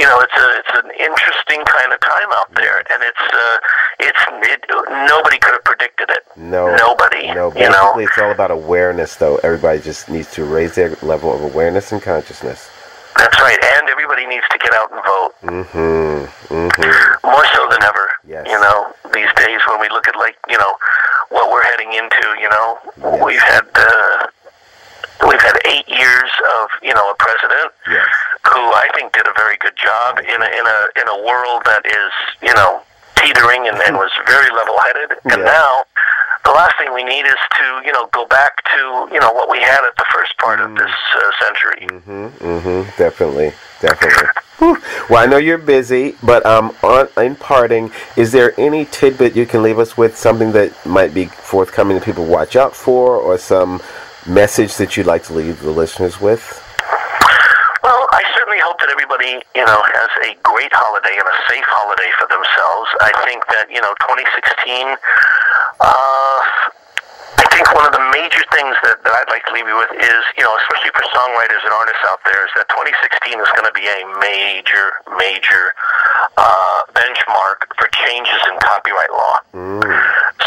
you 0.00 0.06
know, 0.06 0.18
it's 0.20 0.32
a 0.32 0.58
it's 0.58 0.84
an 0.84 0.90
interesting 0.98 1.62
kind 1.64 1.92
of 1.92 2.00
time 2.00 2.28
out 2.32 2.52
there, 2.54 2.78
and 2.78 3.02
it's 3.02 3.26
uh, 3.32 3.58
it's 4.00 4.18
it, 4.50 4.64
nobody 5.08 5.38
could 5.38 5.52
have 5.52 5.64
predicted 5.64 6.10
it. 6.10 6.22
No. 6.36 6.74
Nobody. 6.76 7.26
No. 7.28 7.52
you 7.54 7.68
know. 7.68 7.92
Basically, 7.94 8.04
it's 8.04 8.18
all 8.18 8.32
about 8.32 8.50
awareness, 8.50 9.16
though. 9.16 9.36
Everybody 9.44 9.80
just 9.80 10.08
needs 10.08 10.32
to 10.32 10.44
raise 10.44 10.74
their 10.74 10.96
level 11.02 11.32
of 11.34 11.42
awareness 11.42 11.92
and 11.92 12.00
consciousness. 12.00 12.68
That's 13.16 13.38
right, 13.40 13.58
and 13.78 13.88
everybody 13.88 14.26
needs 14.26 14.44
to 14.50 14.58
get 14.58 14.72
out 14.74 14.90
and 14.92 15.00
vote. 15.04 15.32
Mm-hmm. 15.42 16.26
Mm-hmm. 16.52 17.26
more 17.28 17.46
so 17.54 17.62
than 17.70 17.82
ever. 17.82 18.08
Yes. 18.26 18.46
You 18.46 18.58
know, 18.60 18.92
these 19.14 19.28
days 19.36 19.60
when 19.68 19.80
we 19.80 19.88
look 19.88 20.08
at 20.08 20.16
like 20.16 20.36
you 20.48 20.58
know 20.58 20.74
what 21.30 21.50
we're 21.50 21.62
heading 21.64 21.92
into, 21.92 22.24
you 22.40 22.48
know, 22.48 22.78
we've 23.24 23.40
had 23.40 23.64
uh, 23.74 24.26
we've 25.28 25.40
had 25.40 25.56
eight 25.66 25.88
years 25.88 26.30
of 26.60 26.68
you 26.82 26.92
know 26.94 27.10
a 27.10 27.14
president 27.18 27.72
who 27.86 28.60
I 28.74 28.88
think 28.94 29.12
did 29.12 29.26
a 29.26 29.32
very 29.36 29.56
good 29.58 29.76
job 29.76 30.18
in 30.18 30.40
a 30.42 30.48
in 30.48 30.64
a 30.66 30.78
in 31.00 31.06
a 31.08 31.18
world 31.24 31.62
that 31.64 31.84
is 31.86 32.12
you 32.42 32.52
know 32.54 32.82
teetering 33.16 33.68
and, 33.68 33.76
and 33.86 33.96
was 33.96 34.10
very 34.26 34.50
level 34.56 34.76
headed, 34.80 35.10
and 35.24 35.40
Yeah. 35.40 35.52
now. 35.52 35.84
The 36.44 36.50
last 36.50 36.74
thing 36.78 36.92
we 36.92 37.04
need 37.04 37.24
is 37.24 37.38
to, 37.58 37.82
you 37.84 37.92
know, 37.92 38.08
go 38.12 38.26
back 38.26 38.62
to, 38.72 39.08
you 39.12 39.20
know, 39.20 39.32
what 39.32 39.48
we 39.50 39.58
had 39.60 39.84
at 39.86 39.96
the 39.96 40.06
first 40.12 40.36
part 40.38 40.60
of 40.60 40.74
this 40.74 40.90
uh, 41.16 41.30
century. 41.40 41.86
Mm-hmm. 41.86 42.44
Mm-hmm. 42.44 43.02
Definitely. 43.02 43.52
Definitely. 43.80 44.28
Well, 45.10 45.18
I 45.22 45.26
know 45.26 45.38
you're 45.38 45.58
busy, 45.58 46.14
but 46.22 46.46
um, 46.46 46.74
on 46.82 47.08
in 47.16 47.34
parting, 47.34 47.90
is 48.16 48.30
there 48.30 48.58
any 48.58 48.84
tidbit 48.86 49.34
you 49.34 49.44
can 49.44 49.62
leave 49.62 49.78
us 49.78 49.96
with, 49.96 50.16
something 50.16 50.52
that 50.52 50.70
might 50.86 51.12
be 51.12 51.26
forthcoming 51.26 51.96
that 51.98 52.04
people 52.04 52.24
watch 52.24 52.54
out 52.54 52.74
for, 52.74 53.16
or 53.16 53.38
some 53.38 53.82
message 54.26 54.76
that 54.76 54.96
you'd 54.96 55.06
like 55.06 55.24
to 55.24 55.32
leave 55.32 55.60
the 55.60 55.70
listeners 55.70 56.20
with? 56.20 56.62
Well, 57.82 58.06
I 58.14 58.22
certainly 58.38 58.62
hope 58.62 58.78
that 58.78 58.90
everybody, 58.90 59.42
you 59.58 59.66
know, 59.66 59.82
has 59.82 60.10
a 60.30 60.38
great 60.46 60.70
holiday 60.70 61.18
and 61.18 61.26
a 61.26 61.36
safe 61.50 61.66
holiday 61.66 62.10
for 62.14 62.30
themselves. 62.30 62.88
I 63.02 63.10
think 63.26 63.42
that, 63.50 63.66
you 63.66 63.82
know, 63.82 63.90
2016, 64.06 64.94
uh, 65.82 66.71
I 67.38 67.46
think 67.52 67.66
one 67.72 67.86
of 67.86 67.92
the 67.92 68.04
major 68.12 68.44
things 68.52 68.76
that, 68.84 69.00
that 69.04 69.12
I'd 69.12 69.30
like 69.32 69.44
to 69.48 69.52
leave 69.56 69.66
you 69.68 69.76
with 69.76 69.92
is, 69.96 70.22
you 70.36 70.44
know, 70.44 70.52
especially 70.66 70.92
for 70.92 71.04
songwriters 71.12 71.62
and 71.64 71.72
artists 71.72 72.04
out 72.08 72.20
there, 72.24 72.44
is 72.44 72.52
that 72.56 72.68
2016 72.68 73.40
is 73.40 73.50
going 73.56 73.68
to 73.68 73.76
be 73.76 73.86
a 73.88 74.00
major, 74.20 75.00
major 75.16 75.72
uh, 76.36 76.80
benchmark 76.92 77.68
for 77.76 77.88
changes 78.04 78.40
in 78.52 78.56
copyright 78.60 79.12
law. 79.12 79.36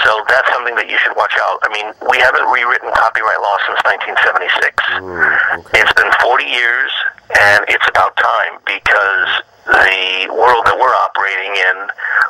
So 0.05 0.21
that's 0.29 0.49
something 0.53 0.75
that 0.77 0.85
you 0.89 0.97
should 1.01 1.17
watch 1.17 1.33
out. 1.41 1.57
I 1.65 1.69
mean, 1.73 1.89
we 2.09 2.17
haven't 2.21 2.45
rewritten 2.53 2.93
copyright 2.93 3.41
law 3.41 3.57
since 3.65 3.81
1976. 3.85 5.73
It's 5.73 5.93
been 5.97 6.13
40 6.21 6.45
years, 6.45 6.91
and 7.33 7.65
it's 7.69 7.85
about 7.89 8.13
time 8.17 8.61
because 8.69 9.29
the 9.65 10.29
world 10.29 10.65
that 10.69 10.77
we're 10.77 10.93
operating 10.93 11.53
in, 11.57 11.77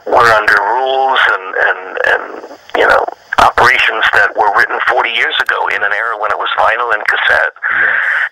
we're 0.07 0.31
under 0.31 0.55
rules 0.55 1.19
and, 1.35 1.45
and, 1.67 1.81
and 2.07 2.23
you 2.79 2.87
know, 2.87 3.03
operations 3.39 4.05
that 4.13 4.31
were 4.35 4.51
written 4.55 4.79
40 4.87 5.09
years 5.11 5.35
ago 5.41 5.67
in 5.73 5.83
an 5.83 5.91
era 5.91 6.15
when 6.19 6.31
it 6.31 6.39
was 6.39 6.49
vinyl 6.55 6.93
and 6.93 7.03
cassette. 7.07 7.53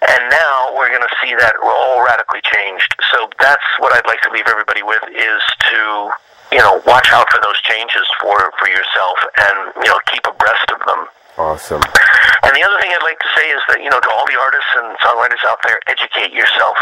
And 0.08 0.22
now 0.32 0.76
we're 0.76 0.90
going 0.90 1.04
to 1.04 1.16
see 1.24 1.36
that 1.36 1.56
all 1.64 2.04
radically 2.04 2.42
changed. 2.44 2.96
So 3.12 3.30
that's 3.40 3.66
what 3.80 3.92
I'd 3.96 4.08
like 4.08 4.22
to 4.28 4.32
leave 4.32 4.48
everybody 4.48 4.84
with 4.84 5.04
is 5.12 5.42
to, 5.72 6.12
you 6.52 6.62
know, 6.62 6.82
watch 6.86 7.12
out 7.12 7.28
for 7.32 7.40
those 7.44 7.60
changes 7.64 8.06
for, 8.22 8.38
for 8.60 8.68
yourself 8.68 9.18
and, 9.40 9.58
you 9.84 9.90
know, 9.90 10.00
keep 10.12 10.24
abreast 10.28 10.70
of 10.72 10.80
them. 10.86 11.08
Awesome. 11.38 11.82
And 12.46 12.54
the 12.54 12.62
other 12.62 12.78
thing 12.78 12.94
I'd 12.94 13.04
like 13.04 13.20
to 13.20 13.32
say 13.34 13.50
is 13.50 13.62
that, 13.74 13.82
you 13.82 13.90
know, 13.90 14.00
to 14.00 14.10
all 14.14 14.28
the 14.30 14.38
artists 14.38 14.70
and 14.78 14.94
songwriters 15.02 15.42
out 15.50 15.58
there, 15.66 15.80
educate 15.88 16.32
yourself. 16.32 16.78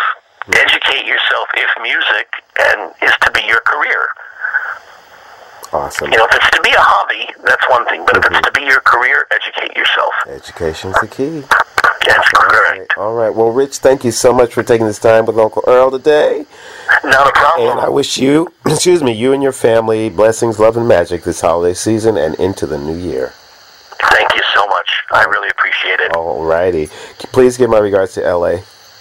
Educate 0.50 1.06
yourself 1.06 1.48
if 1.54 1.70
music 1.82 2.28
and 2.60 2.92
is 3.02 3.14
to 3.22 3.32
be 3.32 3.46
your 3.48 3.62
career. 3.62 4.10
Awesome. 5.74 6.12
You 6.12 6.18
know, 6.18 6.26
if 6.26 6.36
it's 6.36 6.50
to 6.52 6.62
be 6.62 6.72
a 6.72 6.80
hobby, 6.80 7.34
that's 7.46 7.68
one 7.70 7.86
thing, 7.86 8.04
but 8.06 8.18
if 8.18 8.26
it's 8.26 8.36
mm-hmm. 8.36 8.44
to 8.44 8.52
be 8.52 8.66
your 8.66 8.82
career, 8.82 9.26
educate 9.32 9.76
yourself. 9.78 10.14
Education's 10.28 10.96
the 11.00 11.08
key. 11.08 11.44
That's 12.06 12.28
correct. 12.30 12.98
All 12.98 13.14
right. 13.14 13.34
Well, 13.34 13.52
Ritch, 13.52 13.78
thank 13.78 14.04
you 14.04 14.12
so 14.12 14.34
much 14.34 14.54
for 14.54 14.64
taking 14.64 14.86
this 14.86 15.00
time 15.00 15.26
with 15.26 15.38
Uncle 15.38 15.64
Earl 15.68 15.92
today. 15.92 16.46
Not 17.04 17.28
a 17.28 17.32
problem. 17.32 17.72
And 17.72 17.80
I 17.80 17.90
wish 17.90 18.18
you, 18.18 18.52
excuse 18.66 19.02
me, 19.02 19.14
you 19.14 19.32
and 19.32 19.42
your 19.42 19.54
family 19.54 20.10
blessings, 20.10 20.60
love, 20.60 20.76
and 20.76 20.88
magic 20.88 21.24
this 21.24 21.42
holiday 21.42 21.74
season 21.74 22.18
and 22.18 22.36
into 22.36 22.66
the 22.66 22.78
new 22.78 22.98
year. 22.98 23.34
Thank 24.10 24.34
you 24.36 24.42
so 24.54 24.68
much. 24.68 24.90
I 25.12 25.24
really 25.26 25.50
appreciate 25.50 26.00
it. 26.00 26.16
All 26.16 26.44
righty. 26.44 26.88
Please 27.32 27.56
give 27.56 27.70
my 27.70 27.78
regards 27.78 28.14
to 28.16 28.22
LA. 28.22 28.58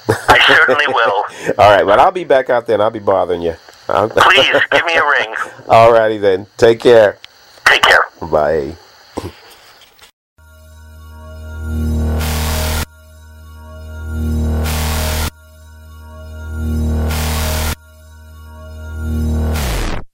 I 0.08 0.38
certainly 0.46 0.86
will. 0.88 1.24
All 1.58 1.70
right, 1.70 1.84
but 1.84 1.98
I'll 1.98 2.10
be 2.10 2.24
back 2.24 2.50
out 2.50 2.66
there 2.66 2.74
and 2.74 2.82
I'll 2.82 2.90
be 2.90 2.98
bothering 2.98 3.42
you. 3.42 3.54
Please 3.93 4.61
give 4.70 4.84
me 4.84 4.95
a 4.97 5.05
ring. 5.05 5.34
All 5.68 5.93
righty 5.93 6.18
then. 6.18 6.47
Take 6.57 6.80
care. 6.80 7.18
Take 7.66 7.82
care. 7.82 8.05
Bye. 8.20 8.76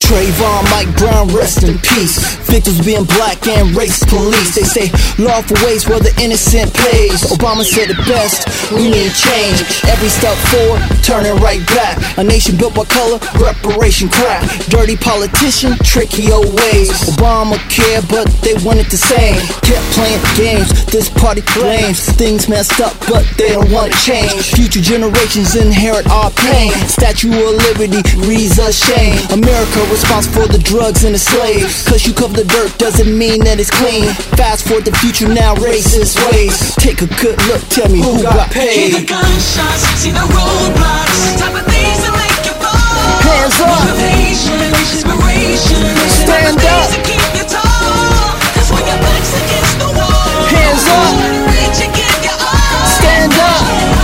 Trayvon, 0.07 0.63
Mike 0.71 0.95
Brown, 0.97 1.27
rest 1.35 1.65
in 1.65 1.79
peace. 1.83 2.15
Victims 2.47 2.79
being 2.87 3.03
black 3.19 3.43
and 3.49 3.75
race 3.75 3.99
police. 4.07 4.55
They 4.55 4.63
say 4.63 4.87
lawful 5.19 5.59
ways 5.67 5.89
where 5.89 5.99
the 5.99 6.15
innocent 6.23 6.71
pays. 6.73 7.27
Obama 7.27 7.67
said 7.67 7.91
it 7.91 7.99
best, 8.07 8.47
we 8.71 8.87
need 8.87 9.11
change. 9.19 9.67
Every 9.91 10.07
step 10.07 10.39
forward, 10.55 10.79
turning 11.03 11.35
right 11.43 11.59
back. 11.75 11.99
A 12.19 12.23
nation 12.23 12.57
built 12.57 12.79
by 12.79 12.85
color, 12.87 13.19
reparation 13.35 14.09
crap. 14.09 14.47
Dirty 14.71 14.97
politician, 14.97 15.75
tricky 15.83 16.31
old 16.31 16.55
ways. 16.55 16.95
Obama 17.11 17.59
care, 17.67 17.99
but 18.07 18.31
they 18.47 18.55
wanted 18.63 18.87
the 18.87 19.01
same. 19.03 19.35
Kept 19.67 19.83
playing 19.99 20.23
games, 20.39 20.71
this 20.87 21.11
party 21.11 21.43
claims 21.43 21.99
things 22.15 22.49
messed 22.49 22.79
up, 22.79 22.95
but 23.11 23.27
they 23.35 23.59
don't 23.59 23.75
want 23.75 23.91
to 23.91 23.99
change. 24.07 24.55
Future 24.55 24.81
generations 24.81 25.59
inherit 25.59 26.07
our 26.15 26.31
pain. 26.31 26.71
Statue 26.87 27.35
of 27.35 27.59
Liberty 27.75 28.07
reads 28.23 28.63
us 28.63 28.79
shame. 28.79 29.19
America 29.35 29.83
responsible 29.97 30.45
for 30.45 30.53
the 30.53 30.61
drugs 30.61 31.05
and 31.05 31.15
the 31.15 31.19
slaves. 31.19 31.89
Cause 31.89 32.07
you 32.07 32.13
cover 32.13 32.37
the 32.37 32.45
dirt 32.45 32.77
doesn't 32.77 33.09
mean 33.09 33.41
that 33.49 33.57
it's 33.57 33.73
clean. 33.73 34.13
Fast 34.37 34.69
forward 34.69 34.85
the 34.85 34.93
future 35.01 35.29
now, 35.29 35.57
racist 35.57 36.21
ways. 36.29 36.77
Take 36.77 37.01
a 37.01 37.09
good 37.17 37.41
look, 37.49 37.65
tell 37.73 37.89
me 37.89 38.05
who 38.05 38.21
got 38.23 38.53
paid. 38.53 38.93
Hear 38.93 39.01
the 39.01 39.07
gunshots, 39.09 39.89
see 39.97 40.13
the 40.13 40.21
roadblocks. 40.21 41.41
Type 41.41 41.57
of 41.57 41.65
things 41.65 41.99
that 42.05 42.13
make 42.13 42.45
you 42.45 42.55
fall. 42.61 42.77
Hands 43.25 43.57
up. 43.65 43.73
Motivation, 43.73 44.61
inspiration. 44.69 45.81
Stand 46.13 46.61
up. 46.61 46.93
keep 47.01 47.25
you 47.33 47.47
tall. 47.49 48.37
That's 48.53 48.69
when 48.69 48.85
your 48.85 49.01
back's 49.01 49.33
against 49.33 49.81
the 49.81 49.91
wall. 49.97 50.29
Hands 50.53 50.85
up. 50.93 51.13
Reach 51.49 51.81
and 51.89 51.93
give 51.97 52.17
your 52.21 52.37
all. 52.37 52.85
Stand 53.01 53.33
up. 53.33 53.96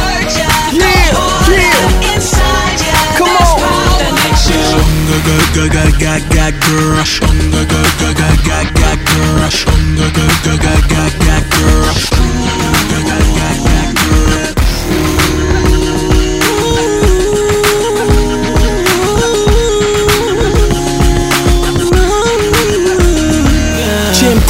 You. 5.12 5.42
Jim 13.72 14.31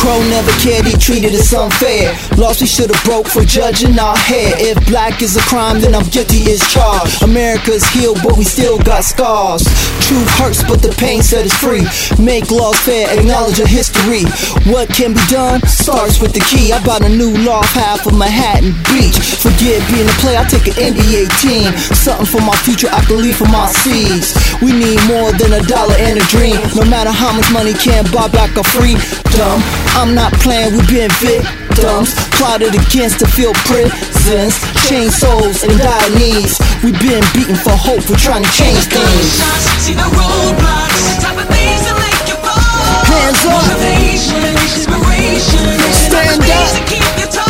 Crow 0.02 0.18
never 0.34 0.50
cared, 0.58 0.84
he 0.84 0.98
treated 0.98 1.30
us 1.30 1.54
unfair. 1.54 2.10
Laws 2.36 2.60
we 2.60 2.66
should 2.66 2.90
have 2.90 3.04
broke 3.04 3.28
for 3.28 3.44
judging 3.44 3.96
our 4.00 4.16
hair. 4.18 4.50
If 4.58 4.74
black 4.90 5.22
is 5.22 5.36
a 5.36 5.40
crime, 5.42 5.80
then 5.80 5.94
I'm 5.94 6.02
guilty 6.10 6.42
as 6.50 6.58
charged. 6.66 7.22
America's 7.22 7.86
healed, 7.94 8.18
but 8.18 8.36
we 8.36 8.42
still 8.42 8.82
got 8.82 9.04
scars. 9.04 9.62
Truth 10.02 10.28
hurts, 10.42 10.62
but 10.66 10.82
the 10.82 10.90
pain 10.98 11.22
set 11.22 11.46
us 11.46 11.54
free. 11.54 11.86
Make 12.18 12.50
laws 12.50 12.74
fair, 12.82 13.06
acknowledge 13.16 13.60
a 13.60 13.66
history. 13.66 14.26
What 14.66 14.88
can 14.90 15.14
be 15.14 15.22
done 15.30 15.62
starts 15.70 16.18
with 16.18 16.34
the 16.34 16.42
key. 16.50 16.72
I 16.72 16.82
bought 16.82 17.06
a 17.06 17.08
new 17.08 17.30
loft 17.46 17.70
half 17.70 18.04
of 18.04 18.18
Manhattan 18.18 18.74
Beach. 18.90 19.14
Forget 19.38 19.86
being 19.86 20.10
a 20.10 20.16
player, 20.18 20.42
I 20.42 20.44
take 20.50 20.66
an 20.66 20.82
NBA 20.82 21.30
team. 21.38 21.70
Something 21.94 22.26
for 22.26 22.42
my 22.42 22.58
future, 22.66 22.90
I 22.90 23.06
can 23.06 23.22
leave 23.22 23.38
for 23.38 23.46
my 23.46 23.70
seeds. 23.70 24.34
We 24.58 24.74
need 24.74 24.98
more 25.06 25.30
than 25.38 25.54
a 25.54 25.62
dollar 25.70 25.94
and 26.02 26.18
a 26.18 26.26
dream. 26.26 26.58
No 26.74 26.82
matter 26.90 27.14
how 27.14 27.30
much 27.30 27.46
money 27.54 27.72
can 27.78 28.02
buy 28.10 28.26
back 28.26 28.50
our 28.58 28.66
freedom. 28.66 29.62
I'm 29.94 30.14
not 30.14 30.32
playing, 30.40 30.72
we've 30.72 30.88
been 30.88 31.10
victims. 31.20 32.14
Plotted 32.38 32.74
against 32.74 33.20
to 33.20 33.26
fill 33.26 33.52
prisons. 33.68 34.56
Chain 34.88 35.10
souls 35.10 35.62
and 35.62 35.78
dire 35.78 36.10
knees. 36.16 36.58
We've 36.82 36.98
been 36.98 37.22
beaten 37.34 37.56
for 37.56 37.76
hope, 37.76 38.02
we're 38.08 38.16
trying 38.16 38.42
to 38.44 38.52
change 38.52 38.88
things. 38.88 39.38
See 39.84 39.94
the 39.94 40.02
roadblocks. 40.02 41.20
Type 41.20 41.38
of 41.38 41.48
things 41.48 41.82
that 41.86 41.96
make 42.00 42.28
you 42.28 42.36
fall. 42.40 43.04
Hands 43.08 43.42
up. 43.46 43.62
Motivation, 43.68 44.42
inspiration. 44.58 45.60
Stand 45.92 46.40
Type 46.40 46.40
of 46.40 46.44
things 46.46 47.42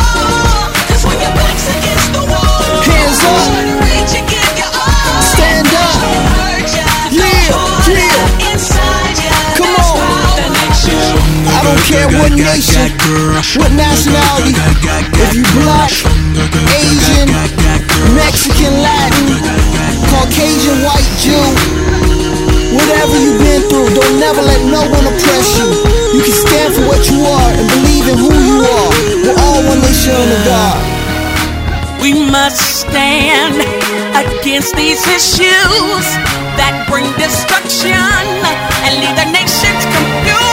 up. 3.23 3.72
Don't 11.73 11.89
care 11.89 12.09
what 12.21 12.29
nation, 12.37 12.85
what 13.57 13.73
nationality, 13.73 14.53
if 15.25 15.33
you 15.33 15.41
black, 15.57 15.89
Asian, 16.69 17.25
Mexican, 18.13 18.73
Latin, 18.77 19.41
Caucasian, 20.13 20.77
white, 20.85 21.09
Jew, 21.17 21.41
whatever 22.77 23.17
you've 23.17 23.41
been 23.41 23.61
through, 23.73 23.89
don't 23.89 24.19
never 24.21 24.41
let 24.45 24.61
no 24.69 24.85
one 24.85 25.05
oppress 25.09 25.49
you. 25.57 25.65
You 26.13 26.21
can 26.21 26.37
stand 26.45 26.77
for 26.77 26.85
what 26.85 27.01
you 27.09 27.25
are 27.25 27.51
and 27.57 27.65
believe 27.65 28.05
in 28.05 28.17
who 28.21 28.29
you 28.29 28.57
are. 28.69 28.91
We're 29.25 29.39
all 29.41 29.65
one 29.65 29.81
nation 29.81 30.13
under 30.13 30.41
God. 30.45 30.77
We 32.01 32.13
must 32.13 32.85
stand 32.85 33.65
against 34.13 34.75
these 34.75 35.01
issues 35.09 36.05
that 36.53 36.85
bring 36.85 37.09
destruction 37.17 37.97
and 37.97 38.93
leave 39.01 39.17
the 39.17 39.25
nations 39.33 39.81
confused. 39.89 40.52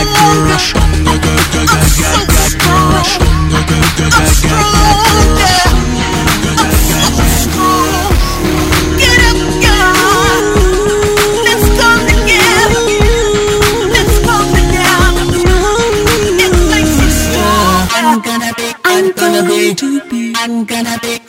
I'm 18.03 18.19
gonna 18.21 18.53
be, 18.55 18.73
I'm 20.35 20.65
gonna 20.65 20.97
be, 20.99 21.21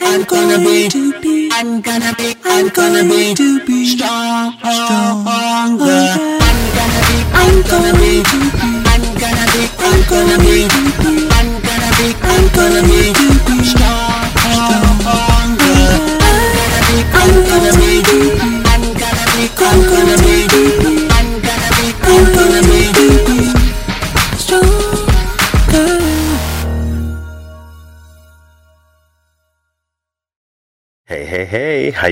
I'm 1.53 1.81
gonna 1.81 2.15
be, 2.17 2.35
I'm 2.45 2.69
gonna 2.69 3.05
be, 3.05 3.25
strong, 3.87 5.22
I'm 10.25 10.82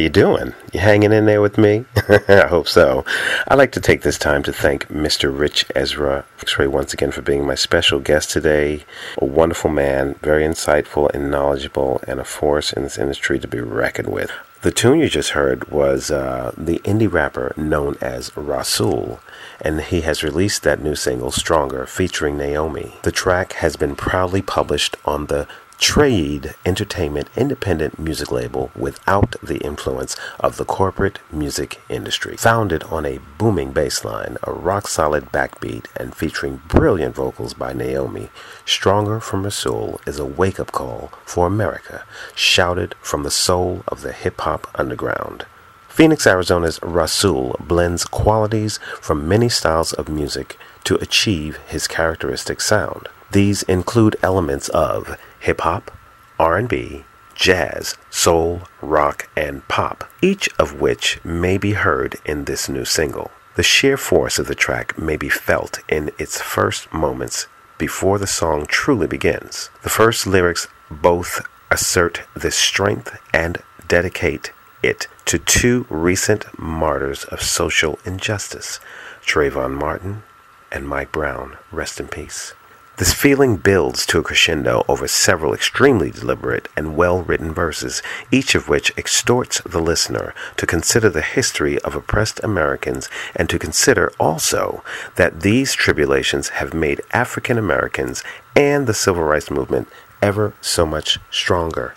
you 0.00 0.08
doing? 0.08 0.54
You 0.72 0.80
hanging 0.80 1.12
in 1.12 1.26
there 1.26 1.40
with 1.40 1.58
me? 1.58 1.84
I 2.28 2.46
hope 2.48 2.68
so. 2.68 3.04
I'd 3.48 3.58
like 3.58 3.72
to 3.72 3.80
take 3.80 4.02
this 4.02 4.18
time 4.18 4.42
to 4.44 4.52
thank 4.52 4.88
Mr. 4.88 5.36
Ritch 5.36 5.68
Esra 5.68 6.24
X-Ray 6.40 6.66
once 6.66 6.92
again 6.92 7.10
for 7.10 7.22
being 7.22 7.46
my 7.46 7.54
special 7.54 8.00
guest 8.00 8.30
today. 8.30 8.84
A 9.18 9.24
wonderful 9.24 9.70
man, 9.70 10.14
very 10.22 10.44
insightful 10.44 11.10
and 11.14 11.30
knowledgeable, 11.30 12.00
and 12.06 12.18
a 12.18 12.24
force 12.24 12.72
in 12.72 12.82
this 12.82 12.98
industry 12.98 13.38
to 13.38 13.48
be 13.48 13.60
reckoned 13.60 14.08
with. 14.08 14.30
The 14.62 14.70
tune 14.70 14.98
you 15.00 15.08
just 15.08 15.30
heard 15.30 15.70
was 15.70 16.10
uh, 16.10 16.52
the 16.56 16.80
indie 16.80 17.10
rapper 17.10 17.54
known 17.56 17.96
as 18.02 18.36
Rasul, 18.36 19.20
and 19.60 19.80
he 19.80 20.02
has 20.02 20.22
released 20.22 20.62
that 20.64 20.82
new 20.82 20.94
single, 20.94 21.30
Stronger, 21.30 21.86
featuring 21.86 22.36
Naomi. 22.36 22.96
The 23.02 23.12
track 23.12 23.54
has 23.54 23.76
been 23.76 23.96
proudly 23.96 24.42
published 24.42 24.96
on 25.06 25.26
the 25.26 25.48
Trade 25.80 26.54
Entertainment 26.66 27.30
independent 27.36 27.98
music 27.98 28.30
label 28.30 28.70
without 28.76 29.34
the 29.42 29.56
influence 29.64 30.14
of 30.38 30.58
the 30.58 30.64
corporate 30.66 31.20
music 31.32 31.80
industry. 31.88 32.36
Founded 32.36 32.82
on 32.84 33.06
a 33.06 33.18
booming 33.38 33.72
bass 33.72 34.04
line, 34.04 34.36
a 34.42 34.52
rock 34.52 34.86
solid 34.86 35.32
backbeat, 35.32 35.86
and 35.96 36.14
featuring 36.14 36.60
brilliant 36.68 37.14
vocals 37.14 37.54
by 37.54 37.72
Naomi, 37.72 38.28
Stronger 38.66 39.20
from 39.20 39.42
Rasul 39.42 39.98
is 40.06 40.18
a 40.18 40.24
wake 40.26 40.60
up 40.60 40.70
call 40.70 41.12
for 41.24 41.46
America, 41.46 42.04
shouted 42.34 42.94
from 43.00 43.22
the 43.22 43.30
soul 43.30 43.82
of 43.88 44.02
the 44.02 44.12
hip 44.12 44.38
hop 44.42 44.70
underground. 44.74 45.46
Phoenix, 45.88 46.26
Arizona's 46.26 46.78
Rasul 46.82 47.56
blends 47.58 48.04
qualities 48.04 48.78
from 49.00 49.26
many 49.26 49.48
styles 49.48 49.94
of 49.94 50.10
music 50.10 50.58
to 50.84 50.96
achieve 50.96 51.56
his 51.66 51.88
characteristic 51.88 52.60
sound. 52.60 53.08
These 53.32 53.62
include 53.62 54.16
elements 54.22 54.68
of 54.70 55.16
hip 55.40 55.62
hop, 55.62 55.90
R&B, 56.38 57.04
jazz, 57.34 57.96
soul, 58.10 58.62
rock, 58.80 59.28
and 59.36 59.66
pop, 59.68 60.04
each 60.22 60.48
of 60.58 60.80
which 60.80 61.22
may 61.24 61.56
be 61.58 61.72
heard 61.72 62.16
in 62.24 62.44
this 62.44 62.68
new 62.68 62.84
single. 62.84 63.30
The 63.56 63.62
sheer 63.62 63.96
force 63.96 64.38
of 64.38 64.46
the 64.46 64.54
track 64.54 64.98
may 64.98 65.16
be 65.16 65.28
felt 65.28 65.80
in 65.88 66.10
its 66.18 66.40
first 66.40 66.92
moments 66.92 67.46
before 67.78 68.18
the 68.18 68.26
song 68.26 68.66
truly 68.66 69.06
begins. 69.06 69.70
The 69.82 69.88
first 69.88 70.26
lyrics 70.26 70.68
both 70.90 71.46
assert 71.70 72.22
this 72.34 72.56
strength 72.56 73.18
and 73.32 73.58
dedicate 73.88 74.52
it 74.82 75.08
to 75.26 75.38
two 75.38 75.86
recent 75.88 76.58
martyrs 76.58 77.24
of 77.24 77.42
social 77.42 77.98
injustice, 78.04 78.80
Trayvon 79.24 79.74
Martin 79.74 80.22
and 80.70 80.88
Mike 80.88 81.12
Brown. 81.12 81.56
Rest 81.72 82.00
in 82.00 82.08
peace. 82.08 82.54
This 83.00 83.14
feeling 83.14 83.56
builds 83.56 84.04
to 84.04 84.18
a 84.18 84.22
crescendo 84.22 84.84
over 84.86 85.08
several 85.08 85.54
extremely 85.54 86.10
deliberate 86.10 86.68
and 86.76 86.98
well 86.98 87.22
written 87.22 87.54
verses, 87.54 88.02
each 88.30 88.54
of 88.54 88.68
which 88.68 88.92
extorts 88.98 89.62
the 89.62 89.80
listener 89.80 90.34
to 90.58 90.66
consider 90.66 91.08
the 91.08 91.22
history 91.22 91.78
of 91.78 91.94
oppressed 91.94 92.44
Americans 92.44 93.08
and 93.34 93.48
to 93.48 93.58
consider 93.58 94.12
also 94.20 94.84
that 95.14 95.40
these 95.40 95.72
tribulations 95.72 96.50
have 96.50 96.74
made 96.74 97.00
African 97.14 97.56
Americans 97.56 98.22
and 98.54 98.86
the 98.86 98.92
civil 98.92 99.22
rights 99.22 99.50
movement 99.50 99.88
ever 100.20 100.52
so 100.60 100.84
much 100.84 101.18
stronger. 101.30 101.94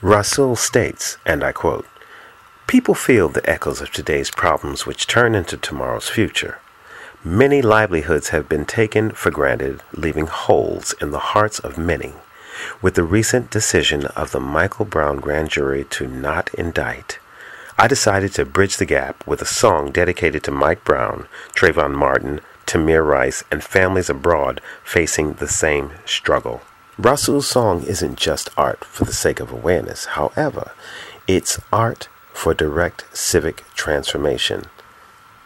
Russell 0.00 0.56
states, 0.56 1.18
and 1.26 1.44
I 1.44 1.52
quote, 1.52 1.86
People 2.66 2.94
feel 2.94 3.28
the 3.28 3.46
echoes 3.46 3.82
of 3.82 3.90
today's 3.92 4.30
problems 4.30 4.86
which 4.86 5.06
turn 5.06 5.34
into 5.34 5.58
tomorrow's 5.58 6.08
future. 6.08 6.60
Many 7.26 7.60
livelihoods 7.60 8.28
have 8.28 8.48
been 8.48 8.64
taken 8.64 9.10
for 9.10 9.32
granted, 9.32 9.82
leaving 9.92 10.28
holes 10.28 10.94
in 11.00 11.10
the 11.10 11.34
hearts 11.34 11.58
of 11.58 11.76
many. 11.76 12.12
With 12.80 12.94
the 12.94 13.02
recent 13.02 13.50
decision 13.50 14.06
of 14.14 14.30
the 14.30 14.38
Michael 14.38 14.84
Brown 14.84 15.16
grand 15.16 15.50
jury 15.50 15.82
to 15.90 16.06
not 16.06 16.54
indict, 16.54 17.18
I 17.76 17.88
decided 17.88 18.32
to 18.34 18.44
bridge 18.44 18.76
the 18.76 18.84
gap 18.84 19.26
with 19.26 19.42
a 19.42 19.44
song 19.44 19.90
dedicated 19.90 20.44
to 20.44 20.52
Mike 20.52 20.84
Brown, 20.84 21.26
Trayvon 21.52 21.96
Martin, 21.96 22.42
Tamir 22.64 23.04
Rice, 23.04 23.42
and 23.50 23.64
families 23.64 24.08
abroad 24.08 24.60
facing 24.84 25.32
the 25.32 25.48
same 25.48 25.94
struggle. 26.04 26.62
Rasul's 26.96 27.48
song 27.48 27.82
isn't 27.82 28.20
just 28.20 28.50
art 28.56 28.84
for 28.84 29.04
the 29.04 29.12
sake 29.12 29.40
of 29.40 29.50
awareness. 29.50 30.04
However, 30.04 30.70
it's 31.26 31.58
art 31.72 32.06
for 32.32 32.54
direct 32.54 33.04
civic 33.12 33.64
transformation. 33.74 34.66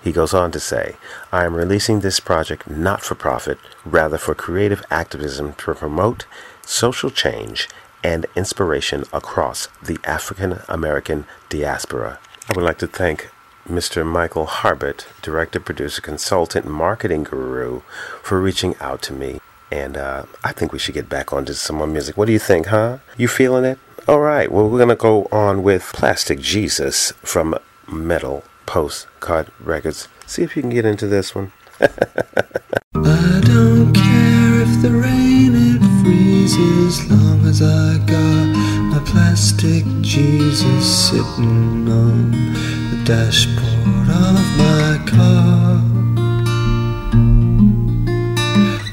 He 0.02 0.12
goes 0.12 0.32
on 0.32 0.50
to 0.52 0.60
say, 0.60 0.96
I 1.30 1.44
am 1.44 1.54
releasing 1.54 2.00
this 2.00 2.20
project 2.20 2.68
not 2.68 3.02
for 3.02 3.14
profit, 3.14 3.58
rather 3.84 4.16
for 4.16 4.34
creative 4.34 4.82
activism 4.90 5.52
to 5.54 5.74
promote 5.74 6.24
social 6.64 7.10
change 7.10 7.68
and 8.02 8.24
inspiration 8.34 9.04
across 9.12 9.68
the 9.82 9.98
African 10.04 10.60
American 10.68 11.26
diaspora. 11.50 12.18
I 12.48 12.52
would 12.56 12.64
like 12.64 12.78
to 12.78 12.86
thank 12.86 13.30
Mr. 13.68 14.06
Michael 14.06 14.46
Harbert, 14.46 15.06
director, 15.20 15.60
producer, 15.60 16.00
consultant, 16.00 16.66
marketing 16.66 17.24
guru, 17.24 17.80
for 18.22 18.40
reaching 18.40 18.74
out 18.80 19.02
to 19.02 19.12
me. 19.12 19.40
And 19.70 19.96
uh, 19.96 20.24
I 20.42 20.52
think 20.52 20.72
we 20.72 20.78
should 20.78 20.94
get 20.94 21.08
back 21.08 21.32
onto 21.32 21.52
some 21.52 21.76
more 21.76 21.86
music. 21.86 22.16
What 22.16 22.26
do 22.26 22.32
you 22.32 22.38
think, 22.38 22.66
huh? 22.66 22.98
You 23.16 23.28
feeling 23.28 23.64
it? 23.64 23.78
All 24.08 24.20
right, 24.20 24.50
well, 24.50 24.68
we're 24.68 24.78
going 24.78 24.88
to 24.88 24.96
go 24.96 25.28
on 25.30 25.62
with 25.62 25.92
Plastic 25.92 26.40
Jesus 26.40 27.12
from 27.22 27.54
Metal 27.86 28.42
Postcard 28.66 29.48
Records. 29.58 30.08
See 30.26 30.42
if 30.42 30.56
you 30.56 30.62
can 30.62 30.70
get 30.70 30.84
into 30.84 31.06
this 31.06 31.34
one. 31.34 31.52
I 31.80 33.40
don't 33.44 33.92
care 33.92 34.60
if 34.62 34.82
the 34.82 34.90
rain 34.90 35.52
it 35.54 35.82
freezes, 36.02 37.10
long 37.10 37.46
as 37.46 37.62
I 37.62 37.98
got 38.06 38.46
my 38.92 39.02
plastic 39.04 39.84
Jesus 40.02 41.10
sitting 41.10 41.88
on 41.88 42.30
the 42.30 43.02
dashboard 43.04 44.08
of 44.08 44.44
my 44.58 44.98
car. 45.06 45.80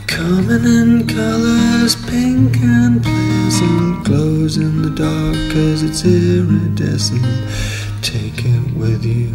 Coming 0.07 0.65
in 0.65 1.07
colors, 1.07 1.95
pink 2.07 2.57
and 2.57 3.03
pleasant, 3.03 4.05
glows 4.05 4.57
in 4.57 4.81
the 4.81 4.89
dark 4.89 5.35
cause 5.53 5.83
it's 5.83 6.03
iridescent. 6.03 7.76
Take 8.01 8.45
it 8.45 8.75
with 8.75 9.03
you 9.03 9.29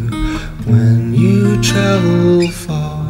when 0.65 1.13
you 1.13 1.61
travel 1.61 2.47
far. 2.49 3.03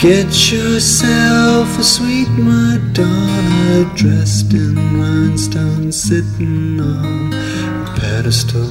Get 0.00 0.52
yourself 0.52 1.78
a 1.78 1.82
sweet 1.82 2.28
Madonna 2.38 3.90
dressed 3.94 4.52
in 4.52 4.76
rhinestones, 5.00 6.00
sitting 6.00 6.80
on 6.80 7.32
a 7.32 7.96
pedestal 7.98 8.70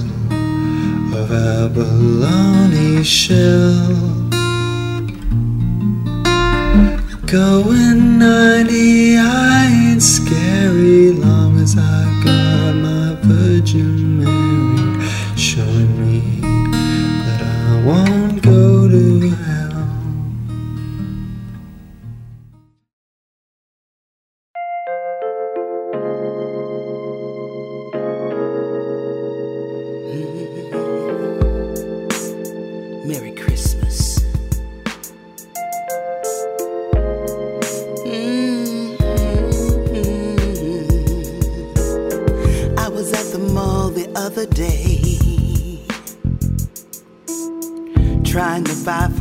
of 1.13 1.31
abalone 1.31 3.03
shell. 3.03 4.25
Going 7.25 8.19
90, 8.19 9.17
I 9.17 9.89
ain't 9.89 10.03
scary 10.03 11.11
long 11.11 11.59
as 11.59 11.75
I 11.77 12.03
got 12.23 12.75
my 12.75 12.94
Virgin 13.65 14.19
Mary 14.19 14.64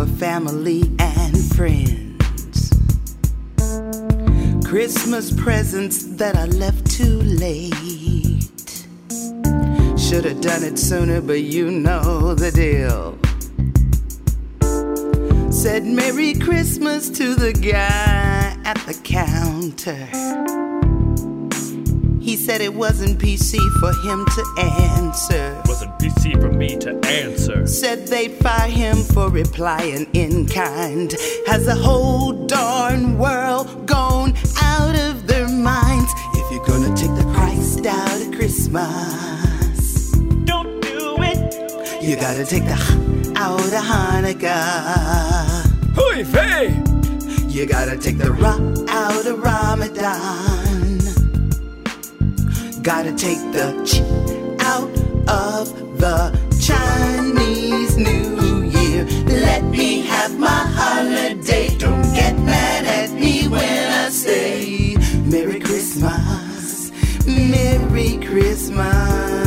for 0.05 0.17
family 0.17 0.83
and 0.99 1.37
friends. 1.55 2.71
Christmas 4.67 5.33
presents 5.41 6.05
that 6.17 6.37
I 6.37 6.47
left 6.47 6.91
too 6.91 7.21
late. 7.23 7.73
Should 9.99 10.25
have 10.25 10.41
done 10.41 10.63
it 10.65 10.79
sooner, 10.79 11.21
but 11.21 11.43
you 11.43 11.71
know 11.71 12.35
the 12.35 12.51
deal. 12.51 13.19
Said 15.51 15.85
Merry 15.85 16.35
Christmas 16.35 17.09
to 17.11 17.35
the 17.35 17.53
guy 17.53 18.57
at 18.65 18.79
the 18.87 18.95
counter. 19.05 20.64
He 22.25 22.37
said 22.37 22.63
it 22.63 22.73
wasn't 22.73 23.19
PC 23.19 23.59
for 23.81 23.93
him 24.09 24.25
to 24.25 24.45
answer. 24.59 25.61
Wasn't 25.67 25.93
PC 25.99 26.41
for 26.41 26.51
me 26.51 26.75
to 26.79 26.99
answer. 27.05 27.67
Said 27.67 28.07
they'd 28.07 28.33
fire 28.33 28.71
him 28.71 28.97
for 28.97 29.29
replying 29.29 30.07
in 30.15 30.47
kind. 30.47 31.15
Has 31.47 31.67
the 31.67 31.75
whole 31.75 32.47
darn 32.47 33.19
world 33.19 33.85
gone 33.85 34.33
out 34.63 34.99
of 34.99 35.27
their 35.27 35.47
minds? 35.47 36.11
If 36.33 36.51
you're 36.51 36.65
gonna 36.65 36.97
take 36.97 37.15
the 37.15 37.31
Christ 37.35 37.85
out 37.85 38.19
of 38.23 38.33
Christmas, 38.33 40.13
don't 40.47 40.81
do 40.81 41.17
it. 41.21 42.03
You 42.03 42.17
gotta 42.17 42.47
take 42.47 42.65
the 42.65 42.73
H 42.73 43.37
out 43.37 43.61
of 43.61 43.85
Hanukkah. 43.91 45.67
Hooey 45.95 46.23
vey! 46.23 46.69
You 47.51 47.67
gotta 47.67 47.99
take 47.99 48.17
the 48.17 48.33
Ra 48.33 48.55
out 48.89 49.27
of 49.27 49.43
Ramadan. 49.43 50.64
Gotta 52.85 53.15
take 53.15 53.39
the 53.51 53.73
Ch 53.87 54.03
out 54.61 54.91
of 55.27 55.73
the 55.97 56.39
Chinese 56.61 57.97
New 57.97 58.61
Year. 58.65 59.05
Let 59.25 59.65
me 59.65 60.03
have 60.03 60.39
my 60.39 60.47
holiday. 60.49 61.75
Don't 61.79 62.03
get 62.15 62.39
mad 62.41 62.85
at 62.85 63.11
me 63.11 63.49
when 63.49 63.91
I 63.91 64.11
say 64.11 64.97
Merry 65.25 65.61
Christmas, 65.61 66.93
Merry 67.27 68.19
Christmas 68.19 69.44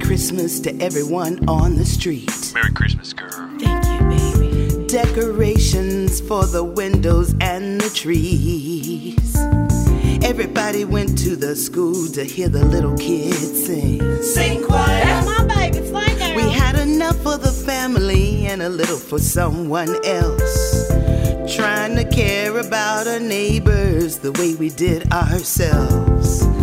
Christmas 0.00 0.60
to 0.60 0.76
everyone 0.80 1.48
on 1.48 1.76
the 1.76 1.84
street. 1.84 2.52
Merry 2.54 2.72
Christmas, 2.72 3.12
girl. 3.12 3.30
Thank 3.58 3.84
you, 3.86 4.08
baby. 4.08 4.86
Decorations 4.86 6.20
for 6.20 6.46
the 6.46 6.64
windows 6.64 7.34
and 7.40 7.80
the 7.80 7.90
trees. 7.90 9.36
Everybody 10.24 10.84
went 10.84 11.16
to 11.18 11.36
the 11.36 11.54
school 11.56 12.06
to 12.08 12.24
hear 12.24 12.48
the 12.48 12.64
little 12.64 12.96
kids 12.96 13.66
sing. 13.66 14.00
Sing 14.22 14.64
quiet. 14.64 15.04
That's 15.04 15.26
my 15.26 15.54
baby, 15.54 15.86
Slay 15.86 16.18
Girl. 16.18 16.36
We 16.36 16.50
had 16.50 16.76
enough 16.78 17.16
for 17.22 17.36
the 17.38 17.52
family 17.52 18.46
and 18.46 18.62
a 18.62 18.68
little 18.68 18.98
for 18.98 19.18
someone 19.18 19.94
else. 20.04 20.88
Trying 21.56 21.96
to 21.96 22.04
care 22.04 22.58
about 22.58 23.06
our 23.06 23.20
neighbors 23.20 24.18
the 24.18 24.32
way 24.32 24.54
we 24.54 24.70
did 24.70 25.12
ourselves. 25.12 26.59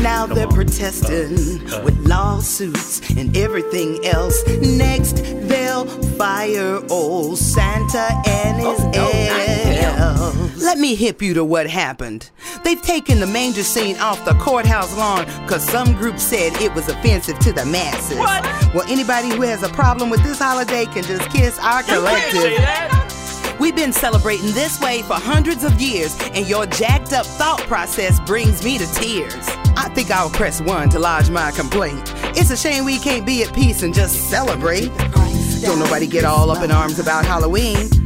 Now 0.00 0.26
they're 0.26 0.48
protesting 0.48 1.64
with 1.84 1.98
lawsuits 2.06 3.10
and 3.10 3.36
everything 3.36 4.04
else. 4.04 4.42
Next, 4.60 5.22
they'll 5.48 5.86
fire 6.16 6.80
old 6.90 7.38
Santa 7.38 8.08
and 8.26 8.58
his 8.58 8.80
elves. 8.96 10.62
Let 10.62 10.78
me 10.78 10.94
hip 10.94 11.22
you 11.22 11.34
to 11.34 11.44
what 11.44 11.68
happened. 11.68 12.30
They've 12.64 12.80
taken 12.82 13.20
the 13.20 13.26
manger 13.26 13.62
scene 13.62 13.96
off 13.98 14.24
the 14.24 14.34
courthouse 14.34 14.96
lawn 14.96 15.24
because 15.42 15.62
some 15.68 15.94
group 15.94 16.18
said 16.18 16.52
it 16.60 16.74
was 16.74 16.88
offensive 16.88 17.38
to 17.40 17.52
the 17.52 17.64
masses. 17.64 18.18
What? 18.18 18.42
Well, 18.74 18.84
anybody 18.88 19.30
who 19.30 19.42
has 19.42 19.62
a 19.62 19.68
problem 19.68 20.10
with 20.10 20.22
this 20.22 20.38
holiday 20.38 20.84
can 20.86 21.04
just 21.04 21.30
kiss 21.30 21.58
our 21.60 21.82
collective. 21.82 22.97
We've 23.60 23.74
been 23.74 23.92
celebrating 23.92 24.52
this 24.52 24.80
way 24.80 25.02
for 25.02 25.14
hundreds 25.14 25.64
of 25.64 25.80
years, 25.80 26.16
and 26.32 26.46
your 26.48 26.66
jacked 26.66 27.12
up 27.12 27.26
thought 27.26 27.60
process 27.62 28.20
brings 28.20 28.64
me 28.64 28.78
to 28.78 28.86
tears. 28.92 29.34
I 29.76 29.90
think 29.94 30.10
I'll 30.10 30.30
press 30.30 30.60
one 30.60 30.88
to 30.90 30.98
lodge 31.00 31.28
my 31.28 31.50
complaint. 31.50 32.12
It's 32.36 32.50
a 32.50 32.56
shame 32.56 32.84
we 32.84 32.98
can't 32.98 33.26
be 33.26 33.42
at 33.42 33.52
peace 33.52 33.82
and 33.82 33.92
just 33.92 34.30
celebrate. 34.30 34.90
Don't 35.62 35.80
nobody 35.80 36.06
get 36.06 36.24
all 36.24 36.50
up 36.50 36.62
in 36.62 36.70
arms 36.70 37.00
about 37.00 37.24
Halloween. 37.24 37.97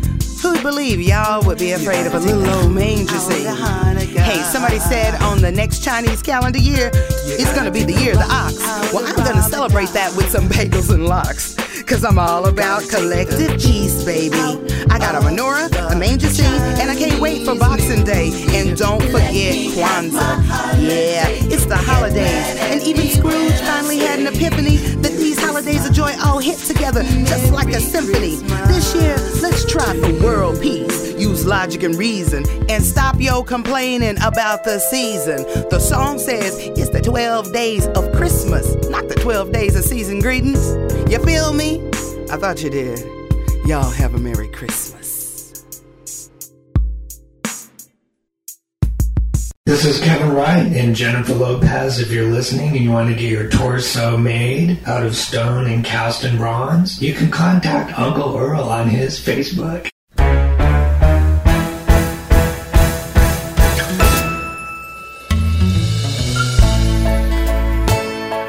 Who'd 0.43 0.63
believe 0.63 1.01
y'all 1.01 1.47
would 1.47 1.59
be 1.59 1.71
afraid 1.71 2.05
of 2.05 2.15
a 2.15 2.19
little 2.19 2.45
old 2.51 2.73
manger 2.73 3.17
scene? 3.19 3.47
Hey, 4.17 4.43
somebody 4.43 4.81
said 4.81 5.15
on 5.23 5.41
the 5.41 5.53
next 5.53 5.85
Chinese 5.85 6.21
calendar 6.21 6.59
year, 6.59 6.91
it's 6.93 7.55
gonna 7.55 7.71
be 7.71 7.85
the 7.85 7.93
year 7.93 8.13
of 8.13 8.19
the 8.19 8.29
ox. 8.29 8.59
Well, 8.93 9.07
I'm 9.07 9.15
gonna 9.15 9.43
celebrate 9.43 9.91
that 9.91 10.13
with 10.17 10.31
some 10.31 10.49
bagels 10.49 10.93
and 10.93 11.07
lox. 11.07 11.55
Cause 11.85 12.05
I'm 12.05 12.19
all 12.19 12.47
about 12.47 12.89
collective 12.89 13.61
peace, 13.61 14.05
baby. 14.05 14.37
I 14.91 14.99
got 14.99 15.15
a 15.15 15.21
menorah, 15.21 15.93
a 15.93 15.97
manger 15.97 16.29
scene, 16.29 16.61
and 16.81 16.91
I 16.91 16.97
can't 16.97 17.21
wait 17.21 17.45
for 17.45 17.55
Boxing 17.55 18.05
Day. 18.05 18.31
And 18.51 18.77
don't 18.77 19.03
forget 19.03 19.55
Kwanzaa. 19.75 20.43
Yeah, 20.81 21.29
it's 21.53 21.67
the 21.67 21.77
holidays. 21.77 22.57
And 22.59 22.83
even 22.83 23.07
Scrooge 23.09 23.61
finally 23.61 23.99
had 23.99 24.19
an 24.19 24.27
epiphany 24.27 24.77
that 25.03 25.13
holidays 25.53 25.87
of 25.87 25.93
joy 25.93 26.11
all 26.25 26.39
hit 26.39 26.57
together 26.61 27.03
just 27.03 27.53
like 27.53 27.69
a 27.69 27.79
symphony. 27.79 28.37
This 28.69 28.95
year, 28.95 29.19
let's 29.43 29.71
try 29.71 29.95
for 30.01 30.25
world 30.25 30.59
peace. 30.63 31.13
Use 31.13 31.45
logic 31.45 31.83
and 31.83 31.95
reason 31.95 32.43
and 32.71 32.83
stop 32.83 33.21
yo 33.21 33.43
complaining 33.43 34.17
about 34.23 34.65
the 34.65 34.79
season. 34.79 35.43
The 35.69 35.79
song 35.79 36.19
says 36.19 36.57
it's 36.59 36.89
the 36.89 37.03
12 37.03 37.53
days 37.53 37.87
of 37.89 38.11
Christmas, 38.13 38.75
not 38.89 39.09
the 39.09 39.15
12 39.17 39.53
days 39.53 39.77
of 39.77 39.85
season 39.85 40.21
greetings. 40.21 40.71
You 41.13 41.23
feel 41.23 41.53
me? 41.53 41.87
I 42.31 42.39
thought 42.39 42.63
you 42.63 42.71
did. 42.71 43.01
Y'all 43.67 43.91
have 43.91 44.15
a 44.15 44.19
Merry 44.19 44.49
Christmas. 44.49 45.02
This 49.73 49.87
is 49.87 50.01
Kevin 50.03 50.35
Wright 50.35 50.67
and 50.67 50.95
Jennifer 50.95 51.33
Lopez. 51.33 51.99
If 51.99 52.11
you're 52.11 52.31
listening 52.31 52.77
and 52.77 52.81
you 52.81 52.91
want 52.91 53.09
to 53.09 53.15
get 53.15 53.31
your 53.31 53.49
torso 53.49 54.19
made 54.19 54.79
out 54.85 55.03
of 55.03 55.17
stone 55.17 55.67
and 55.67 55.83
cast 55.83 56.25
in 56.25 56.37
bronze, 56.37 57.01
you 57.01 57.15
can 57.15 57.31
contact 57.31 57.99
Uncle 57.99 58.37
Earl 58.37 58.65
on 58.65 58.91
his 58.91 59.19
Facebook. 59.19 59.89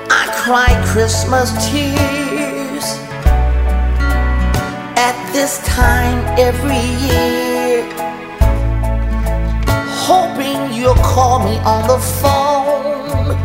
I 0.10 0.28
cry 0.44 0.84
Christmas 0.88 1.52
tears 1.72 2.84
at 5.00 5.32
this 5.32 5.66
time 5.66 6.26
every 6.38 6.84
year, 7.08 7.90
hoping 10.04 10.53
you'll 10.84 11.04
call 11.16 11.40
me 11.40 11.56
on 11.60 11.88
the 11.88 11.98
phone. 12.20 13.40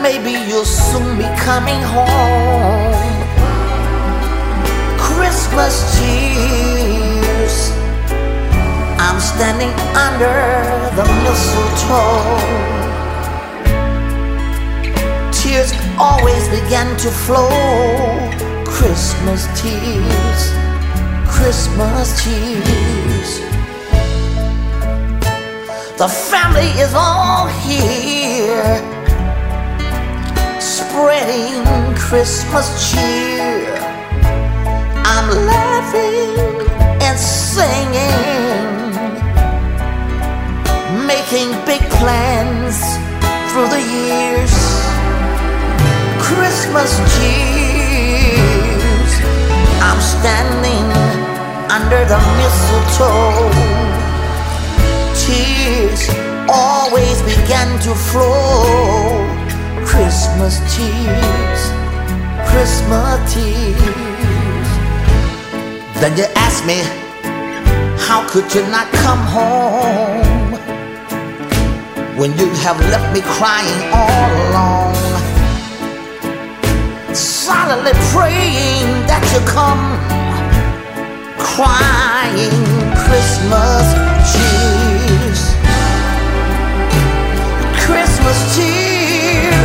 Maybe 0.00 0.32
you'll 0.48 0.64
soon 0.64 1.18
be 1.18 1.28
coming 1.48 1.80
home. 1.94 3.12
Christmas 5.06 5.74
tears. 5.98 7.56
I'm 9.04 9.20
standing 9.20 9.72
under 10.06 10.36
the 10.96 11.04
mistletoe 11.22 12.72
tears 15.42 15.72
always 15.98 16.48
began 16.48 16.96
to 16.96 17.10
flow. 17.10 17.50
Christmas 18.64 19.42
tears, 19.60 20.40
Christmas 21.28 22.24
tears. 22.24 23.61
The 25.98 26.08
family 26.08 26.70
is 26.80 26.94
all 26.94 27.46
here, 27.46 28.80
spreading 30.58 31.62
Christmas 31.94 32.90
cheer. 32.90 33.76
I'm 35.04 35.28
laughing 35.46 36.66
and 37.02 37.18
singing, 37.18 38.06
making 41.06 41.50
big 41.66 41.82
plans 42.00 42.80
through 43.52 43.68
the 43.68 43.82
years. 43.82 44.54
Christmas 46.24 46.90
tears. 47.18 49.12
I'm 49.82 50.00
standing 50.00 50.86
under 51.70 52.02
the 52.06 52.18
mistletoe. 52.38 53.81
Tears 55.26 56.08
always 56.48 57.22
began 57.22 57.68
to 57.86 57.94
flow. 57.94 59.22
Christmas 59.86 60.58
tears, 60.74 61.60
Christmas 62.50 63.32
tears. 63.32 64.68
Then 66.00 66.16
you 66.16 66.26
ask 66.34 66.66
me, 66.66 66.82
how 68.06 68.26
could 68.28 68.52
you 68.52 68.62
not 68.66 68.90
come 69.04 69.22
home 69.36 70.52
when 72.18 72.36
you 72.36 72.48
have 72.64 72.78
left 72.90 73.08
me 73.14 73.20
crying 73.22 73.80
all 73.94 74.30
alone? 74.42 74.94
Silently 77.14 77.92
praying 78.10 78.88
that 79.06 79.22
you 79.32 79.40
come, 79.46 79.84
crying 81.38 82.58
Christmas 83.04 83.84
tears, 84.32 85.01
Christmas 88.22 88.56
tears, 88.56 89.56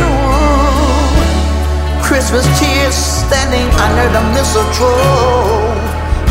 Christmas 2.02 2.46
tears 2.58 2.94
standing 2.94 3.68
under 3.78 4.06
the 4.10 4.22
mistletoe, 4.34 5.78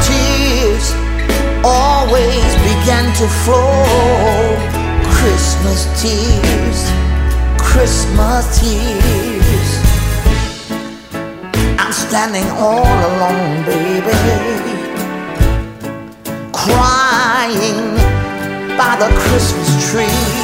tears 0.04 0.92
always 1.64 2.44
began 2.68 3.06
to 3.16 3.28
flow. 3.46 4.60
Christmas 5.08 5.88
tears, 6.02 6.92
Christmas 7.58 8.60
tears. 8.60 9.70
I'm 11.80 11.94
standing 11.94 12.48
all 12.60 12.84
alone, 12.84 13.64
baby, 13.64 14.12
crying 16.52 17.96
by 18.78 18.98
the 19.00 19.08
Christmas 19.16 19.90
tree. 19.90 20.37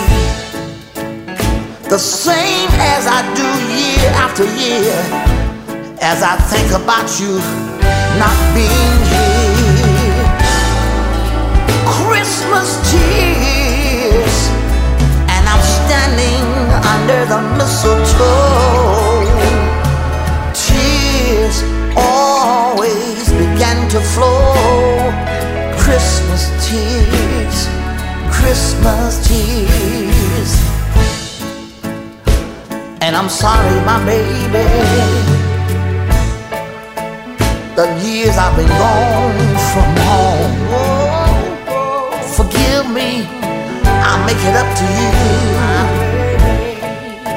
The 1.94 2.00
same 2.00 2.70
as 2.74 3.06
I 3.06 3.22
do 3.38 3.46
year 3.70 4.10
after 4.18 4.46
year, 4.66 4.98
as 6.02 6.24
I 6.24 6.36
think 6.50 6.74
about 6.74 7.06
you 7.22 7.38
not 8.18 8.34
being 8.58 8.98
here. 9.14 10.26
Christmas 11.86 12.82
tears, 12.90 14.36
and 15.30 15.44
I'm 15.46 15.62
standing 15.86 16.50
under 16.96 17.22
the 17.30 17.42
mistletoe. 17.62 19.22
Tears 20.66 21.62
always 21.96 23.30
began 23.34 23.88
to 23.90 24.02
flow. 24.02 25.14
Christmas 25.78 26.50
tears, 26.66 27.70
Christmas 28.34 29.28
tears. 29.28 30.13
And 33.06 33.18
I'm 33.18 33.28
sorry, 33.28 33.76
my 33.84 34.00
baby. 34.06 34.64
The 37.76 37.86
years 38.00 38.38
I've 38.38 38.56
been 38.56 38.70
gone 38.70 39.58
from 39.74 39.90
home. 40.08 40.56
Forgive 42.38 42.86
me, 42.90 43.28
I'll 44.08 44.24
make 44.26 44.40
it 44.50 44.56
up 44.56 44.70
to 44.80 44.86
you. 45.00 45.12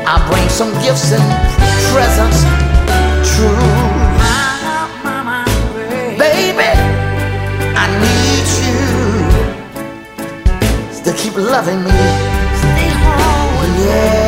I'll 0.07 0.25
bring 0.31 0.49
some 0.51 0.71
gifts 0.85 1.11
and 1.11 1.27
presents, 1.91 2.41
true. 3.35 3.59
Baby, 6.17 6.71
I 7.83 7.87
need 8.07 8.47
you 8.63 8.79
to 11.03 11.11
keep 11.21 11.35
loving 11.35 11.83
me. 11.83 11.91
Stay 12.63 12.91
home, 13.03 13.75
yeah. 13.85 14.26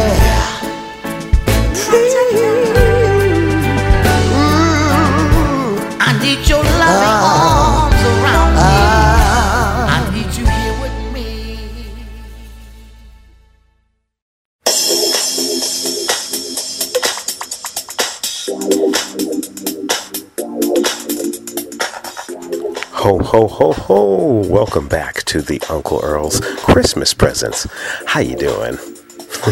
Ho, 23.30 23.46
ho, 23.46 23.72
ho. 23.72 24.42
Welcome 24.48 24.88
back 24.88 25.16
to 25.24 25.42
the 25.42 25.60
Uncle 25.68 26.00
Earl's 26.02 26.40
Christmas 26.40 27.12
Presence. 27.12 27.66
How 28.06 28.20
you 28.20 28.34
doing? 28.34 28.78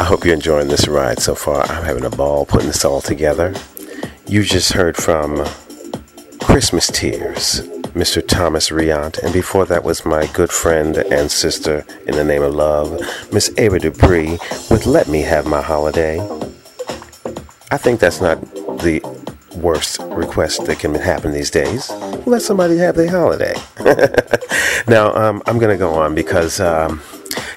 I 0.00 0.04
hope 0.04 0.24
you're 0.24 0.32
enjoying 0.32 0.68
this 0.68 0.88
ride 0.88 1.18
so 1.18 1.34
far. 1.34 1.70
I'm 1.70 1.84
having 1.84 2.06
a 2.06 2.10
ball 2.10 2.46
putting 2.46 2.68
this 2.68 2.82
all 2.82 3.02
together. 3.02 3.52
You 4.26 4.44
just 4.44 4.72
heard 4.72 4.96
from 4.96 5.44
Christmas 6.40 6.86
Tears, 6.86 7.60
Mr. 7.92 8.26
Thomas 8.26 8.70
Riant, 8.70 9.18
and 9.18 9.34
before 9.34 9.66
that 9.66 9.84
was 9.84 10.06
my 10.06 10.26
good 10.28 10.50
friend 10.50 10.96
and 10.96 11.30
sister 11.30 11.84
in 12.06 12.16
the 12.16 12.24
name 12.24 12.42
of 12.42 12.54
love, 12.54 12.98
Miss 13.30 13.52
Ava 13.58 13.78
Dupree 13.78 14.38
with 14.70 14.86
Let 14.86 15.06
Me 15.06 15.20
Have 15.20 15.44
My 15.44 15.60
Holiday. 15.60 16.18
I 17.70 17.76
think 17.76 18.00
that's 18.00 18.22
not 18.22 18.40
the 18.80 19.02
worst 19.56 20.00
request 20.00 20.66
that 20.66 20.78
can 20.78 20.94
happen 20.94 21.32
these 21.32 21.50
days. 21.50 21.90
Let 22.26 22.42
somebody 22.42 22.76
have 22.78 22.96
their 22.96 23.10
holiday. 23.10 23.54
now, 24.88 25.14
um, 25.14 25.42
I'm 25.46 25.58
going 25.58 25.70
to 25.70 25.78
go 25.78 25.94
on 25.94 26.14
because, 26.14 26.60
um, 26.60 27.02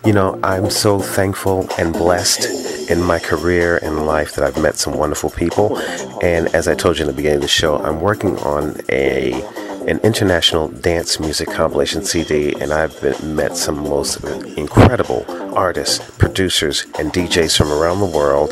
you 0.05 0.13
know, 0.13 0.39
I'm 0.43 0.69
so 0.69 0.99
thankful 0.99 1.67
and 1.77 1.93
blessed 1.93 2.89
in 2.89 3.01
my 3.01 3.19
career 3.19 3.77
and 3.77 4.05
life 4.05 4.35
that 4.35 4.43
I've 4.43 4.61
met 4.61 4.77
some 4.77 4.97
wonderful 4.97 5.29
people. 5.29 5.77
And 6.21 6.47
as 6.55 6.67
I 6.67 6.75
told 6.75 6.97
you 6.97 7.03
in 7.03 7.07
the 7.07 7.13
beginning 7.13 7.37
of 7.37 7.41
the 7.41 7.47
show, 7.47 7.77
I'm 7.77 8.01
working 8.01 8.37
on 8.39 8.79
a 8.89 9.43
an 9.87 9.99
international 9.99 10.67
dance 10.67 11.17
music 11.17 11.47
compilation 11.47 12.03
CD, 12.03 12.53
and 12.59 12.73
I've 12.73 12.99
been, 13.01 13.35
met 13.37 13.55
some 13.55 13.77
most 13.77 14.21
incredible 14.57 15.25
artists, 15.55 15.99
producers, 16.17 16.85
and 16.99 17.13
DJs 17.13 17.57
from 17.57 17.71
around 17.71 18.01
the 18.01 18.05
world 18.05 18.51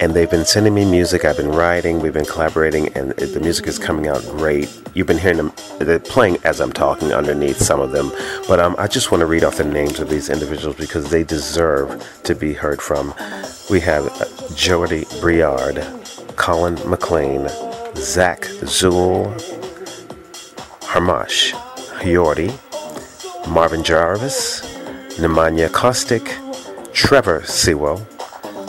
and 0.00 0.14
they've 0.14 0.30
been 0.30 0.44
sending 0.44 0.74
me 0.74 0.84
music. 0.84 1.24
I've 1.24 1.36
been 1.36 1.50
writing, 1.50 2.00
we've 2.00 2.12
been 2.12 2.24
collaborating, 2.24 2.88
and 2.94 3.12
the 3.12 3.40
music 3.40 3.66
is 3.66 3.78
coming 3.78 4.08
out 4.08 4.22
great. 4.22 4.68
You've 4.94 5.06
been 5.06 5.18
hearing 5.18 5.36
them, 5.36 5.52
they're 5.78 5.98
playing 5.98 6.38
as 6.44 6.60
I'm 6.60 6.72
talking 6.72 7.12
underneath 7.12 7.58
some 7.58 7.80
of 7.80 7.92
them. 7.92 8.10
But 8.48 8.60
um, 8.60 8.74
I 8.78 8.86
just 8.86 9.10
want 9.10 9.20
to 9.20 9.26
read 9.26 9.44
off 9.44 9.56
the 9.56 9.64
names 9.64 10.00
of 10.00 10.08
these 10.08 10.30
individuals 10.30 10.76
because 10.76 11.10
they 11.10 11.22
deserve 11.22 12.06
to 12.24 12.34
be 12.34 12.52
heard 12.52 12.82
from. 12.82 13.14
We 13.70 13.80
have 13.80 14.06
uh, 14.06 14.54
Jody 14.54 15.04
Briard, 15.20 15.84
Colin 16.36 16.74
McLean, 16.88 17.48
Zach 17.96 18.42
Zool, 18.62 19.32
Harmash 20.80 21.52
Hiordi, 22.00 22.50
Marvin 23.48 23.84
Jarvis, 23.84 24.60
Nemanja 25.18 25.68
Kostic, 25.68 26.40
Trevor 26.92 27.42
Sewell, 27.44 27.98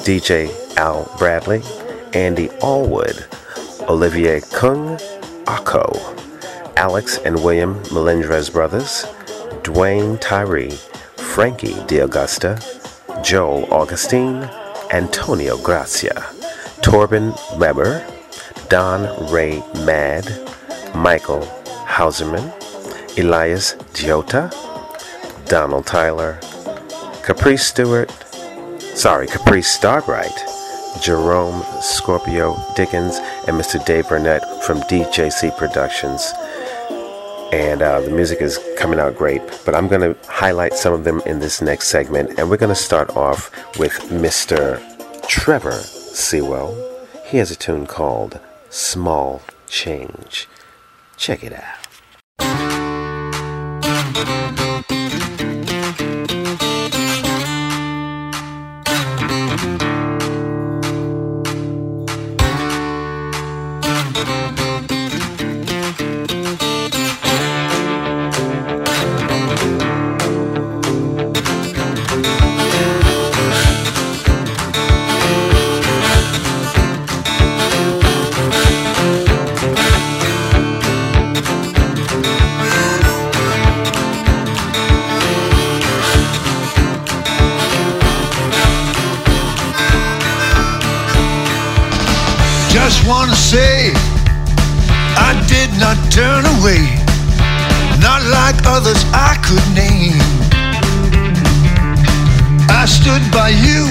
DJ 0.05 0.64
Al 0.78 1.11
Bradley, 1.17 1.61
Andy 2.13 2.47
Allwood, 2.61 3.26
Olivier 3.89 4.41
Kung, 4.41 4.97
Akko, 5.45 5.88
Alex 6.78 7.17
and 7.19 7.43
William 7.43 7.82
Melendrez 7.91 8.49
brothers, 8.49 9.05
Dwayne 9.63 10.19
Tyree, 10.19 10.71
Frankie 11.17 11.73
DiAugusta, 11.88 12.61
Joel 13.23 13.71
Augustine, 13.73 14.49
Antonio 14.91 15.57
Gracia, 15.57 16.13
Torben 16.82 17.34
Weber, 17.57 18.05
Don 18.69 19.32
Ray 19.32 19.63
Mad, 19.86 20.26
Michael 20.95 21.41
Hauserman, 21.86 22.51
Elias 23.17 23.76
Giota, 23.93 24.51
Donald 25.47 25.86
Tyler, 25.86 26.39
Caprice 27.23 27.67
Stewart, 27.67 28.11
sorry, 28.95 29.28
Caprice 29.28 29.67
Starbright, 29.67 30.34
Jerome 31.02 31.64
Scorpio 31.82 32.58
Dickens, 32.76 33.18
and 33.48 33.60
Mr. 33.60 33.84
Dave 33.86 34.10
Burnett 34.10 34.64
from 34.64 34.80
DJC 34.82 35.58
Productions. 35.58 36.34
And 37.52 37.82
uh, 37.82 38.02
the 38.02 38.10
music 38.10 38.41
is 38.41 38.60
coming 38.78 39.00
out 39.00 39.16
great, 39.16 39.41
but 39.66 39.76
I'm 39.76 39.88
going 39.88 40.02
to 40.02 40.18
highlight 40.28 40.74
some 40.74 40.93
of 40.93 41.04
them 41.04 41.22
in 41.26 41.39
this 41.39 41.62
next 41.62 41.88
segment. 41.88 42.39
And 42.39 42.50
we're 42.50 42.58
going 42.58 42.70
to 42.70 42.76
start 42.76 43.16
off 43.16 43.52
with 43.78 43.93
Mr. 44.10 44.82
Trevor 45.28 45.72
Sewell. 45.72 46.76
He 47.26 47.38
has 47.38 47.52
a 47.52 47.56
tune 47.56 47.86
called 47.86 48.39
Small 48.70 49.41
Change. 49.68 50.48
Check 51.18 51.44
it 51.44 51.53
out. 51.53 51.86
like 98.45 98.63
others 98.67 99.03
I 99.11 99.34
could 99.41 99.65
name. 99.73 100.22
I 102.69 102.85
stood 102.85 103.23
by 103.31 103.49
you, 103.49 103.89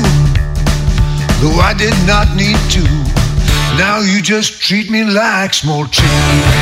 though 1.41 1.59
I 1.59 1.75
did 1.75 1.97
not 2.07 2.37
need 2.37 2.61
to. 2.77 2.85
Now 3.77 3.99
you 3.99 4.23
just 4.23 4.61
treat 4.63 4.91
me 4.91 5.03
like 5.03 5.55
small 5.55 5.87
change. 5.87 6.54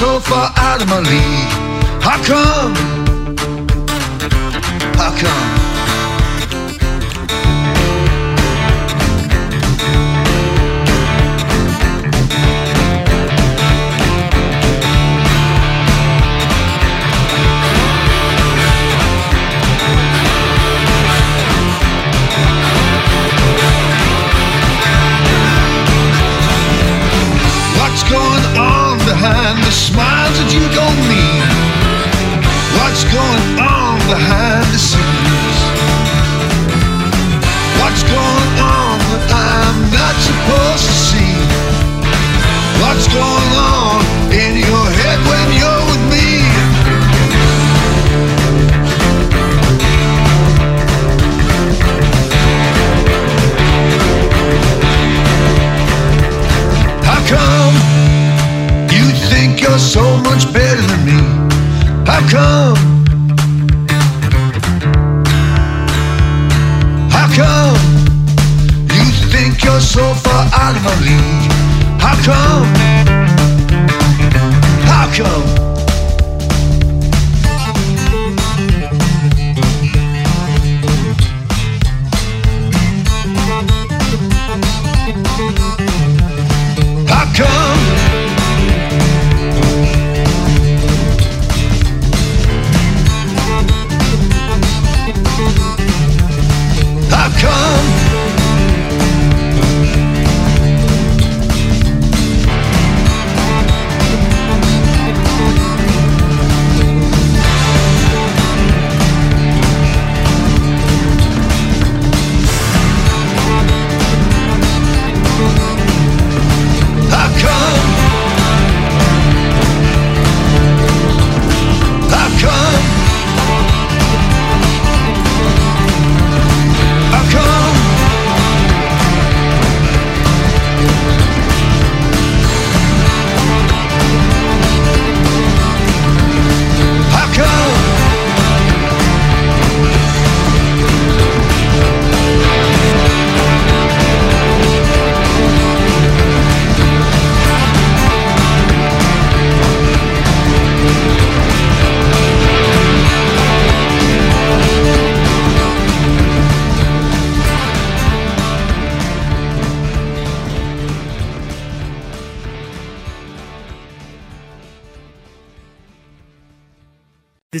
so 0.00 0.18
far 0.18 0.50
out 0.56 0.80
of 0.80 0.88
my 0.88 0.98
league? 1.00 1.52
How 2.00 2.16
come? 2.24 2.74
How 4.96 5.14
come? 5.14 5.49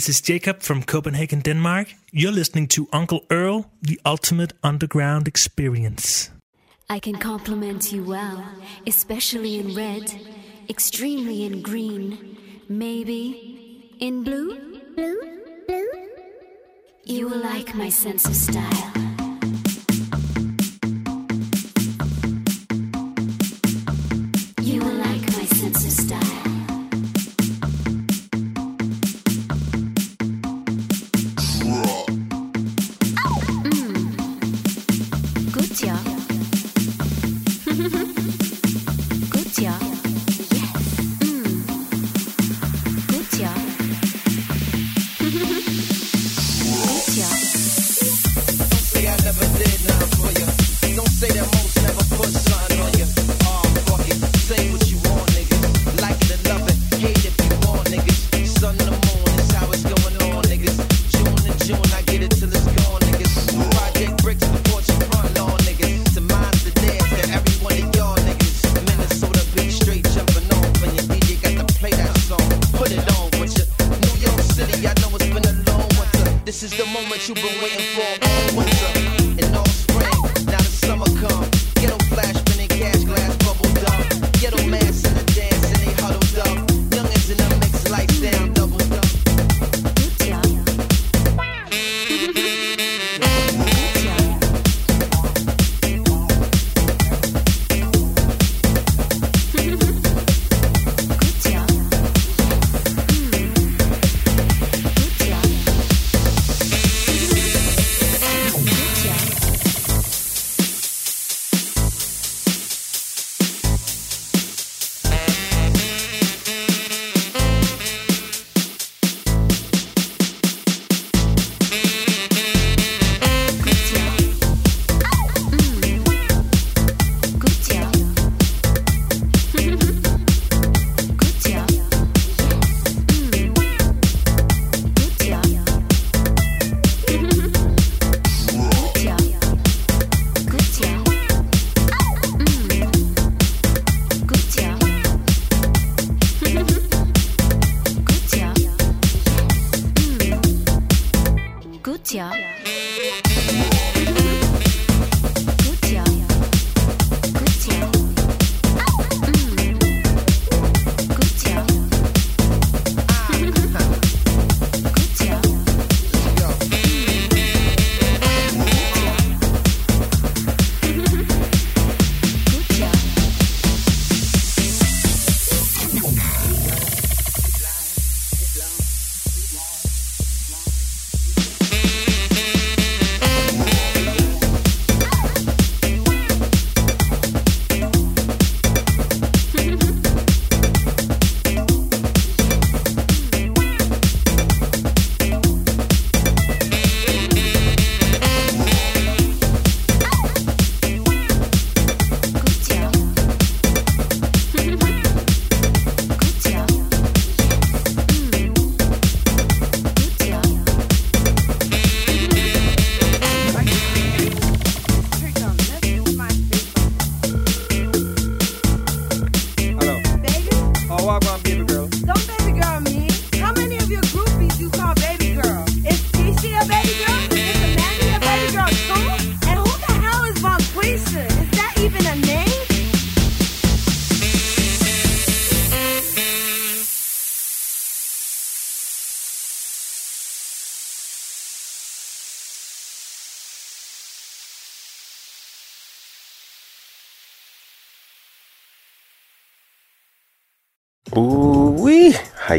This 0.00 0.08
is 0.08 0.22
Jacob 0.22 0.62
from 0.62 0.82
Copenhagen, 0.82 1.40
Denmark. 1.40 1.88
You're 2.10 2.32
listening 2.32 2.68
to 2.68 2.88
Uncle 2.90 3.26
Earl, 3.28 3.70
the 3.82 4.00
ultimate 4.06 4.54
underground 4.62 5.28
experience. 5.28 6.30
I 6.88 6.98
can 7.00 7.16
compliment 7.16 7.92
you 7.92 8.04
well, 8.04 8.42
especially 8.86 9.58
in 9.60 9.74
red, 9.74 10.10
extremely 10.70 11.44
in 11.44 11.60
green, 11.60 12.38
maybe 12.66 13.94
in 14.00 14.24
blue. 14.24 14.56
Blue, 14.96 15.20
blue. 15.66 15.90
You 17.04 17.28
will 17.28 17.42
like 17.42 17.74
my 17.74 17.90
sense 17.90 18.24
of 18.24 18.34
style. 18.34 19.09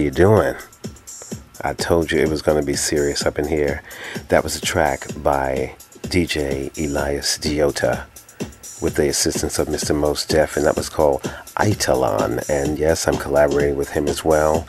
You 0.01 0.09
doing? 0.11 0.55
I 1.63 1.73
told 1.73 2.11
you 2.11 2.19
it 2.19 2.29
was 2.29 2.41
going 2.41 2.59
to 2.59 2.65
be 2.65 2.75
serious 2.75 3.23
up 3.23 3.37
in 3.37 3.47
here. 3.47 3.83
That 4.29 4.43
was 4.43 4.55
a 4.55 4.61
track 4.61 5.05
by 5.17 5.75
DJ 6.07 6.75
Elias 6.75 7.37
Diota 7.37 8.05
with 8.81 8.95
the 8.95 9.09
assistance 9.09 9.59
of 9.59 9.67
Mr. 9.67 9.95
Most 9.95 10.33
and 10.33 10.65
that 10.65 10.75
was 10.75 10.89
called 10.89 11.21
Italon. 11.57 12.43
And 12.49 12.79
yes, 12.79 13.07
I'm 13.07 13.17
collaborating 13.17 13.75
with 13.75 13.91
him 13.91 14.07
as 14.07 14.25
well. 14.25 14.65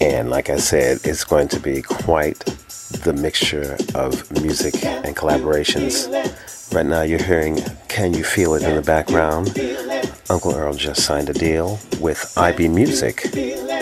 And 0.00 0.30
like 0.30 0.48
I 0.48 0.58
said, 0.58 1.00
it's 1.02 1.24
going 1.24 1.48
to 1.48 1.58
be 1.58 1.82
quite 1.82 2.38
the 3.02 3.12
mixture 3.12 3.76
of 3.96 4.30
music 4.30 4.84
and 4.84 5.16
collaborations. 5.16 6.08
Right 6.72 6.86
now, 6.86 7.02
you're 7.02 7.22
hearing 7.22 7.62
Can 7.88 8.14
You 8.14 8.24
Feel 8.24 8.54
It 8.54 8.62
in 8.62 8.76
the 8.76 8.80
background? 8.80 9.48
Uncle 10.30 10.54
Earl 10.54 10.72
just 10.72 11.04
signed 11.04 11.28
a 11.28 11.34
deal 11.34 11.78
with 12.00 12.32
IB 12.38 12.68
Music 12.68 13.26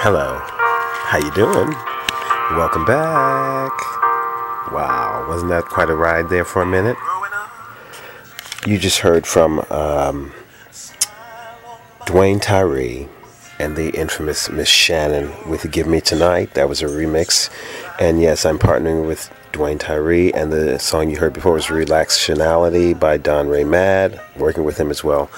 How 0.00 1.18
you 1.18 1.30
doing? 1.32 1.70
Welcome 2.56 2.84
back. 2.84 3.72
Wow, 4.70 5.26
wasn't 5.28 5.50
that 5.50 5.64
quite 5.64 5.90
a 5.90 5.96
ride 5.96 6.28
there 6.28 6.44
for 6.44 6.62
a 6.62 6.66
minute? 6.66 6.96
You 8.64 8.78
just 8.78 9.00
heard 9.00 9.26
from 9.26 9.58
um, 9.70 10.32
Dwayne 12.06 12.40
Tyree 12.40 13.08
and 13.58 13.74
the 13.74 13.90
infamous 13.90 14.48
Miss 14.48 14.68
Shannon 14.68 15.32
with 15.50 15.68
Give 15.72 15.88
Me 15.88 16.00
Tonight. 16.00 16.54
That 16.54 16.68
was 16.68 16.80
a 16.80 16.86
remix. 16.86 17.50
And 17.98 18.22
yes, 18.22 18.46
I'm 18.46 18.60
partnering 18.60 19.04
with 19.04 19.28
Dwayne 19.52 19.80
Tyree, 19.80 20.32
and 20.32 20.52
the 20.52 20.78
song 20.78 21.10
you 21.10 21.16
heard 21.16 21.32
before 21.32 21.54
was 21.54 21.66
Relaxationality 21.66 22.98
by 22.98 23.16
Don 23.16 23.48
Ray 23.48 23.64
Mad, 23.64 24.20
working 24.36 24.62
with 24.62 24.78
him 24.78 24.92
as 24.92 25.02
well. 25.02 25.28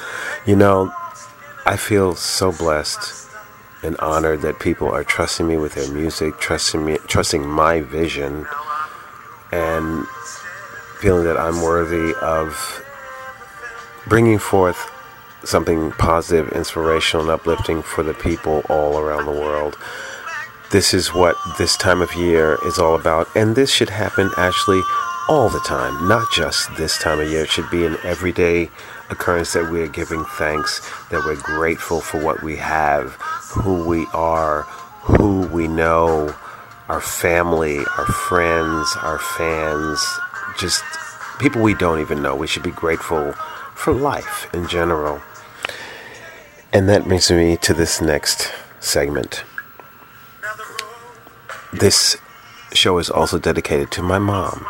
You 0.44 0.56
know, 0.56 0.92
I 1.64 1.78
feel 1.78 2.14
so 2.14 2.52
blessed 2.52 3.19
and 3.82 3.96
honored 3.98 4.42
that 4.42 4.58
people 4.60 4.88
are 4.88 5.04
trusting 5.04 5.46
me 5.46 5.56
with 5.56 5.74
their 5.74 5.90
music, 5.92 6.38
trusting 6.38 6.84
me, 6.84 6.98
trusting 7.06 7.46
my 7.46 7.80
vision, 7.80 8.46
and 9.52 10.06
feeling 11.00 11.24
that 11.24 11.38
I'm 11.38 11.62
worthy 11.62 12.14
of 12.20 12.84
bringing 14.06 14.38
forth 14.38 14.90
something 15.44 15.92
positive, 15.92 16.52
inspirational, 16.52 17.24
and 17.24 17.32
uplifting 17.32 17.82
for 17.82 18.02
the 18.02 18.14
people 18.14 18.62
all 18.68 18.98
around 18.98 19.26
the 19.26 19.32
world. 19.32 19.78
This 20.70 20.94
is 20.94 21.14
what 21.14 21.36
this 21.58 21.76
time 21.76 22.02
of 22.02 22.14
year 22.14 22.58
is 22.66 22.78
all 22.78 22.94
about, 22.94 23.28
and 23.34 23.56
this 23.56 23.72
should 23.72 23.90
happen 23.90 24.30
actually 24.36 24.82
all 25.28 25.48
the 25.48 25.60
time, 25.60 26.06
not 26.06 26.30
just 26.32 26.68
this 26.76 26.98
time 26.98 27.20
of 27.20 27.30
year. 27.30 27.42
It 27.42 27.50
should 27.50 27.70
be 27.70 27.86
an 27.86 27.96
everyday 28.04 28.70
occurrence 29.10 29.52
that 29.52 29.70
we 29.70 29.82
are 29.82 29.88
giving 29.88 30.24
thanks, 30.24 30.80
that 31.08 31.24
we're 31.24 31.36
grateful 31.36 32.00
for 32.00 32.22
what 32.22 32.42
we 32.42 32.56
have, 32.56 33.12
who 33.50 33.86
we 33.86 34.06
are, 34.12 34.62
who 35.02 35.46
we 35.48 35.68
know, 35.68 36.34
our 36.88 37.00
family, 37.00 37.78
our 37.78 38.06
friends, 38.06 38.96
our 39.02 39.18
fans, 39.18 40.04
just 40.58 40.82
people 41.38 41.62
we 41.62 41.74
don't 41.74 42.00
even 42.00 42.22
know. 42.22 42.34
We 42.34 42.46
should 42.46 42.62
be 42.62 42.70
grateful 42.70 43.32
for 43.74 43.92
life 43.92 44.48
in 44.52 44.66
general. 44.68 45.20
And 46.72 46.88
that 46.88 47.04
brings 47.04 47.30
me 47.30 47.56
to 47.58 47.74
this 47.74 48.00
next 48.00 48.52
segment. 48.78 49.44
This 51.72 52.16
show 52.72 52.98
is 52.98 53.10
also 53.10 53.38
dedicated 53.38 53.90
to 53.92 54.02
my 54.02 54.18
mom, 54.18 54.66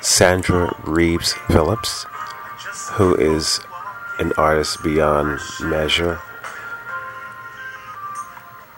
Sandra 0.00 0.74
Reeves 0.84 1.32
Phillips, 1.48 2.06
who 2.92 3.14
is 3.16 3.60
an 4.18 4.32
artist 4.38 4.82
beyond 4.82 5.40
measure. 5.60 6.18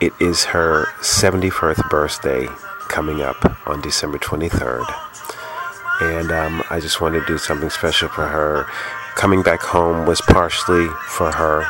It 0.01 0.13
is 0.21 0.45
her 0.45 0.87
71st 1.01 1.89
birthday 1.91 2.47
coming 2.89 3.21
up 3.21 3.69
on 3.69 3.81
December 3.81 4.19
23rd. 4.19 4.87
And 6.01 6.31
um, 6.31 6.63
I 6.71 6.81
just 6.81 7.01
wanted 7.01 7.21
to 7.21 7.27
do 7.27 7.39
something 7.39 7.71
special 7.71 8.09
for 8.09 8.27
her. 8.27 8.65
Coming 9.17 9.43
back 9.43 9.61
home 9.61 10.07
was 10.07 10.21
partially 10.21 10.87
for 11.09 11.31
her 11.33 11.67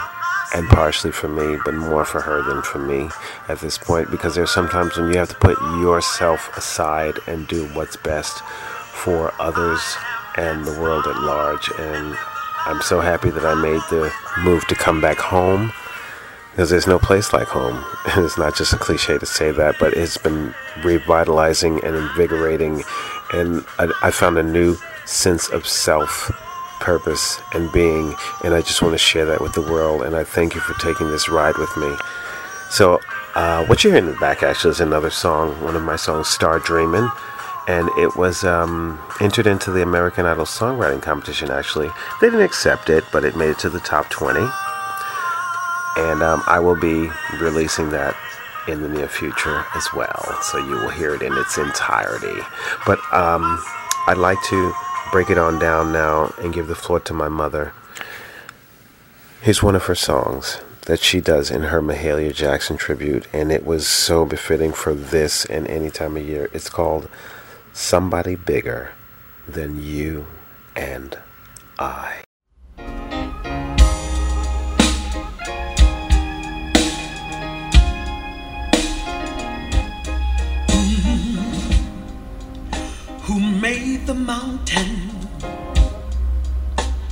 and 0.55 0.69
partially 0.69 1.13
for 1.13 1.29
me, 1.29 1.59
but 1.65 1.75
more 1.75 2.05
for 2.05 2.21
her 2.21 2.43
than 2.43 2.63
for 2.63 2.79
me 2.79 3.09
at 3.49 3.61
this 3.61 3.79
point 3.79 4.11
because 4.11 4.35
there's 4.35 4.51
sometimes 4.51 4.97
when 4.97 5.13
you 5.13 5.19
have 5.19 5.29
to 5.31 5.35
put 5.37 5.59
yourself 5.81 6.57
aside 6.57 7.19
and 7.27 7.49
do 7.49 7.67
what's 7.69 7.97
best 7.97 8.41
for 8.41 9.33
others 9.41 9.81
and 10.39 10.65
the 10.65 10.81
world 10.81 11.05
at 11.07 11.21
large. 11.21 11.69
And 11.79 12.17
I'm 12.67 12.81
so 12.81 13.01
happy 13.01 13.31
that 13.31 13.45
I 13.45 13.55
made 13.55 13.83
the 13.91 14.13
move 14.39 14.67
to 14.69 14.75
come 14.75 15.01
back 15.01 15.19
home 15.19 15.73
because 16.53 16.71
there's 16.71 16.87
no 16.87 16.99
place 16.99 17.33
like 17.33 17.49
home. 17.49 17.85
And 18.11 18.25
it's 18.25 18.39
not 18.39 18.57
just 18.57 18.73
a 18.73 18.79
cliche 18.79 19.19
to 19.19 19.27
say 19.27 19.51
that, 19.51 19.77
but 19.81 19.95
it's 19.95 20.17
been 20.17 20.55
revitalizing 20.83 21.85
and 21.85 21.97
invigorating. 21.97 22.85
And 23.33 23.65
I, 23.79 23.93
I 24.03 24.11
found 24.13 24.39
a 24.39 24.43
new 24.43 24.77
sense 25.05 25.49
of 25.49 25.67
self 25.67 26.31
purpose 26.81 27.41
and 27.55 27.71
being, 27.73 28.15
and 28.45 28.55
I 28.55 28.61
just 28.61 28.81
want 28.83 28.95
to 28.95 28.99
share 28.99 29.27
that 29.27 29.41
with 29.41 29.55
the 29.55 29.63
world. 29.63 30.03
And 30.03 30.15
I 30.15 30.23
thank 30.23 30.55
you 30.55 30.61
for 30.61 30.75
taking 30.81 31.11
this 31.11 31.29
ride 31.29 31.57
with 31.59 31.77
me. 31.77 31.93
So, 32.71 33.01
uh, 33.35 33.65
what 33.67 33.83
you're 33.83 33.93
hearing 33.93 34.09
in 34.09 34.15
the 34.15 34.21
back 34.21 34.43
actually 34.43 34.71
is 34.71 34.81
another 34.81 35.11
song, 35.11 35.61
one 35.63 35.75
of 35.75 35.83
my 35.83 35.97
songs, 35.97 36.29
Star 36.29 36.59
Dreamin'. 36.59 37.11
And 37.69 37.91
it 37.99 38.17
was 38.17 38.45
um, 38.45 38.99
entered 39.21 39.47
into 39.47 39.71
the 39.71 39.83
American 39.83 40.25
Idol 40.25 40.47
songwriting 40.47 41.03
competition, 41.03 41.51
actually. 41.51 41.91
They 42.21 42.29
didn't 42.29 42.41
accept 42.41 42.89
it, 42.89 43.05
but 43.13 43.25
it 43.25 43.37
made 43.37 43.51
it 43.51 43.59
to 43.61 43.69
the 43.69 43.81
top 43.81 44.09
20. 44.09 44.41
And 45.99 46.23
um, 46.23 46.43
I 46.47 46.59
will 46.61 46.81
be 46.81 47.11
releasing 47.39 47.91
that 47.91 48.17
in 48.69 48.83
the 48.83 48.89
near 48.89 49.09
future 49.09 49.67
as 49.75 49.87
well. 49.93 50.39
So 50.43 50.59
you 50.59 50.77
will 50.77 50.89
hear 50.89 51.15
it 51.15 51.23
in 51.23 51.37
its 51.37 51.59
entirety. 51.59 52.41
But 52.87 52.99
um, 53.13 53.63
I'd 54.07 54.17
like 54.17 54.43
to 54.45 54.73
break 55.13 55.29
it 55.29 55.39
on 55.39 55.59
down 55.59 55.93
now 55.93 56.33
and 56.39 56.55
give 56.55 56.69
the 56.69 56.75
floor 56.75 57.01
to 57.01 57.13
my 57.13 57.29
mother. 57.29 57.73
Here's 59.43 59.63
one 59.63 59.77
of 59.77 59.85
her 59.85 59.95
songs 59.95 60.59
that 60.83 61.01
she 61.01 61.21
does 61.21 61.51
in 61.51 61.65
her 61.65 61.83
Mahalia 61.83 62.35
Jackson 62.35 62.79
tribute, 62.79 63.27
and 63.33 63.53
it 63.53 63.67
was 63.67 63.87
so 63.87 64.25
befitting 64.25 64.73
for 64.73 64.95
this 64.95 65.45
and 65.45 65.67
any 65.67 65.91
time 65.91 66.17
of 66.17 66.27
year. 66.27 66.49
It's 66.55 66.71
called 66.71 67.11
Somebody 67.81 68.35
Bigger 68.35 68.91
Than 69.47 69.81
You 69.81 70.27
and 70.75 71.17
I. 71.79 72.25
Mm-hmm. 80.67 81.39
Who 83.23 83.39
made 83.39 84.07
the 84.07 84.15
mountain? 84.15 85.11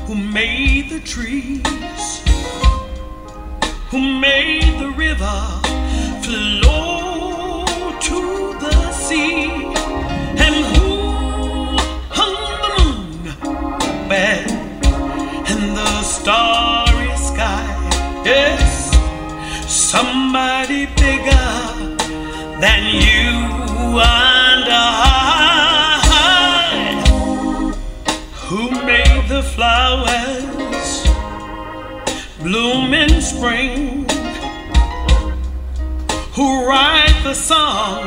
Who 0.07 0.17
made 0.17 0.91
the 0.91 0.99
trees? 0.99 2.25
Who 3.91 4.01
made 4.21 4.81
the 4.81 4.91
river 4.91 5.61
flow 6.25 7.65
to 8.01 8.59
the 8.59 8.93
sea? 8.93 9.66
Starry 16.27 17.15
sky? 17.17 17.63
Yes, 18.25 18.91
somebody 19.71 20.87
bigger 20.87 21.51
than 22.59 22.83
you 23.07 23.31
and 24.03 24.67
I. 24.67 26.03
Who 28.49 28.63
made 28.85 29.29
the 29.29 29.45
flowers 29.55 30.91
bloom 32.43 32.93
in 32.93 33.21
spring? 33.21 34.05
Who 36.35 36.67
write 36.67 37.21
the 37.23 37.35
song 37.35 38.05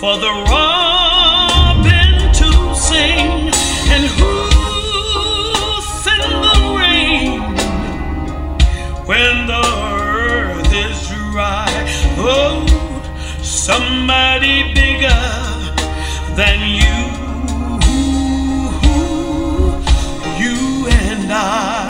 for 0.00 0.16
the 0.18 0.34
robin 0.54 2.32
to 2.40 2.74
sing? 2.76 3.50
And 3.90 4.04
who 4.16 4.35
when 9.06 9.46
the 9.46 9.62
earth 10.02 10.72
is 10.72 11.08
dry? 11.08 11.70
Oh, 12.18 12.66
somebody 13.40 14.74
bigger 14.74 15.22
than 16.34 16.58
you, 16.80 16.98
you 20.42 20.88
and 20.88 21.32
I. 21.32 21.85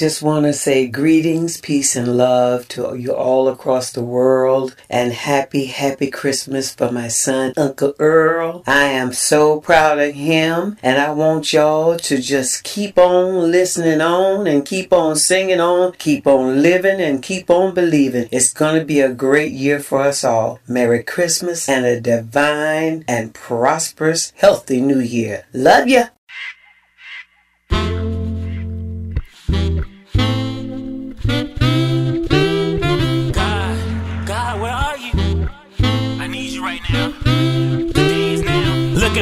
just 0.00 0.22
want 0.22 0.46
to 0.46 0.52
say 0.54 0.86
greetings, 0.86 1.60
peace, 1.60 1.94
and 1.94 2.16
love 2.16 2.66
to 2.66 2.96
you 2.96 3.12
all 3.12 3.48
across 3.48 3.92
the 3.92 4.02
world, 4.02 4.74
and 4.88 5.12
happy, 5.12 5.66
happy 5.66 6.10
Christmas 6.10 6.74
for 6.74 6.90
my 6.90 7.06
son, 7.06 7.52
Uncle 7.54 7.92
Earl. 7.98 8.64
I 8.66 8.84
am 8.84 9.12
so 9.12 9.60
proud 9.60 9.98
of 9.98 10.14
him, 10.14 10.78
and 10.82 10.96
I 10.98 11.10
want 11.10 11.52
y'all 11.52 11.98
to 11.98 12.16
just 12.16 12.64
keep 12.64 12.96
on 12.96 13.50
listening 13.50 14.00
on 14.00 14.46
and 14.46 14.64
keep 14.64 14.90
on 14.90 15.16
singing 15.16 15.60
on, 15.60 15.92
keep 15.98 16.26
on 16.26 16.62
living, 16.62 16.98
and 16.98 17.22
keep 17.22 17.50
on 17.50 17.74
believing. 17.74 18.26
It's 18.32 18.54
going 18.54 18.80
to 18.80 18.86
be 18.86 19.00
a 19.00 19.12
great 19.12 19.52
year 19.52 19.80
for 19.80 20.00
us 20.00 20.24
all. 20.24 20.60
Merry 20.66 21.02
Christmas 21.02 21.68
and 21.68 21.84
a 21.84 22.00
divine 22.00 23.04
and 23.06 23.34
prosperous, 23.34 24.32
healthy 24.36 24.80
new 24.80 25.00
year. 25.00 25.44
Love 25.52 25.88
ya. 25.88 26.06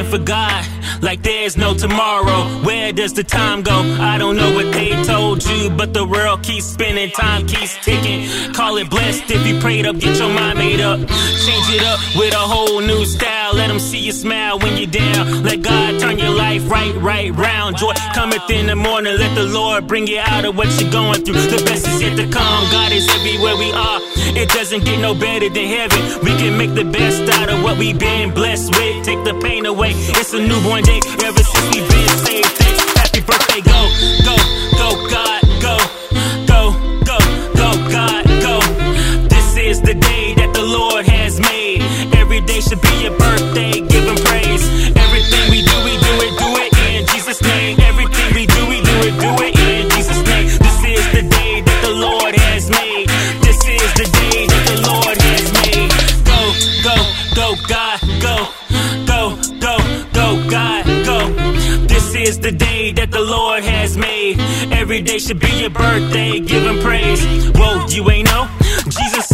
For 0.09 0.17
God, 0.17 0.65
like 1.01 1.21
there's 1.21 1.55
no 1.55 1.73
tomorrow. 1.73 2.47
Where 2.65 2.91
does 2.91 3.13
the 3.13 3.23
time 3.23 3.61
go? 3.61 3.79
I 3.99 4.17
don't 4.17 4.35
know 4.35 4.53
what 4.55 4.73
they 4.73 4.91
told 5.03 5.45
you, 5.45 5.69
but 5.69 5.93
the 5.93 6.05
world 6.05 6.41
keeps 6.41 6.65
spinning, 6.65 7.11
time 7.11 7.45
keeps 7.45 7.77
ticking. 7.85 8.27
Call 8.53 8.77
it 8.77 8.89
blessed 8.89 9.29
if 9.29 9.45
you 9.45 9.59
prayed 9.59 9.85
up, 9.85 9.99
get 9.99 10.17
your 10.17 10.33
mind 10.33 10.57
made 10.57 10.81
up. 10.81 10.99
Change 10.99 11.69
it 11.69 11.83
up 11.83 11.99
with 12.15 12.33
a 12.33 12.45
whole 12.53 12.81
new 12.81 13.05
style. 13.05 13.53
Let 13.55 13.67
them 13.67 13.79
see 13.79 13.99
you 13.99 14.11
smile 14.11 14.59
when 14.59 14.77
you're 14.77 14.89
down. 14.91 15.43
Let 15.43 15.61
God 15.61 15.99
turn 15.99 16.17
your 16.19 16.31
life 16.33 16.69
right, 16.69 16.95
right 16.95 17.33
round. 17.35 17.77
Joy 17.77 17.93
cometh 18.13 18.49
in 18.49 18.67
the 18.67 18.75
morning. 18.75 19.17
Let 19.17 19.35
the 19.35 19.45
Lord 19.45 19.87
bring 19.87 20.07
you 20.07 20.19
out 20.19 20.45
of 20.45 20.57
what 20.57 20.67
you're 20.79 20.91
going 20.91 21.23
through. 21.23 21.35
The 21.35 21.61
best 21.65 21.87
is 21.87 22.01
yet 22.01 22.17
to 22.17 22.23
come. 22.23 22.63
God 22.71 22.91
is 22.91 23.07
everywhere 23.09 23.57
we 23.57 23.71
are. 23.71 23.99
It 24.37 24.49
doesn't 24.49 24.85
get 24.85 24.99
no 24.99 25.13
better 25.13 25.49
than 25.49 25.67
heaven. 25.67 25.99
We 26.23 26.31
can 26.37 26.57
make 26.57 26.73
the 26.73 26.85
best 26.85 27.29
out 27.39 27.49
of 27.49 27.63
what 27.63 27.77
we've 27.77 27.99
been 27.99 28.33
blessed 28.33 28.75
with. 28.75 29.05
Take 29.05 29.23
the 29.23 29.33
pain 29.41 29.65
away. 29.65 29.91
It's 29.95 30.33
a 30.33 30.39
newborn 30.39 30.83
day 30.83 30.99
ever 31.23 31.43
since 31.43 31.75
we've 31.75 31.89
been 31.89 32.09
saved. 32.25 32.47
Thanks. 32.57 32.83
Happy 32.97 33.21
birthday. 33.21 33.61
Go, 33.61 33.81
go, 34.23 34.35
go, 34.77 34.89
God, 35.09 35.41
go, 35.61 35.77
go, 36.47 36.61
go, 37.03 37.17
go, 37.55 37.69
God, 37.89 38.25
go. 38.41 38.59
This 39.27 39.57
is 39.57 39.81
the 39.81 39.93
day 39.95 40.33
that 40.35 40.53
the 40.53 40.63
Lord 40.63 41.05
your 43.09 43.17
birthday. 43.17 43.71
Give 43.81 44.05
him 44.05 44.15
praise. 44.25 44.63
Everything 44.95 45.43
we 45.49 45.61
do, 45.61 45.75
we 45.83 45.93
do 45.97 46.13
it, 46.25 46.33
do 46.37 46.49
it 46.61 46.71
in 46.89 47.07
Jesus' 47.07 47.41
name. 47.41 47.79
Everything 47.81 48.33
we 48.35 48.45
do, 48.45 48.61
we 48.67 48.81
do 48.81 48.95
it, 49.07 49.15
do 49.19 49.31
it 49.45 49.53
in 49.59 49.89
Jesus' 49.89 50.23
name. 50.25 50.45
This 50.45 50.79
is 50.95 51.05
the 51.17 51.23
day 51.29 51.61
that 51.61 51.79
the 51.81 51.93
Lord 51.93 52.35
has 52.35 52.69
made. 52.69 53.07
This 53.41 53.59
is 53.67 53.89
the 54.01 54.07
day 54.21 54.45
that 54.47 54.63
the 54.71 54.77
Lord 54.89 55.17
has 55.29 55.45
made. 55.61 55.89
Go, 56.29 56.39
go, 56.87 56.97
go, 57.39 57.47
God, 57.67 57.99
go, 58.25 58.35
go, 59.05 59.21
go, 59.65 59.75
go, 60.13 60.49
God, 60.49 60.85
go. 61.05 61.19
This 61.87 62.15
is 62.15 62.39
the 62.39 62.51
day 62.51 62.91
that 62.93 63.11
the 63.11 63.21
Lord 63.21 63.63
has 63.63 63.97
made. 63.97 64.39
Every 64.71 65.01
day 65.01 65.19
should 65.19 65.39
be 65.39 65.51
your 65.61 65.71
birthday. 65.71 66.39
Give 66.39 66.63
him 66.63 66.79
praise. 66.79 67.21
Whoa, 67.57 67.87
you 67.87 68.09
ain't 68.11 68.28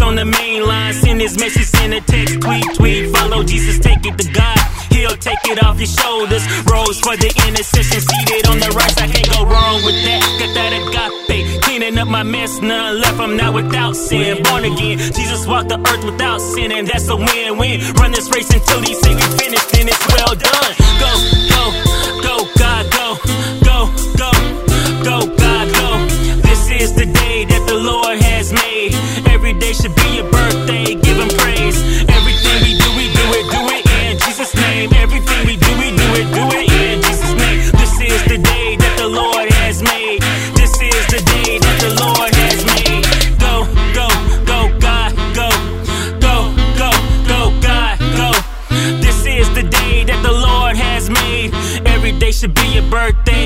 on 0.05 0.15
the 0.15 0.25
main 0.25 0.61
line. 0.65 0.93
Send 0.93 1.19
his 1.19 1.37
message, 1.37 1.65
send 1.65 1.93
a 1.93 2.01
text, 2.01 2.39
tweet, 2.41 2.65
tweet. 2.75 3.11
Follow 3.15 3.43
Jesus, 3.43 3.79
take 3.79 4.05
it 4.05 4.17
to 4.17 4.31
God. 4.31 4.57
He'll 4.93 5.17
take 5.17 5.43
it 5.45 5.61
off 5.63 5.77
your 5.77 5.87
shoulders. 5.87 6.45
Rose 6.71 6.99
for 7.01 7.17
the 7.17 7.29
intercession, 7.47 7.99
seated 7.99 8.47
on 8.47 8.59
the 8.59 8.69
right. 8.77 8.95
I 9.01 9.07
can't 9.07 9.29
go 9.33 9.43
wrong 9.43 9.83
with 9.83 9.97
that. 10.05 10.21
Got 10.39 10.51
that 10.55 10.71
agape. 10.79 11.61
Cleaning 11.63 11.97
up 11.97 12.07
my 12.07 12.23
mess, 12.23 12.61
none 12.61 13.01
left. 13.01 13.19
I'm 13.19 13.35
not 13.35 13.53
without 13.53 13.95
sin. 13.95 14.41
Born 14.43 14.63
again. 14.63 14.97
Jesus 14.97 15.45
walked 15.47 15.69
the 15.69 15.79
earth 15.79 16.03
without 16.05 16.39
sin, 16.39 16.71
and 16.71 16.87
that's 16.87 17.09
a 17.09 17.15
win 17.15 17.57
win. 17.57 17.81
Run 17.99 18.11
this 18.11 18.29
race 18.33 18.49
until 18.53 18.81
he 18.81 18.93
say 18.93 19.13
we 19.15 19.27
finished, 19.41 19.73
and 19.75 19.89
it's 19.89 20.05
well 20.13 20.35
done. 20.35 20.73
Go, 21.03 21.11
go, 21.51 21.63
go, 22.23 22.35
God, 22.57 22.85
go, 22.93 23.05
go, 23.17 23.54
go, 23.54 23.54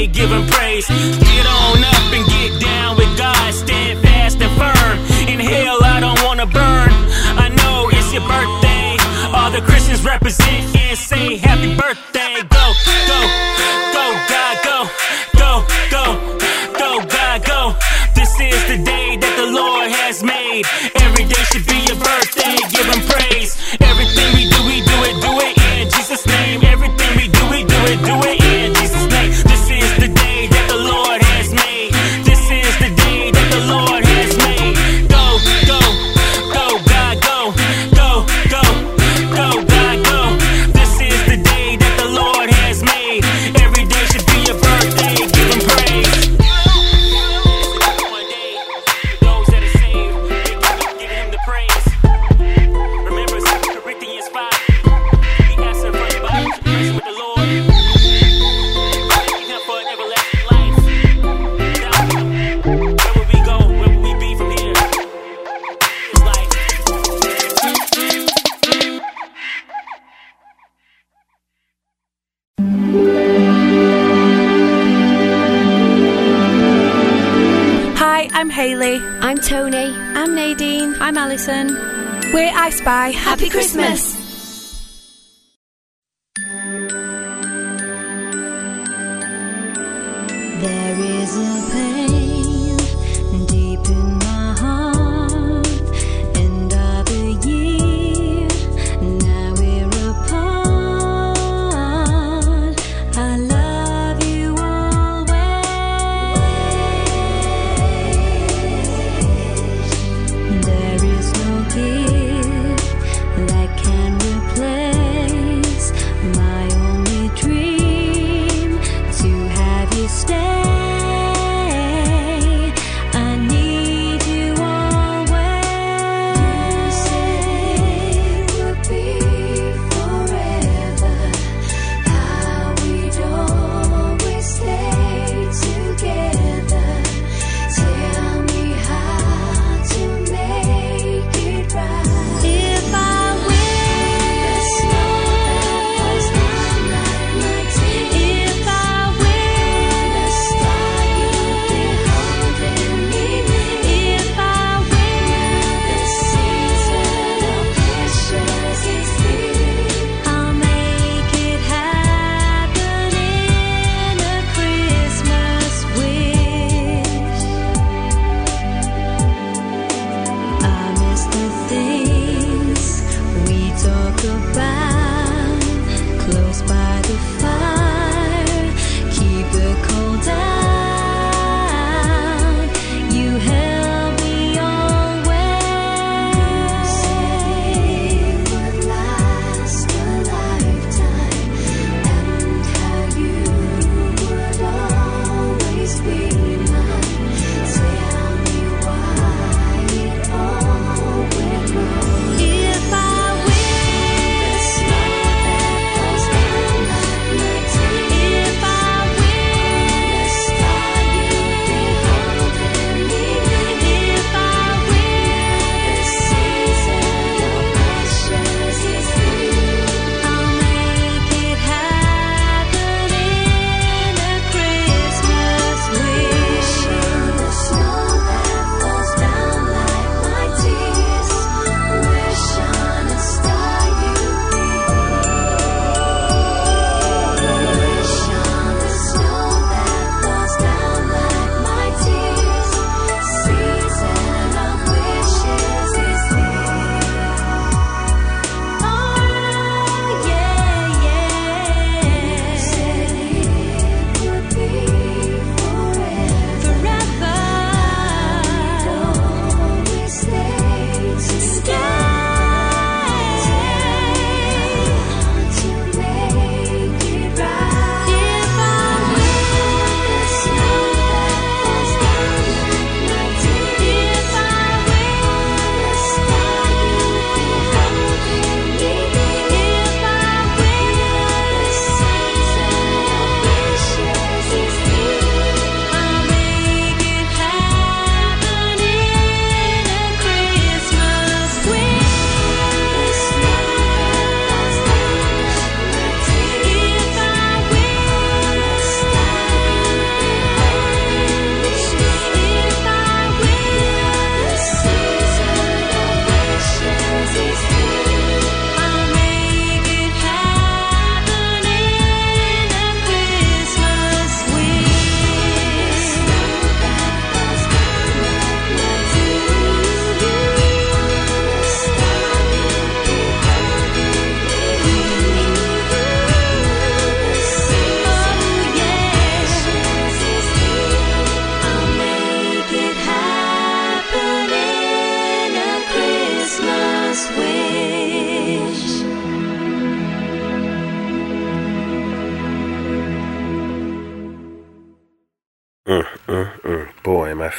Give 0.07 0.31
him 0.31 0.47
praise. 0.47 0.87
Get 0.87 1.45
on 1.45 1.83
up 1.83 2.13
and 2.13 2.25
get 2.27 2.61
down 2.61 2.95
with 2.95 3.17
God. 3.17 3.53
Stand 3.53 3.99
fast 3.99 4.39
and 4.41 4.51
firm. 4.57 4.97
In 5.27 5.39
hell, 5.39 5.83
I 5.83 5.99
don't 5.99 6.21
wanna 6.23 6.45
burn. 6.45 6.89
I 7.37 7.49
know 7.49 7.89
it's 7.91 8.13
your 8.13 8.23
birthday. 8.23 8.97
All 9.33 9.51
the 9.51 9.61
Christians 9.61 10.03
represent 10.05 10.75
and 10.75 10.97
say 10.97 11.35
happy 11.37 11.75
birthday. 11.75 12.48
Alison. 81.29 81.75
We're 82.33 82.51
I 82.51 82.71
Spy. 82.71 83.09
Happy, 83.11 83.49
Christmas. 83.49 84.18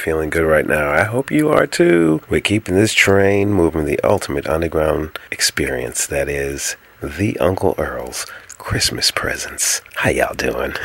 feeling 0.01 0.31
good 0.31 0.43
right 0.43 0.65
now. 0.65 0.89
I 0.89 1.03
hope 1.03 1.29
you 1.29 1.49
are 1.49 1.67
too. 1.67 2.21
We're 2.27 2.41
keeping 2.41 2.73
this 2.73 2.91
train 2.91 3.53
moving 3.53 3.85
the 3.85 3.99
ultimate 4.03 4.47
underground 4.47 5.19
experience 5.29 6.07
that 6.07 6.27
is 6.27 6.75
the 7.03 7.37
Uncle 7.37 7.75
Earl's 7.77 8.25
Christmas 8.71 9.11
Presence. 9.11 9.81
How 9.95 10.11
y'all 10.11 10.33
doing? 10.33 10.75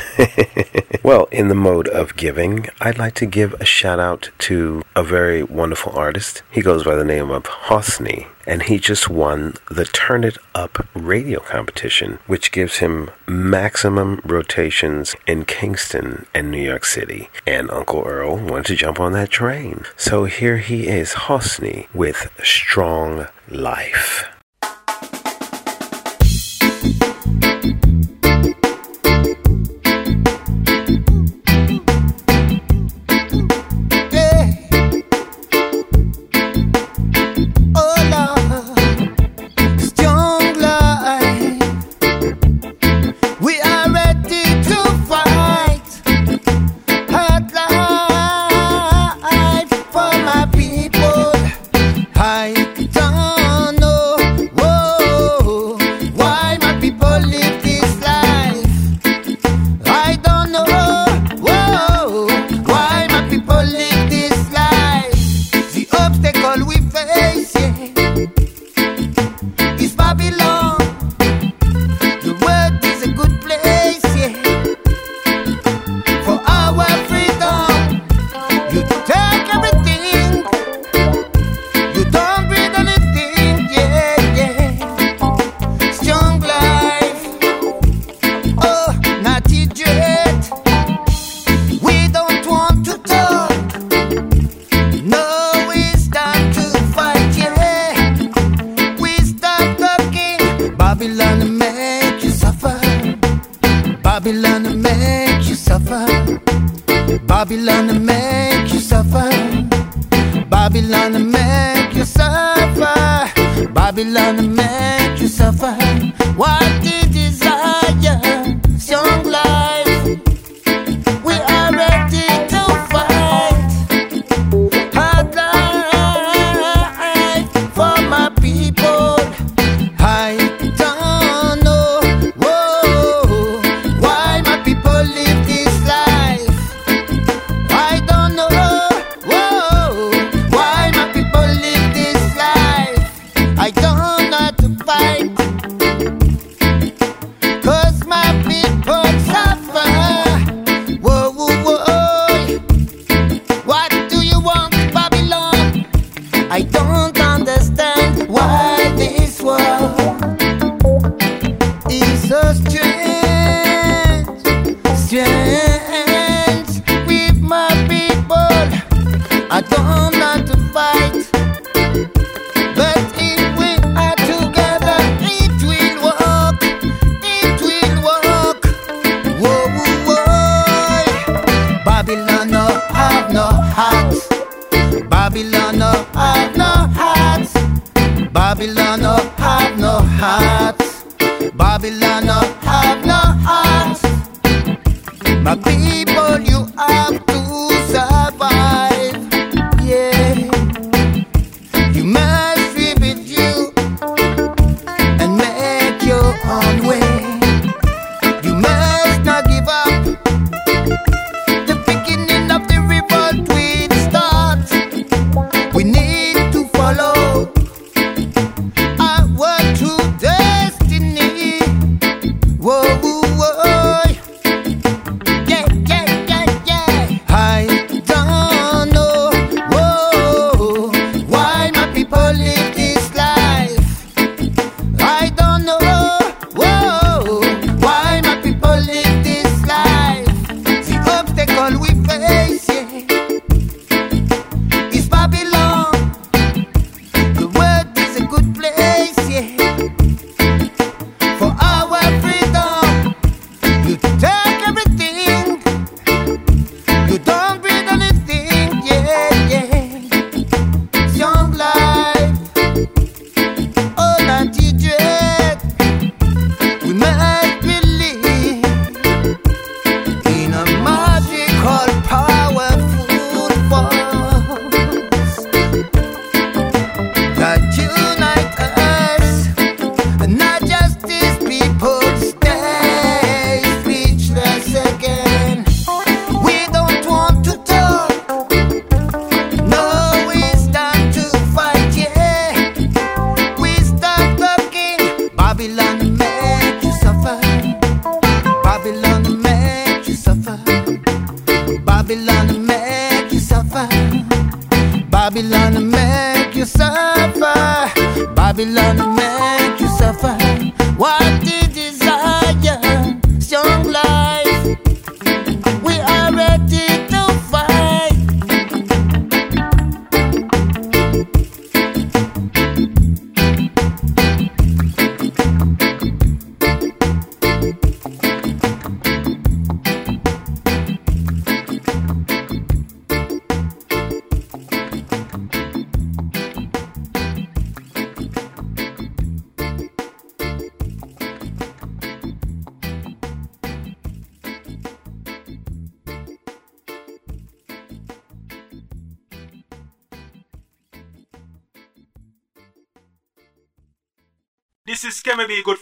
well, 1.05 1.29
in 1.31 1.47
the 1.47 1.55
mode 1.55 1.87
of 1.87 2.17
giving, 2.17 2.67
I'd 2.81 2.99
like 2.99 3.15
to 3.15 3.27
give 3.27 3.55
a 3.61 3.65
shout 3.65 4.01
out 4.01 4.31
to 4.41 4.83
a 4.97 5.05
very 5.05 5.45
wonderful 5.45 5.93
artist. 5.93 6.43
He 6.51 6.63
goes 6.63 6.83
by 6.83 6.97
the 6.97 7.05
name 7.05 7.31
of 7.31 7.45
Hosni, 7.45 8.27
and 8.45 8.65
he 8.65 8.81
just 8.81 9.09
won 9.09 9.55
the 9.71 9.85
Turn 9.85 10.25
It 10.25 10.37
Up 10.53 10.85
radio 10.95 11.39
competition, 11.39 12.19
which 12.27 12.51
gives 12.51 12.79
him 12.79 13.09
maximum 13.29 14.21
rotations 14.25 15.15
in 15.29 15.45
Kingston 15.45 16.27
and 16.35 16.51
New 16.51 16.61
York 16.61 16.85
City. 16.85 17.31
And 17.47 17.71
Uncle 17.71 18.03
Earl 18.03 18.37
wanted 18.37 18.67
to 18.67 18.75
jump 18.75 18.99
on 18.99 19.13
that 19.13 19.31
train. 19.31 19.85
So 19.97 20.25
here 20.25 20.59
he 20.59 20.89
is, 20.89 21.13
Hosni, 21.13 21.87
with 21.95 22.33
Strong 22.43 23.29
Life. 23.49 24.25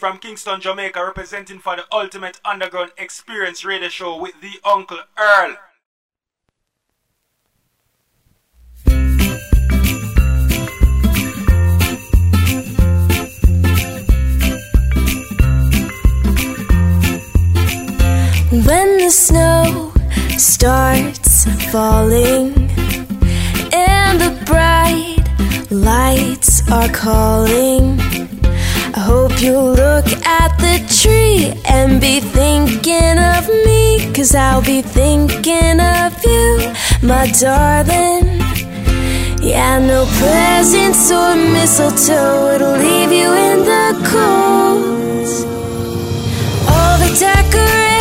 From 0.05 0.19
Kingston, 0.19 0.61
Jamaica, 0.61 1.03
representing 1.03 1.59
for 1.59 1.77
the 1.77 1.85
Ultimate 1.91 2.39
Underground 2.45 2.93
Experience 2.99 3.65
Radio 3.65 3.89
Show 3.89 4.21
with 4.21 4.39
the 4.43 4.61
Uncle 4.63 4.99
Earl. 5.19 5.57
When 18.51 18.99
the 18.99 19.11
snow 19.11 19.95
starts 20.37 21.47
falling 21.73 22.34
thinking 34.93 35.81
of 35.81 36.13
you, 36.25 36.73
my 37.03 37.27
darling. 37.41 38.41
Yeah, 39.43 39.79
no 39.79 40.07
presents 40.19 41.11
or 41.11 41.35
mistletoe, 41.37 42.55
it'll 42.55 42.77
leave 42.77 43.13
you 43.13 43.31
in 43.33 43.59
the 43.73 43.87
cold. 44.11 45.29
All 46.69 46.99
the 46.99 47.11
decorations 47.19 47.94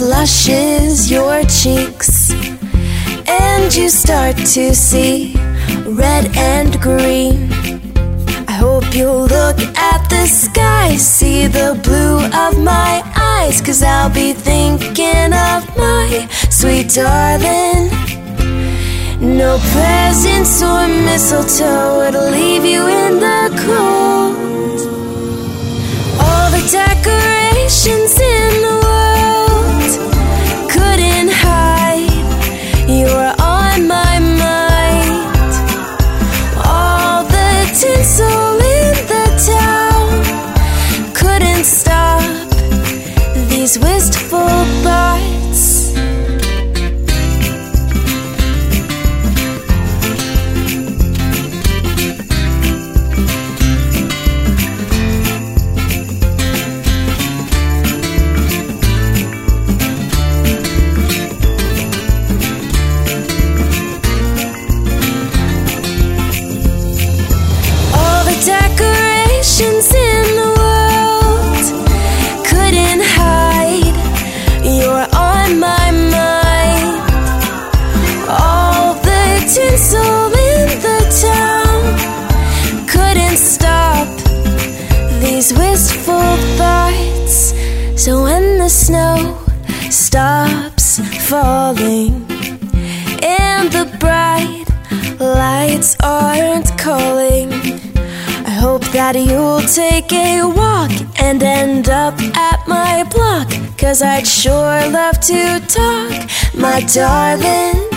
flushes 0.00 1.10
your 1.10 1.42
cheeks 1.44 2.30
and 3.28 3.74
you 3.76 3.90
start 3.90 4.34
to 4.34 4.74
see 4.74 5.34
red 5.84 6.24
and 6.38 6.80
green. 6.80 7.52
I 8.48 8.52
hope 8.64 8.94
you'll 8.94 9.26
look 9.26 9.58
at 9.76 10.08
the 10.08 10.24
sky, 10.24 10.96
see 10.96 11.48
the 11.48 11.78
blue 11.84 12.16
of 12.44 12.52
my 12.64 13.02
eyes, 13.14 13.60
cause 13.60 13.82
I'll 13.82 14.08
be 14.08 14.32
thinking 14.32 15.34
of 15.50 15.60
my 15.76 16.26
sweet 16.48 16.88
darling. 16.94 17.90
No 19.20 19.58
presents 19.74 20.62
or 20.62 20.88
mistletoe, 20.88 22.08
it'll 22.08 22.30
leave 22.30 22.64
you 22.64 22.86
in 22.86 23.20
the 23.26 23.42
cold. 23.66 24.80
All 26.24 26.50
the 26.56 26.64
decorations 26.72 28.18
in 28.18 28.62
the 28.62 28.80
world 28.82 28.99
these 43.78 44.29
that 99.12 99.26
you'll 99.26 99.60
take 99.62 100.12
a 100.12 100.44
walk 100.44 100.90
and 101.20 101.42
end 101.42 101.88
up 101.88 102.14
at 102.20 102.68
my 102.68 103.02
block. 103.10 103.48
Cause 103.76 104.02
I'd 104.02 104.26
sure 104.26 104.54
love 104.90 105.18
to 105.20 105.60
talk, 105.66 106.30
my 106.54 106.80
darling. 106.82 107.88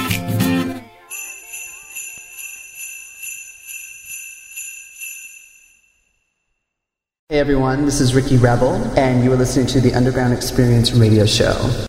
Hey 7.30 7.40
everyone, 7.40 7.86
this 7.86 8.00
is 8.00 8.16
Ricky 8.16 8.38
Rebel, 8.38 8.76
and 8.98 9.24
you 9.24 9.32
are 9.34 9.38
listening 9.38 9.68
to 9.68 9.82
the 9.82 9.94
Underground 9.94 10.34
Experience 10.34 10.94
Radio 10.94 11.26
Show. 11.26 11.86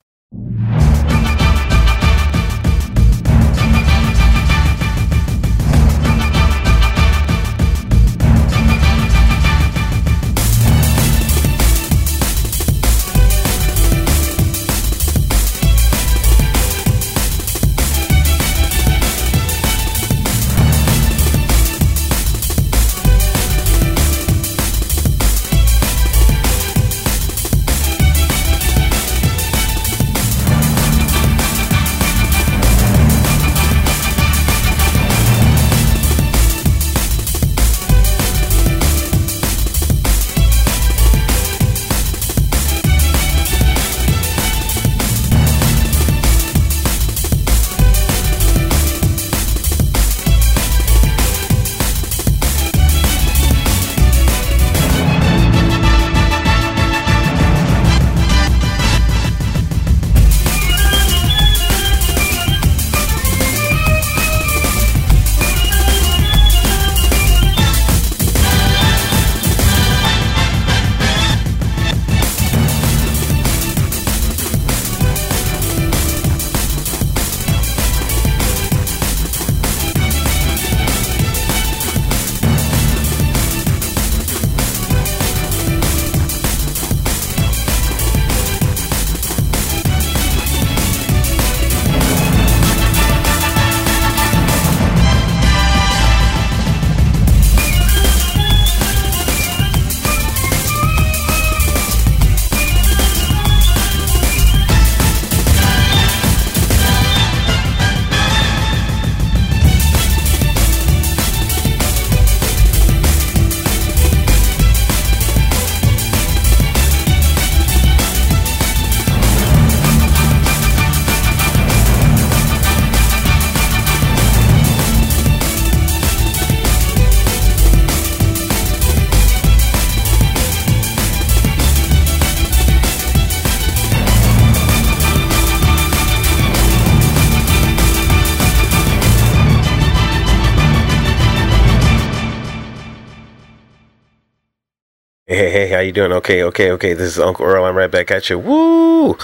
You 145.85 145.93
doing? 145.93 146.13
Okay, 146.13 146.43
okay, 146.43 146.71
okay. 146.73 146.93
This 146.95 147.09
is 147.09 147.19
Uncle 147.19 147.45
Earl. 147.45 147.65
I'm 147.65 147.77
right 147.77 147.91
back 147.91 148.11
at 148.11 148.31
you. 148.31 148.39
Woo! 148.39 149.17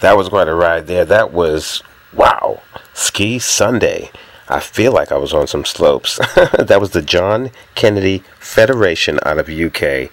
That 0.00 0.16
was 0.16 0.28
quite 0.28 0.48
a 0.48 0.54
ride 0.54 0.86
there. 0.86 1.04
That 1.04 1.32
was 1.32 1.82
wow. 2.12 2.62
Ski 2.92 3.38
Sunday. 3.38 4.10
I 4.48 4.60
feel 4.60 4.92
like 4.92 5.10
I 5.10 5.16
was 5.16 5.32
on 5.32 5.46
some 5.46 5.64
slopes. 5.64 6.18
that 6.58 6.80
was 6.80 6.90
the 6.90 7.02
John 7.02 7.50
Kennedy 7.74 8.22
Federation 8.38 9.18
out 9.24 9.38
of 9.38 9.48
UK. 9.48 10.10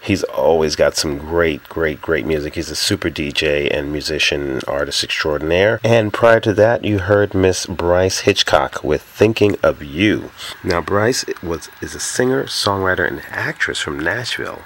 He's 0.00 0.22
always 0.24 0.76
got 0.76 0.96
some 0.96 1.18
great, 1.18 1.68
great, 1.68 2.00
great 2.00 2.26
music. 2.26 2.54
He's 2.54 2.70
a 2.70 2.76
super 2.76 3.10
DJ 3.10 3.68
and 3.76 3.90
musician, 3.90 4.60
artist 4.68 5.02
extraordinaire. 5.02 5.80
And 5.82 6.12
prior 6.12 6.38
to 6.40 6.54
that, 6.54 6.84
you 6.84 7.00
heard 7.00 7.34
Miss 7.34 7.66
Bryce 7.66 8.20
Hitchcock 8.20 8.84
with 8.84 9.02
"Thinking 9.02 9.56
of 9.64 9.82
You." 9.82 10.30
Now, 10.62 10.80
Bryce 10.80 11.24
was 11.42 11.70
is 11.80 11.96
a 11.96 12.00
singer, 12.00 12.44
songwriter, 12.44 13.06
and 13.06 13.22
actress 13.30 13.80
from 13.80 13.98
Nashville. 13.98 14.62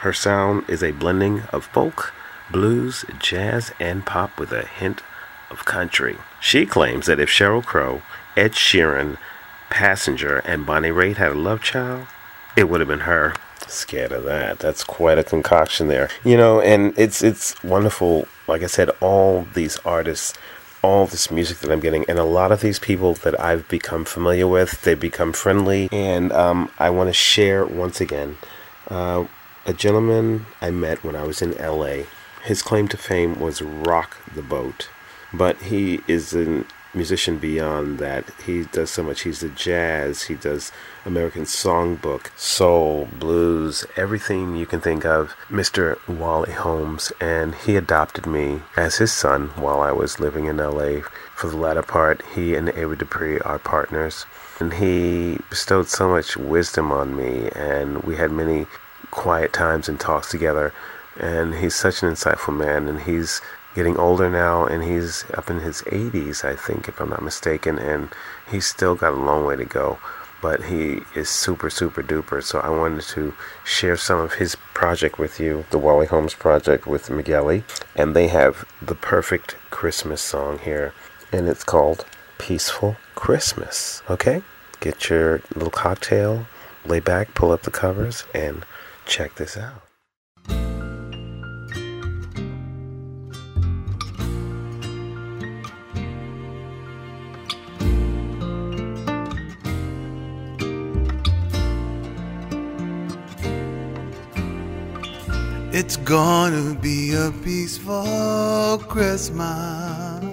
Her 0.00 0.12
sound 0.12 0.64
is 0.68 0.82
a 0.82 0.92
blending 0.92 1.42
of 1.52 1.66
folk, 1.66 2.14
blues, 2.50 3.04
jazz, 3.18 3.72
and 3.78 4.06
pop 4.06 4.38
with 4.38 4.50
a 4.50 4.66
hint 4.66 5.02
of 5.50 5.64
country. 5.64 6.16
She 6.40 6.64
claims 6.64 7.06
that 7.06 7.20
if 7.20 7.28
Sheryl 7.28 7.64
Crow, 7.64 8.00
Ed 8.36 8.52
Sheeran, 8.52 9.18
Passenger, 9.68 10.38
and 10.38 10.64
Bonnie 10.64 10.88
Raitt 10.88 11.16
had 11.16 11.32
a 11.32 11.34
love 11.34 11.62
child, 11.62 12.06
it 12.56 12.70
would 12.70 12.80
have 12.80 12.88
been 12.88 13.00
her. 13.00 13.34
Scared 13.66 14.12
of 14.12 14.24
that. 14.24 14.58
That's 14.58 14.82
quite 14.82 15.18
a 15.18 15.22
concoction 15.22 15.88
there. 15.88 16.08
You 16.24 16.36
know, 16.36 16.60
and 16.60 16.98
it's 16.98 17.22
it's 17.22 17.62
wonderful. 17.62 18.26
Like 18.48 18.62
I 18.62 18.66
said, 18.66 18.88
all 19.00 19.46
these 19.54 19.78
artists 19.84 20.36
all 20.82 21.06
this 21.06 21.30
music 21.30 21.58
that 21.58 21.70
I'm 21.70 21.80
getting, 21.80 22.08
and 22.08 22.18
a 22.18 22.24
lot 22.24 22.52
of 22.52 22.62
these 22.62 22.78
people 22.78 23.12
that 23.14 23.38
I've 23.38 23.68
become 23.68 24.06
familiar 24.06 24.48
with, 24.48 24.80
they 24.82 24.94
become 24.94 25.34
friendly, 25.34 25.90
and 25.92 26.32
um, 26.32 26.70
I 26.78 26.88
want 26.88 27.10
to 27.10 27.12
share 27.12 27.66
once 27.66 28.00
again. 28.00 28.38
Uh, 28.88 29.26
a 29.70 29.72
gentleman 29.72 30.46
I 30.60 30.72
met 30.72 31.04
when 31.04 31.14
I 31.14 31.22
was 31.22 31.40
in 31.40 31.52
LA. 31.52 32.02
His 32.42 32.60
claim 32.60 32.88
to 32.88 32.96
fame 32.96 33.38
was 33.38 33.62
Rock 33.62 34.16
the 34.34 34.42
Boat, 34.42 34.88
but 35.32 35.62
he 35.62 36.00
is 36.08 36.34
a 36.34 36.64
musician 36.92 37.38
beyond 37.38 38.00
that. 38.00 38.24
He 38.44 38.64
does 38.64 38.90
so 38.90 39.04
much. 39.04 39.20
He's 39.20 39.38
the 39.38 39.48
jazz, 39.48 40.24
he 40.24 40.34
does 40.34 40.72
American 41.04 41.44
songbook, 41.44 42.36
soul, 42.36 43.08
blues, 43.16 43.86
everything 43.96 44.56
you 44.56 44.66
can 44.66 44.80
think 44.80 45.04
of. 45.04 45.36
Mr. 45.48 45.98
Wally 46.08 46.50
Holmes, 46.50 47.12
and 47.20 47.54
he 47.54 47.76
adopted 47.76 48.26
me 48.26 48.62
as 48.76 48.96
his 48.96 49.12
son 49.12 49.50
while 49.50 49.80
I 49.82 49.92
was 49.92 50.18
living 50.18 50.46
in 50.46 50.56
LA. 50.56 51.02
For 51.36 51.48
the 51.48 51.56
latter 51.56 51.82
part, 51.82 52.22
he 52.34 52.56
and 52.56 52.70
Ava 52.70 52.96
Dupree 52.96 53.38
are 53.38 53.60
partners. 53.60 54.26
And 54.58 54.74
he 54.74 55.38
bestowed 55.48 55.88
so 55.88 56.08
much 56.10 56.36
wisdom 56.36 56.90
on 56.90 57.16
me, 57.16 57.50
and 57.54 58.02
we 58.02 58.16
had 58.16 58.32
many 58.32 58.66
quiet 59.10 59.52
times 59.52 59.88
and 59.88 59.98
talks 59.98 60.30
together. 60.30 60.72
And 61.18 61.54
he's 61.54 61.74
such 61.74 62.02
an 62.02 62.10
insightful 62.10 62.56
man, 62.56 62.88
and 62.88 63.00
he's 63.00 63.40
getting 63.74 63.96
older 63.96 64.30
now, 64.30 64.64
and 64.64 64.82
he's 64.82 65.24
up 65.34 65.50
in 65.50 65.60
his 65.60 65.82
80s, 65.82 66.44
I 66.44 66.56
think, 66.56 66.88
if 66.88 67.00
I'm 67.00 67.10
not 67.10 67.22
mistaken, 67.22 67.78
and 67.78 68.08
he's 68.50 68.66
still 68.66 68.94
got 68.94 69.12
a 69.12 69.16
long 69.16 69.44
way 69.44 69.56
to 69.56 69.64
go. 69.64 69.98
But 70.42 70.64
he 70.64 71.02
is 71.14 71.28
super, 71.28 71.68
super 71.68 72.02
duper. 72.02 72.42
So 72.42 72.60
I 72.60 72.70
wanted 72.70 73.02
to 73.02 73.34
share 73.62 73.96
some 73.96 74.18
of 74.18 74.34
his 74.34 74.56
project 74.72 75.18
with 75.18 75.38
you, 75.38 75.66
the 75.70 75.78
Wally 75.78 76.06
Holmes 76.06 76.32
project 76.32 76.86
with 76.86 77.08
Migueli. 77.08 77.62
And 77.94 78.16
they 78.16 78.28
have 78.28 78.66
the 78.80 78.94
perfect 78.94 79.56
Christmas 79.70 80.22
song 80.22 80.58
here, 80.60 80.94
and 81.30 81.46
it's 81.46 81.64
called 81.64 82.06
Peaceful 82.38 82.96
Christmas. 83.14 84.02
Okay? 84.08 84.42
Get 84.80 85.10
your 85.10 85.42
little 85.54 85.70
cocktail, 85.70 86.46
lay 86.86 87.00
back, 87.00 87.34
pull 87.34 87.52
up 87.52 87.62
the 87.62 87.70
covers, 87.70 88.24
and 88.34 88.64
check 89.10 89.34
this 89.34 89.56
out. 89.56 89.82
It's 105.72 105.96
gonna 105.96 106.78
be 106.80 107.14
a 107.14 107.32
peaceful 107.42 108.78
Christmas. 108.86 110.24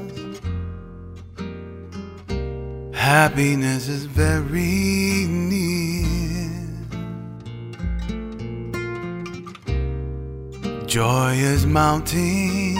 Happiness 2.94 3.88
is 3.88 4.06
very 4.06 5.26
near. 5.28 6.16
Joy 10.88 11.34
is 11.34 11.65
mounting. 11.65 12.77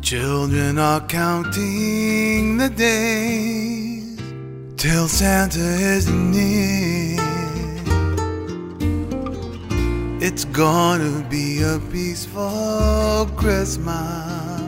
Children 0.00 0.78
are 0.78 1.00
counting 1.08 2.56
the 2.56 2.68
days 2.68 4.16
till 4.76 5.08
Santa 5.08 5.58
is 5.58 6.08
near. 6.08 7.18
It's 10.20 10.44
gonna 10.44 11.26
be 11.28 11.62
a 11.62 11.80
peaceful 11.90 13.28
Christmas. 13.34 14.62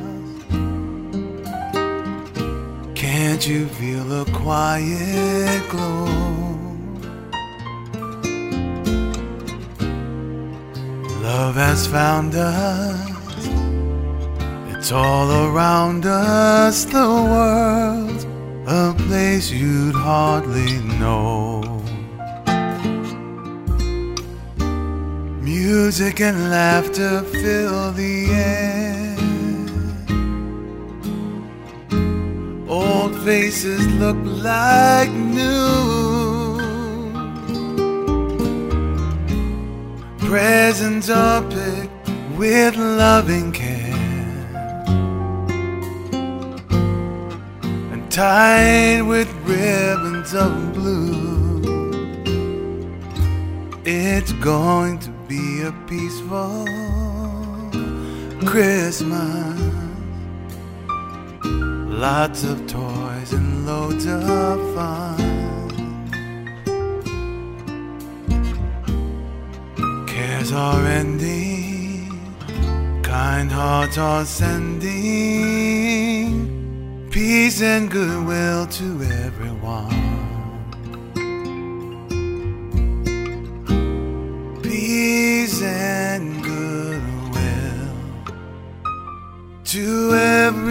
Can't 2.97 3.47
you 3.47 3.67
feel 3.69 4.21
a 4.21 4.25
quiet 4.33 5.63
glow? 5.71 6.26
Love 11.27 11.57
has 11.57 11.89
found 11.89 12.37
us. 12.37 13.49
It's 14.73 14.93
all 14.93 15.29
around 15.49 16.07
us, 16.07 16.85
the 16.85 17.09
world, 17.33 18.21
a 18.69 18.95
place 19.09 19.51
you'd 19.51 19.97
hardly 19.97 20.79
know. 21.01 21.83
Music 25.41 26.21
and 26.21 26.49
laughter 26.49 27.23
fill 27.23 27.91
the 27.91 28.27
air. 28.31 29.17
Old 32.69 33.19
faces 33.25 33.85
look 33.99 34.19
like 34.23 35.11
new. 35.11 36.16
Presents 40.27 41.09
are 41.09 41.41
picked 41.43 42.11
with 42.37 42.77
loving 42.77 43.53
care 43.53 43.95
and 47.93 48.11
tied 48.11 49.03
with 49.03 49.33
ribbons 49.45 50.35
of 50.35 50.75
blue. 50.75 51.63
It's 53.85 54.33
going 54.33 54.99
to 54.99 55.11
be 55.29 55.63
a 55.63 55.71
peaceful 55.87 56.67
Christmas. 58.45 59.61
Lots 61.45 62.43
of 62.43 62.67
toys 62.67 63.33
and 63.33 63.65
loads 63.65 64.07
of 64.07 64.75
fun. 64.75 65.36
Are 70.53 70.87
ending, 70.87 72.09
kind 73.03 73.51
hearts 73.51 73.99
are 73.99 74.25
sending 74.25 74.87
peace 77.11 77.61
and 77.61 77.91
goodwill 77.91 78.67
to 78.67 79.03
everyone. 79.03 79.91
peace 84.63 85.63
and 85.63 86.43
goodwill 86.45 87.97
to 89.65 90.15
everyone. 90.15 90.66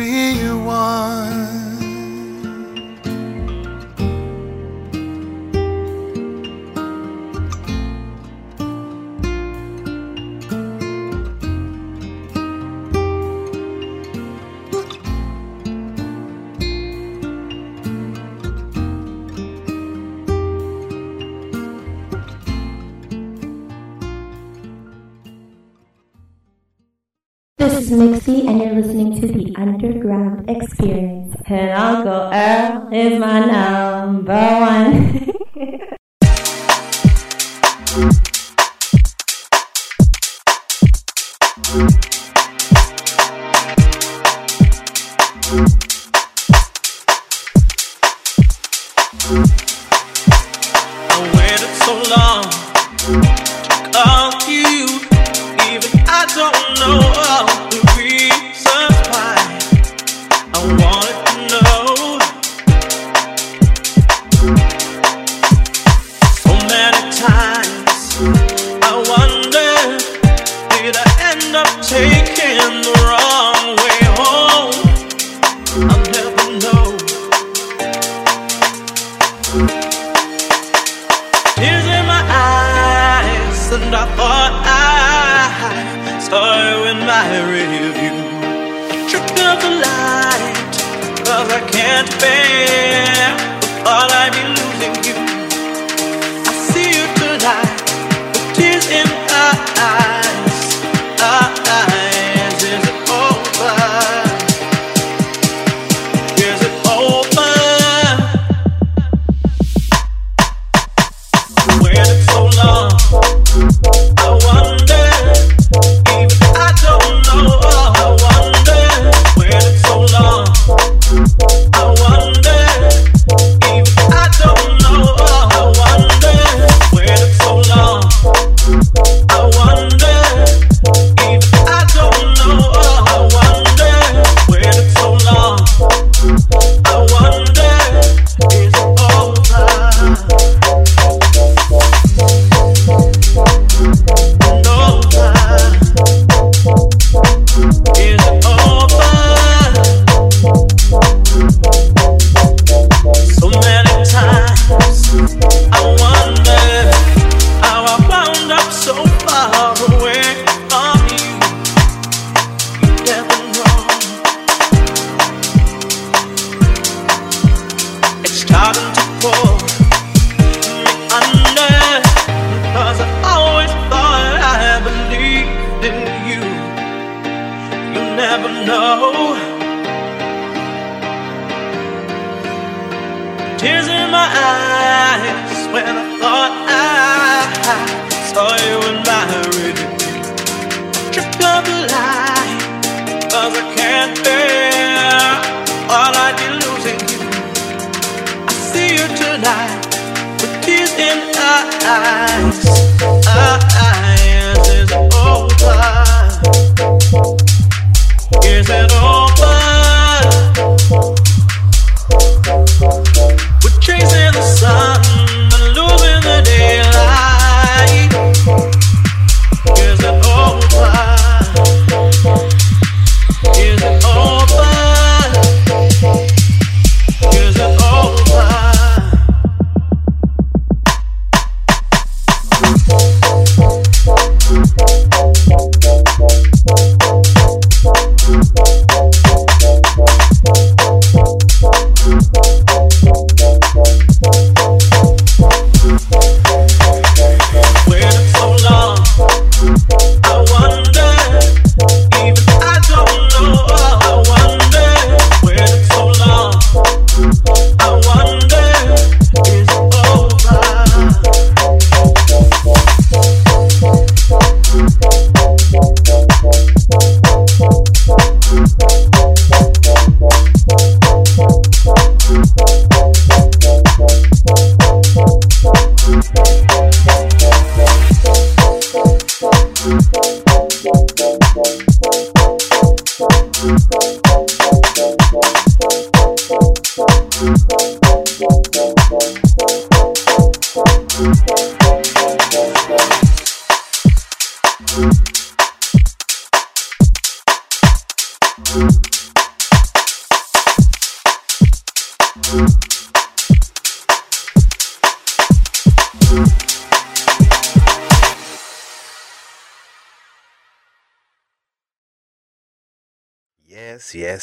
And 28.27 28.59
you're 28.59 28.73
listening 28.73 29.21
to 29.21 29.27
the 29.27 29.53
Underground 29.55 30.49
Experience. 30.49 31.35
And 31.45 31.69
Uncle 31.71 32.31
Earl 32.33 32.89
is 32.91 33.19
my 33.19 33.45
number 33.45 34.33
one. 34.33 35.21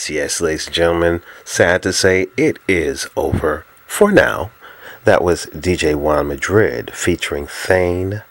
Yes, 0.02 0.10
yes, 0.10 0.40
ladies 0.40 0.66
and 0.66 0.74
gentlemen. 0.74 1.22
Sad 1.44 1.80
to 1.84 1.92
say, 1.92 2.26
it 2.36 2.58
is 2.66 3.06
over 3.14 3.64
for 3.86 4.10
now. 4.10 4.50
That 5.04 5.22
was 5.22 5.46
DJ 5.46 5.94
Juan 5.94 6.26
Madrid 6.26 6.90
featuring 6.92 7.46
Thane, 7.46 8.24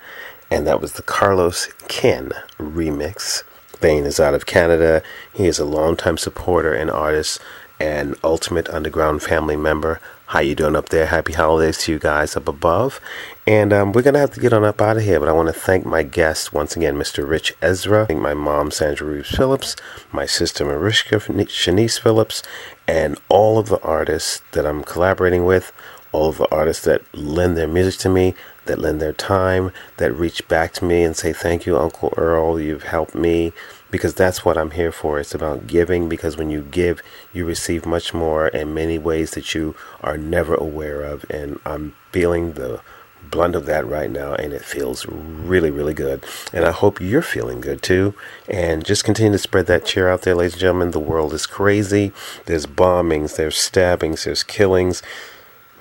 and 0.50 0.68
that 0.68 0.82
was 0.82 0.94
the 0.94 1.02
Carlos 1.02 1.70
Ken 1.88 2.34
remix. 2.60 3.44
Thane 3.68 4.04
is 4.04 4.20
out 4.20 4.34
of 4.34 4.46
Canada. 4.46 5.02
He 5.32 5.48
is 5.48 5.60
a 5.60 5.66
longtime 5.66 6.18
supporter 6.18 6.74
and 6.74 6.92
artist 6.92 7.40
and 7.80 8.18
Ultimate 8.22 8.68
Underground 8.68 9.24
family 9.24 9.56
member. 9.56 10.02
How 10.32 10.40
you 10.40 10.56
doing 10.56 10.78
up 10.78 10.88
there? 10.88 11.08
Happy 11.08 11.34
holidays 11.34 11.78
to 11.80 11.92
you 11.92 12.00
guys 12.00 12.38
up 12.38 12.48
above. 12.48 13.02
And 13.46 13.74
um, 13.74 13.92
we're 13.92 14.02
to 14.04 14.18
have 14.18 14.32
to 14.32 14.40
get 14.40 14.54
on 14.54 14.64
up 14.64 14.80
out 14.80 14.96
of 14.96 15.04
here, 15.04 15.20
but 15.20 15.28
I 15.28 15.34
want 15.34 15.50
to 15.50 15.54
thank 15.54 15.86
my 15.86 16.04
guests 16.04 16.54
once 16.54 16.74
again, 16.74 16.96
Mr. 16.96 17.28
Ritch 17.28 17.54
Esra, 17.60 18.18
my 18.18 18.34
mom, 18.34 18.72
Sandra 18.72 19.08
Reeves 19.08 19.36
Phillips, 19.36 19.76
my 20.14 20.26
sister, 20.26 20.64
Mariska 20.64 21.18
Shanice 21.18 22.00
Phillips, 22.00 22.44
and 22.88 23.20
all 23.28 23.60
of 23.60 23.68
the 23.68 23.82
artists 23.82 24.42
that 24.54 24.66
I'm 24.66 24.86
collaborating 24.86 25.44
with 25.44 25.74
all 26.12 26.30
of 26.30 26.38
the 26.38 26.50
artists 26.54 26.86
that 26.86 27.02
lend 27.14 27.58
their 27.58 27.68
music 27.68 28.00
to 28.02 28.10
me, 28.10 28.36
that 28.66 28.80
lend 28.80 29.02
their 29.02 29.14
time, 29.14 29.72
that 29.98 30.12
reach 30.14 30.48
back 30.48 30.74
to 30.74 30.86
me 30.86 31.04
and 31.04 31.16
say, 31.16 31.34
Thank 31.34 31.66
you, 31.66 31.78
Uncle 31.78 32.14
Earl, 32.18 32.60
you've 32.60 32.84
helped 32.84 33.16
me. 33.16 33.54
Because 33.92 34.14
that's 34.14 34.44
what 34.46 34.58
I'm 34.58 34.72
here 34.72 34.92
for. 34.92 35.20
It's 35.20 35.36
about 35.36 35.68
giving, 35.68 36.10
because 36.10 36.38
when 36.38 36.50
you 36.50 36.62
give, 36.62 37.04
you 37.34 37.46
receive 37.46 37.86
much 37.86 38.14
more 38.14 38.48
in 38.48 38.74
many 38.74 38.98
ways 38.98 39.32
that 39.32 39.54
you 39.54 39.76
are 40.02 40.18
never 40.18 40.56
aware 40.56 41.02
of. 41.02 41.26
And 41.30 41.60
I'm 41.66 41.96
feeling 42.12 42.54
the 42.54 42.82
blunt 43.30 43.56
of 43.56 43.66
that 43.66 43.88
right 43.88 44.10
now, 44.10 44.34
and 44.34 44.54
it 44.54 44.64
feels 44.64 45.06
really, 45.08 45.72
really 45.72 45.94
good. 45.94 46.24
And 46.54 46.66
I 46.66 46.72
hope 46.72 47.00
you're 47.00 47.22
feeling 47.22 47.62
good 47.62 47.82
too. 47.82 48.14
And 48.48 48.86
just 48.86 49.04
continue 49.04 49.32
to 49.32 49.38
spread 49.38 49.68
that 49.68 49.86
cheer 49.86 50.10
out 50.10 50.22
there, 50.22 50.36
ladies 50.36 50.54
and 50.54 50.62
gentlemen. 50.62 50.92
The 50.92 51.00
world 51.00 51.34
is 51.34 51.46
crazy. 51.46 52.12
There's 52.46 52.66
bombings, 52.66 53.36
there's 53.36 53.58
stabbings, 53.58 54.26
there's 54.26 54.44
killings, 54.44 55.02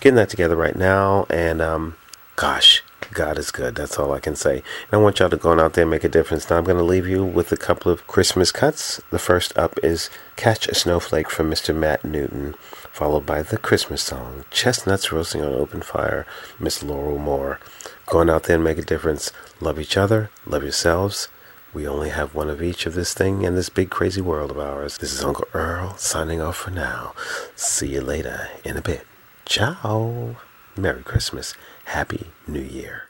getting 0.01 0.17
that 0.17 0.31
together 0.31 0.57
right 0.57 0.77
now, 0.77 1.27
and 1.29 1.61
um, 1.61 1.97
gosh, 2.37 2.83
God 3.13 3.39
is 3.39 3.51
good. 3.51 3.75
That's 3.75 3.99
all 3.99 4.13
I 4.13 4.19
can 4.19 4.35
say. 4.35 4.57
And 4.57 4.93
I 4.93 4.97
want 4.97 5.19
y'all 5.19 5.29
to 5.29 5.37
go 5.37 5.51
on 5.51 5.61
out 5.61 5.75
there 5.75 5.83
and 5.83 5.91
make 5.91 6.05
a 6.05 6.09
difference. 6.09 6.49
Now 6.49 6.57
I'm 6.57 6.65
going 6.65 6.79
to 6.79 6.83
leave 6.83 7.07
you 7.07 7.23
with 7.23 7.53
a 7.53 7.57
couple 7.57 7.93
of 7.93 8.07
Christmas 8.07 8.51
cuts. 8.51 9.01
The 9.11 9.19
first 9.19 9.57
up 9.59 9.79
is 9.83 10.09
Catch 10.37 10.69
a 10.69 10.75
Snowflake 10.75 11.31
from 11.31 11.51
Mr. 11.51 11.75
Matt 11.75 12.05
Newton, 12.05 12.55
followed 12.95 13.27
by 13.27 13.43
the 13.43 13.59
Christmas 13.59 14.03
song, 14.03 14.45
Chestnuts 14.53 15.11
Roasting 15.11 15.43
on 15.43 15.53
an 15.53 15.59
Open 15.59 15.83
Fire, 15.83 16.25
Miss 16.61 16.81
Laurel 16.81 17.19
Moore. 17.19 17.59
Go 18.07 18.21
on 18.21 18.31
out 18.31 18.45
there 18.45 18.55
and 18.55 18.63
make 18.63 18.79
a 18.79 18.83
difference. 18.83 19.33
Love 19.61 19.81
each 19.81 19.97
other, 19.97 20.31
love 20.47 20.63
yourselves. 20.63 21.27
We 21.73 21.89
only 21.89 22.11
have 22.11 22.37
one 22.37 22.49
of 22.49 22.63
each 22.63 22.87
of 22.87 22.95
this 22.95 23.13
thing 23.13 23.43
in 23.43 23.57
this 23.57 23.69
big 23.69 23.91
crazy 23.91 24.21
world 24.21 24.53
of 24.53 24.61
ours. 24.61 24.99
This 24.99 25.13
is 25.13 25.25
Uncle 25.25 25.49
Earl 25.53 25.97
signing 25.97 26.41
off 26.41 26.57
for 26.57 26.71
now. 26.71 27.15
See 27.57 27.95
you 27.95 28.01
later 28.01 28.49
in 28.65 28.77
a 28.77 28.83
bit. 28.83 29.05
Ciao. 29.45 30.37
Merry 30.77 31.03
Christmas. 31.03 31.55
Happy 31.87 32.29
New 32.47 32.63
Year. 32.63 33.09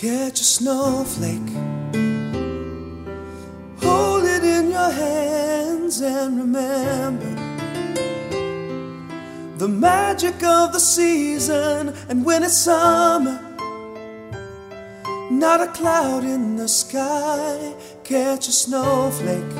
Catch 0.00 0.40
a 0.40 0.44
snowflake, 0.44 1.52
hold 3.82 4.24
it 4.24 4.42
in 4.42 4.70
your 4.70 4.90
hands, 4.90 6.00
and 6.00 6.38
remember 6.38 7.34
the 9.58 9.68
magic 9.68 10.42
of 10.42 10.72
the 10.72 10.80
season. 10.80 11.94
And 12.08 12.24
when 12.24 12.42
it's 12.44 12.56
summer, 12.56 13.38
not 15.30 15.60
a 15.60 15.66
cloud 15.66 16.24
in 16.24 16.56
the 16.56 16.68
sky, 16.68 17.74
catch 18.02 18.48
a 18.48 18.52
snowflake 18.52 19.52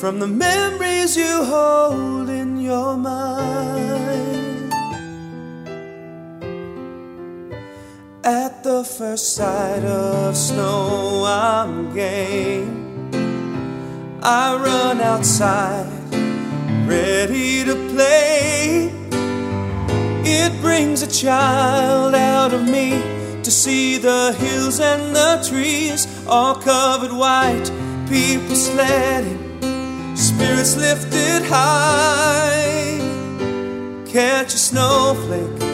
from 0.00 0.18
the 0.18 0.26
memories 0.26 1.16
you 1.16 1.44
hold 1.44 2.28
in 2.28 2.60
your 2.60 2.96
mind. 2.96 4.27
At 8.28 8.62
the 8.62 8.84
first 8.84 9.36
sight 9.36 9.82
of 9.84 10.36
snow, 10.36 11.24
I'm 11.24 11.94
game. 11.94 13.10
I 14.22 14.54
run 14.54 15.00
outside, 15.00 15.88
ready 16.86 17.64
to 17.64 17.74
play. 17.88 18.92
It 20.26 20.60
brings 20.60 21.00
a 21.00 21.06
child 21.06 22.14
out 22.14 22.52
of 22.52 22.68
me 22.68 23.00
to 23.42 23.50
see 23.50 23.96
the 23.96 24.34
hills 24.38 24.78
and 24.78 25.16
the 25.16 25.42
trees 25.48 26.06
all 26.26 26.54
covered 26.56 27.12
white, 27.12 27.72
people 28.10 28.56
sledding, 28.56 29.38
spirits 30.14 30.76
lifted 30.76 31.44
high. 31.46 32.98
Catch 34.06 34.52
a 34.52 34.58
snowflake, 34.58 35.67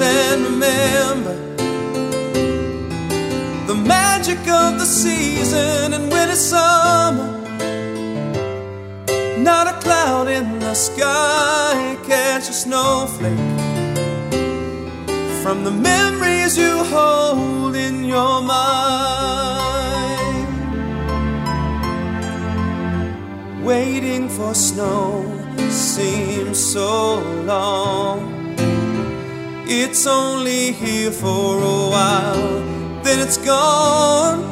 and 0.00 0.44
remember 0.44 1.34
the 3.66 3.74
magic 3.74 4.38
of 4.48 4.78
the 4.78 4.84
season. 4.84 5.92
And 5.94 6.10
when 6.10 6.30
it's 6.30 6.40
summer, 6.40 7.30
not 9.38 9.66
a 9.66 9.78
cloud 9.80 10.28
in 10.28 10.58
the 10.58 10.74
sky, 10.74 11.96
catch 12.06 12.48
a 12.48 12.52
snowflake 12.52 13.38
from 15.42 15.64
the 15.64 15.70
memories 15.70 16.56
you 16.56 16.82
hold 16.84 17.76
in 17.76 18.04
your 18.04 18.42
mind. 18.42 19.44
Waiting 23.64 24.28
for 24.28 24.54
snow 24.54 25.24
seems 25.70 26.58
so 26.58 27.20
long. 27.44 28.33
It's 29.66 30.06
only 30.06 30.72
here 30.72 31.10
for 31.10 31.56
a 31.56 31.88
while, 31.88 32.60
then 33.02 33.18
it's 33.18 33.38
gone. 33.38 34.44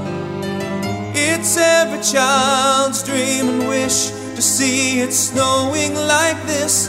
It's 1.14 1.58
every 1.58 2.02
child's 2.02 3.02
dream 3.02 3.46
and 3.46 3.68
wish 3.68 4.08
to 4.08 4.40
see 4.40 5.00
it 5.00 5.12
snowing 5.12 5.94
like 5.94 6.42
this. 6.46 6.88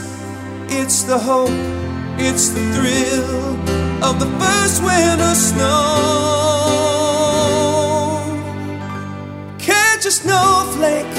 It's 0.70 1.02
the 1.02 1.18
hope, 1.18 1.50
it's 2.18 2.48
the 2.48 2.60
thrill 2.72 3.58
of 4.02 4.18
the 4.18 4.26
first 4.40 4.82
winter 4.82 5.34
snow. 5.34 5.74
Catch 9.58 10.06
a 10.06 10.10
snowflake 10.10 11.14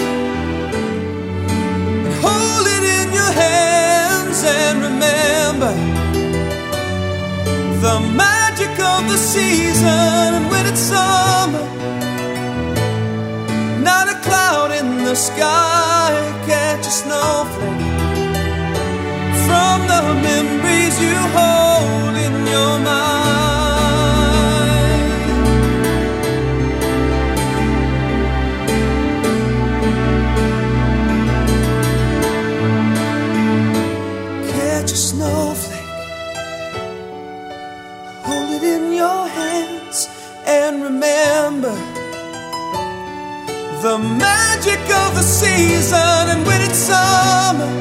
and 2.02 2.14
hold 2.26 2.66
it 2.66 2.84
in 2.84 3.14
your 3.14 3.32
hands 3.32 4.44
and 4.44 4.82
remember 4.82 6.05
the 7.82 8.00
magic 8.00 8.74
of 8.80 9.08
the 9.10 9.18
season. 9.18 10.50
When 10.50 10.66
it's 10.66 10.80
summer, 10.80 11.66
not 13.84 14.08
a 14.10 14.18
cloud 14.26 14.72
in 14.72 15.04
the 15.04 15.16
sky, 15.16 16.12
catch 16.46 16.86
a 16.88 16.96
snowflake 17.02 17.96
from 19.46 19.78
the 19.92 20.02
memories 20.28 20.96
you 21.02 21.16
hold 21.38 22.16
in 22.28 22.36
your 22.48 22.80
mind. 22.80 23.55
And 40.46 40.84
remember 40.84 41.74
the 43.82 43.98
magic 43.98 44.80
of 45.04 45.16
the 45.16 45.22
season. 45.22 46.30
And 46.32 46.46
when 46.46 46.62
it's 46.62 46.78
summer, 46.78 47.72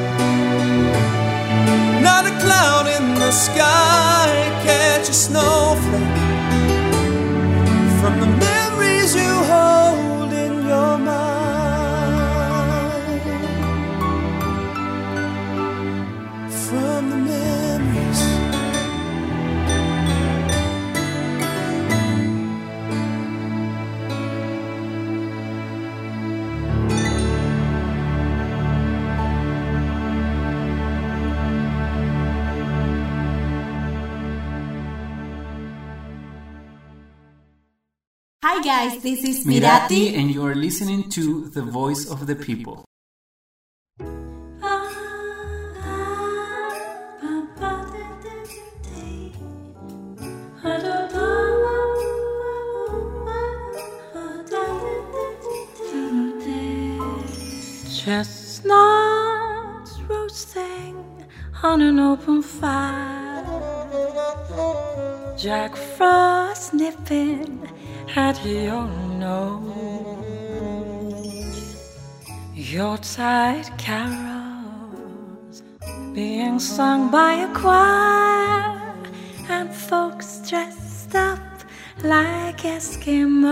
not 2.01 2.25
a 2.25 2.33
cloud 2.43 2.87
in 2.87 3.15
the 3.15 3.31
sky, 3.31 4.27
catch 4.63 5.09
a 5.09 5.13
snowflake 5.13 6.21
from 7.99 8.19
the 8.19 8.27
memories 8.27 9.15
you 9.15 9.33
hold 9.53 10.33
in 10.33 10.67
your 10.67 10.97
mind. 10.97 11.24
Hi 38.47 38.61
guys, 38.61 39.01
this 39.01 39.23
is 39.23 39.43
Mirati, 39.43 39.59
Mirati. 39.59 40.17
and 40.19 40.29
you 40.31 40.45
are 40.45 40.53
listening 40.53 41.09
to 41.09 41.49
The 41.49 41.63
Voice 41.63 42.05
of 42.07 42.27
the 42.27 42.35
People. 42.35 42.85
Chestnuts 57.97 59.93
roasting 60.07 61.03
on 61.63 61.81
an 61.81 61.97
open 61.97 62.43
fire. 62.43 63.15
Jack 65.45 65.75
Frost 65.75 66.73
nipping 66.73 67.69
at 68.15 68.43
your 68.43 68.87
nose. 69.19 69.75
Yuletide 72.55 73.69
carols 73.77 75.61
being 76.15 76.57
sung 76.57 77.11
by 77.11 77.33
a 77.33 77.47
choir, 77.53 78.95
and 79.47 79.71
folks 79.71 80.41
dressed 80.49 81.13
up 81.13 81.37
like 82.03 82.61
Eskimos. 82.63 83.47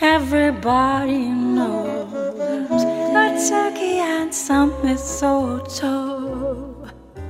Everybody 0.00 1.28
knows 1.28 2.82
a 2.82 3.38
turkey 3.48 4.00
and 4.00 4.34
some 4.34 4.72
mistletoe 4.82 5.60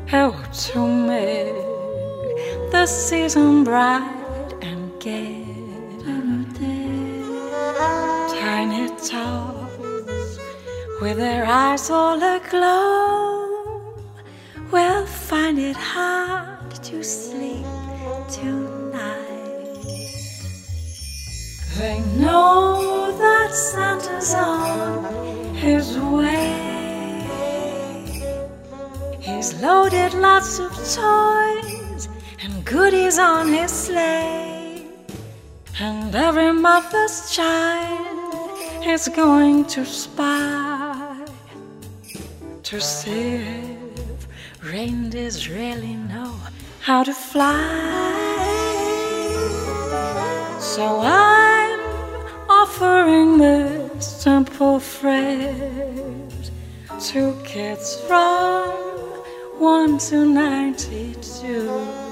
help 0.07 0.51
to 0.53 0.79
make 0.87 1.82
the 2.73 2.87
season 2.87 3.65
bright 3.65 4.55
and 4.63 4.99
gay. 4.99 5.45
Tiny 8.41 8.89
tots 8.89 10.39
with 11.03 11.19
their 11.19 11.45
eyes 11.45 11.91
all 11.91 12.21
aglow 12.23 13.95
will 14.73 15.07
find 15.07 15.59
it 15.59 15.77
hard 15.77 16.71
to 16.83 17.05
sleep 17.05 17.67
tonight. 18.31 19.77
They 21.77 22.01
know 22.17 23.15
that 23.19 23.53
Santa's 23.53 24.35
on 24.35 25.55
his 25.55 25.99
way. 25.99 26.57
He's 29.21 29.61
loaded 29.61 30.15
lots 30.15 30.59
of 30.59 30.73
toys 30.97 31.82
goodies 32.73 33.19
on 33.19 33.49
his 33.49 33.71
sleigh. 33.71 34.87
And 35.79 36.15
every 36.15 36.53
mother's 36.53 37.31
child 37.31 38.51
is 38.87 39.09
going 39.09 39.67
to 39.75 39.85
spy 39.85 41.27
to 42.63 42.81
see 42.81 43.35
if 44.07 44.27
reindeers 44.63 45.51
really 45.51 45.97
know 45.97 46.35
how 46.81 47.03
to 47.05 47.13
fly. 47.13 48.09
So 50.59 51.01
I'm 51.03 51.81
offering 52.49 53.37
this 53.37 54.07
simple 54.07 54.81
phrase 54.81 56.51
to 57.11 57.37
kids 57.45 58.01
from 58.07 58.71
1 59.59 59.99
to 59.99 60.25
92. 60.25 62.12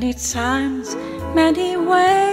Many 0.00 0.14
times, 0.14 0.96
many 1.34 1.76
ways. 1.76 2.29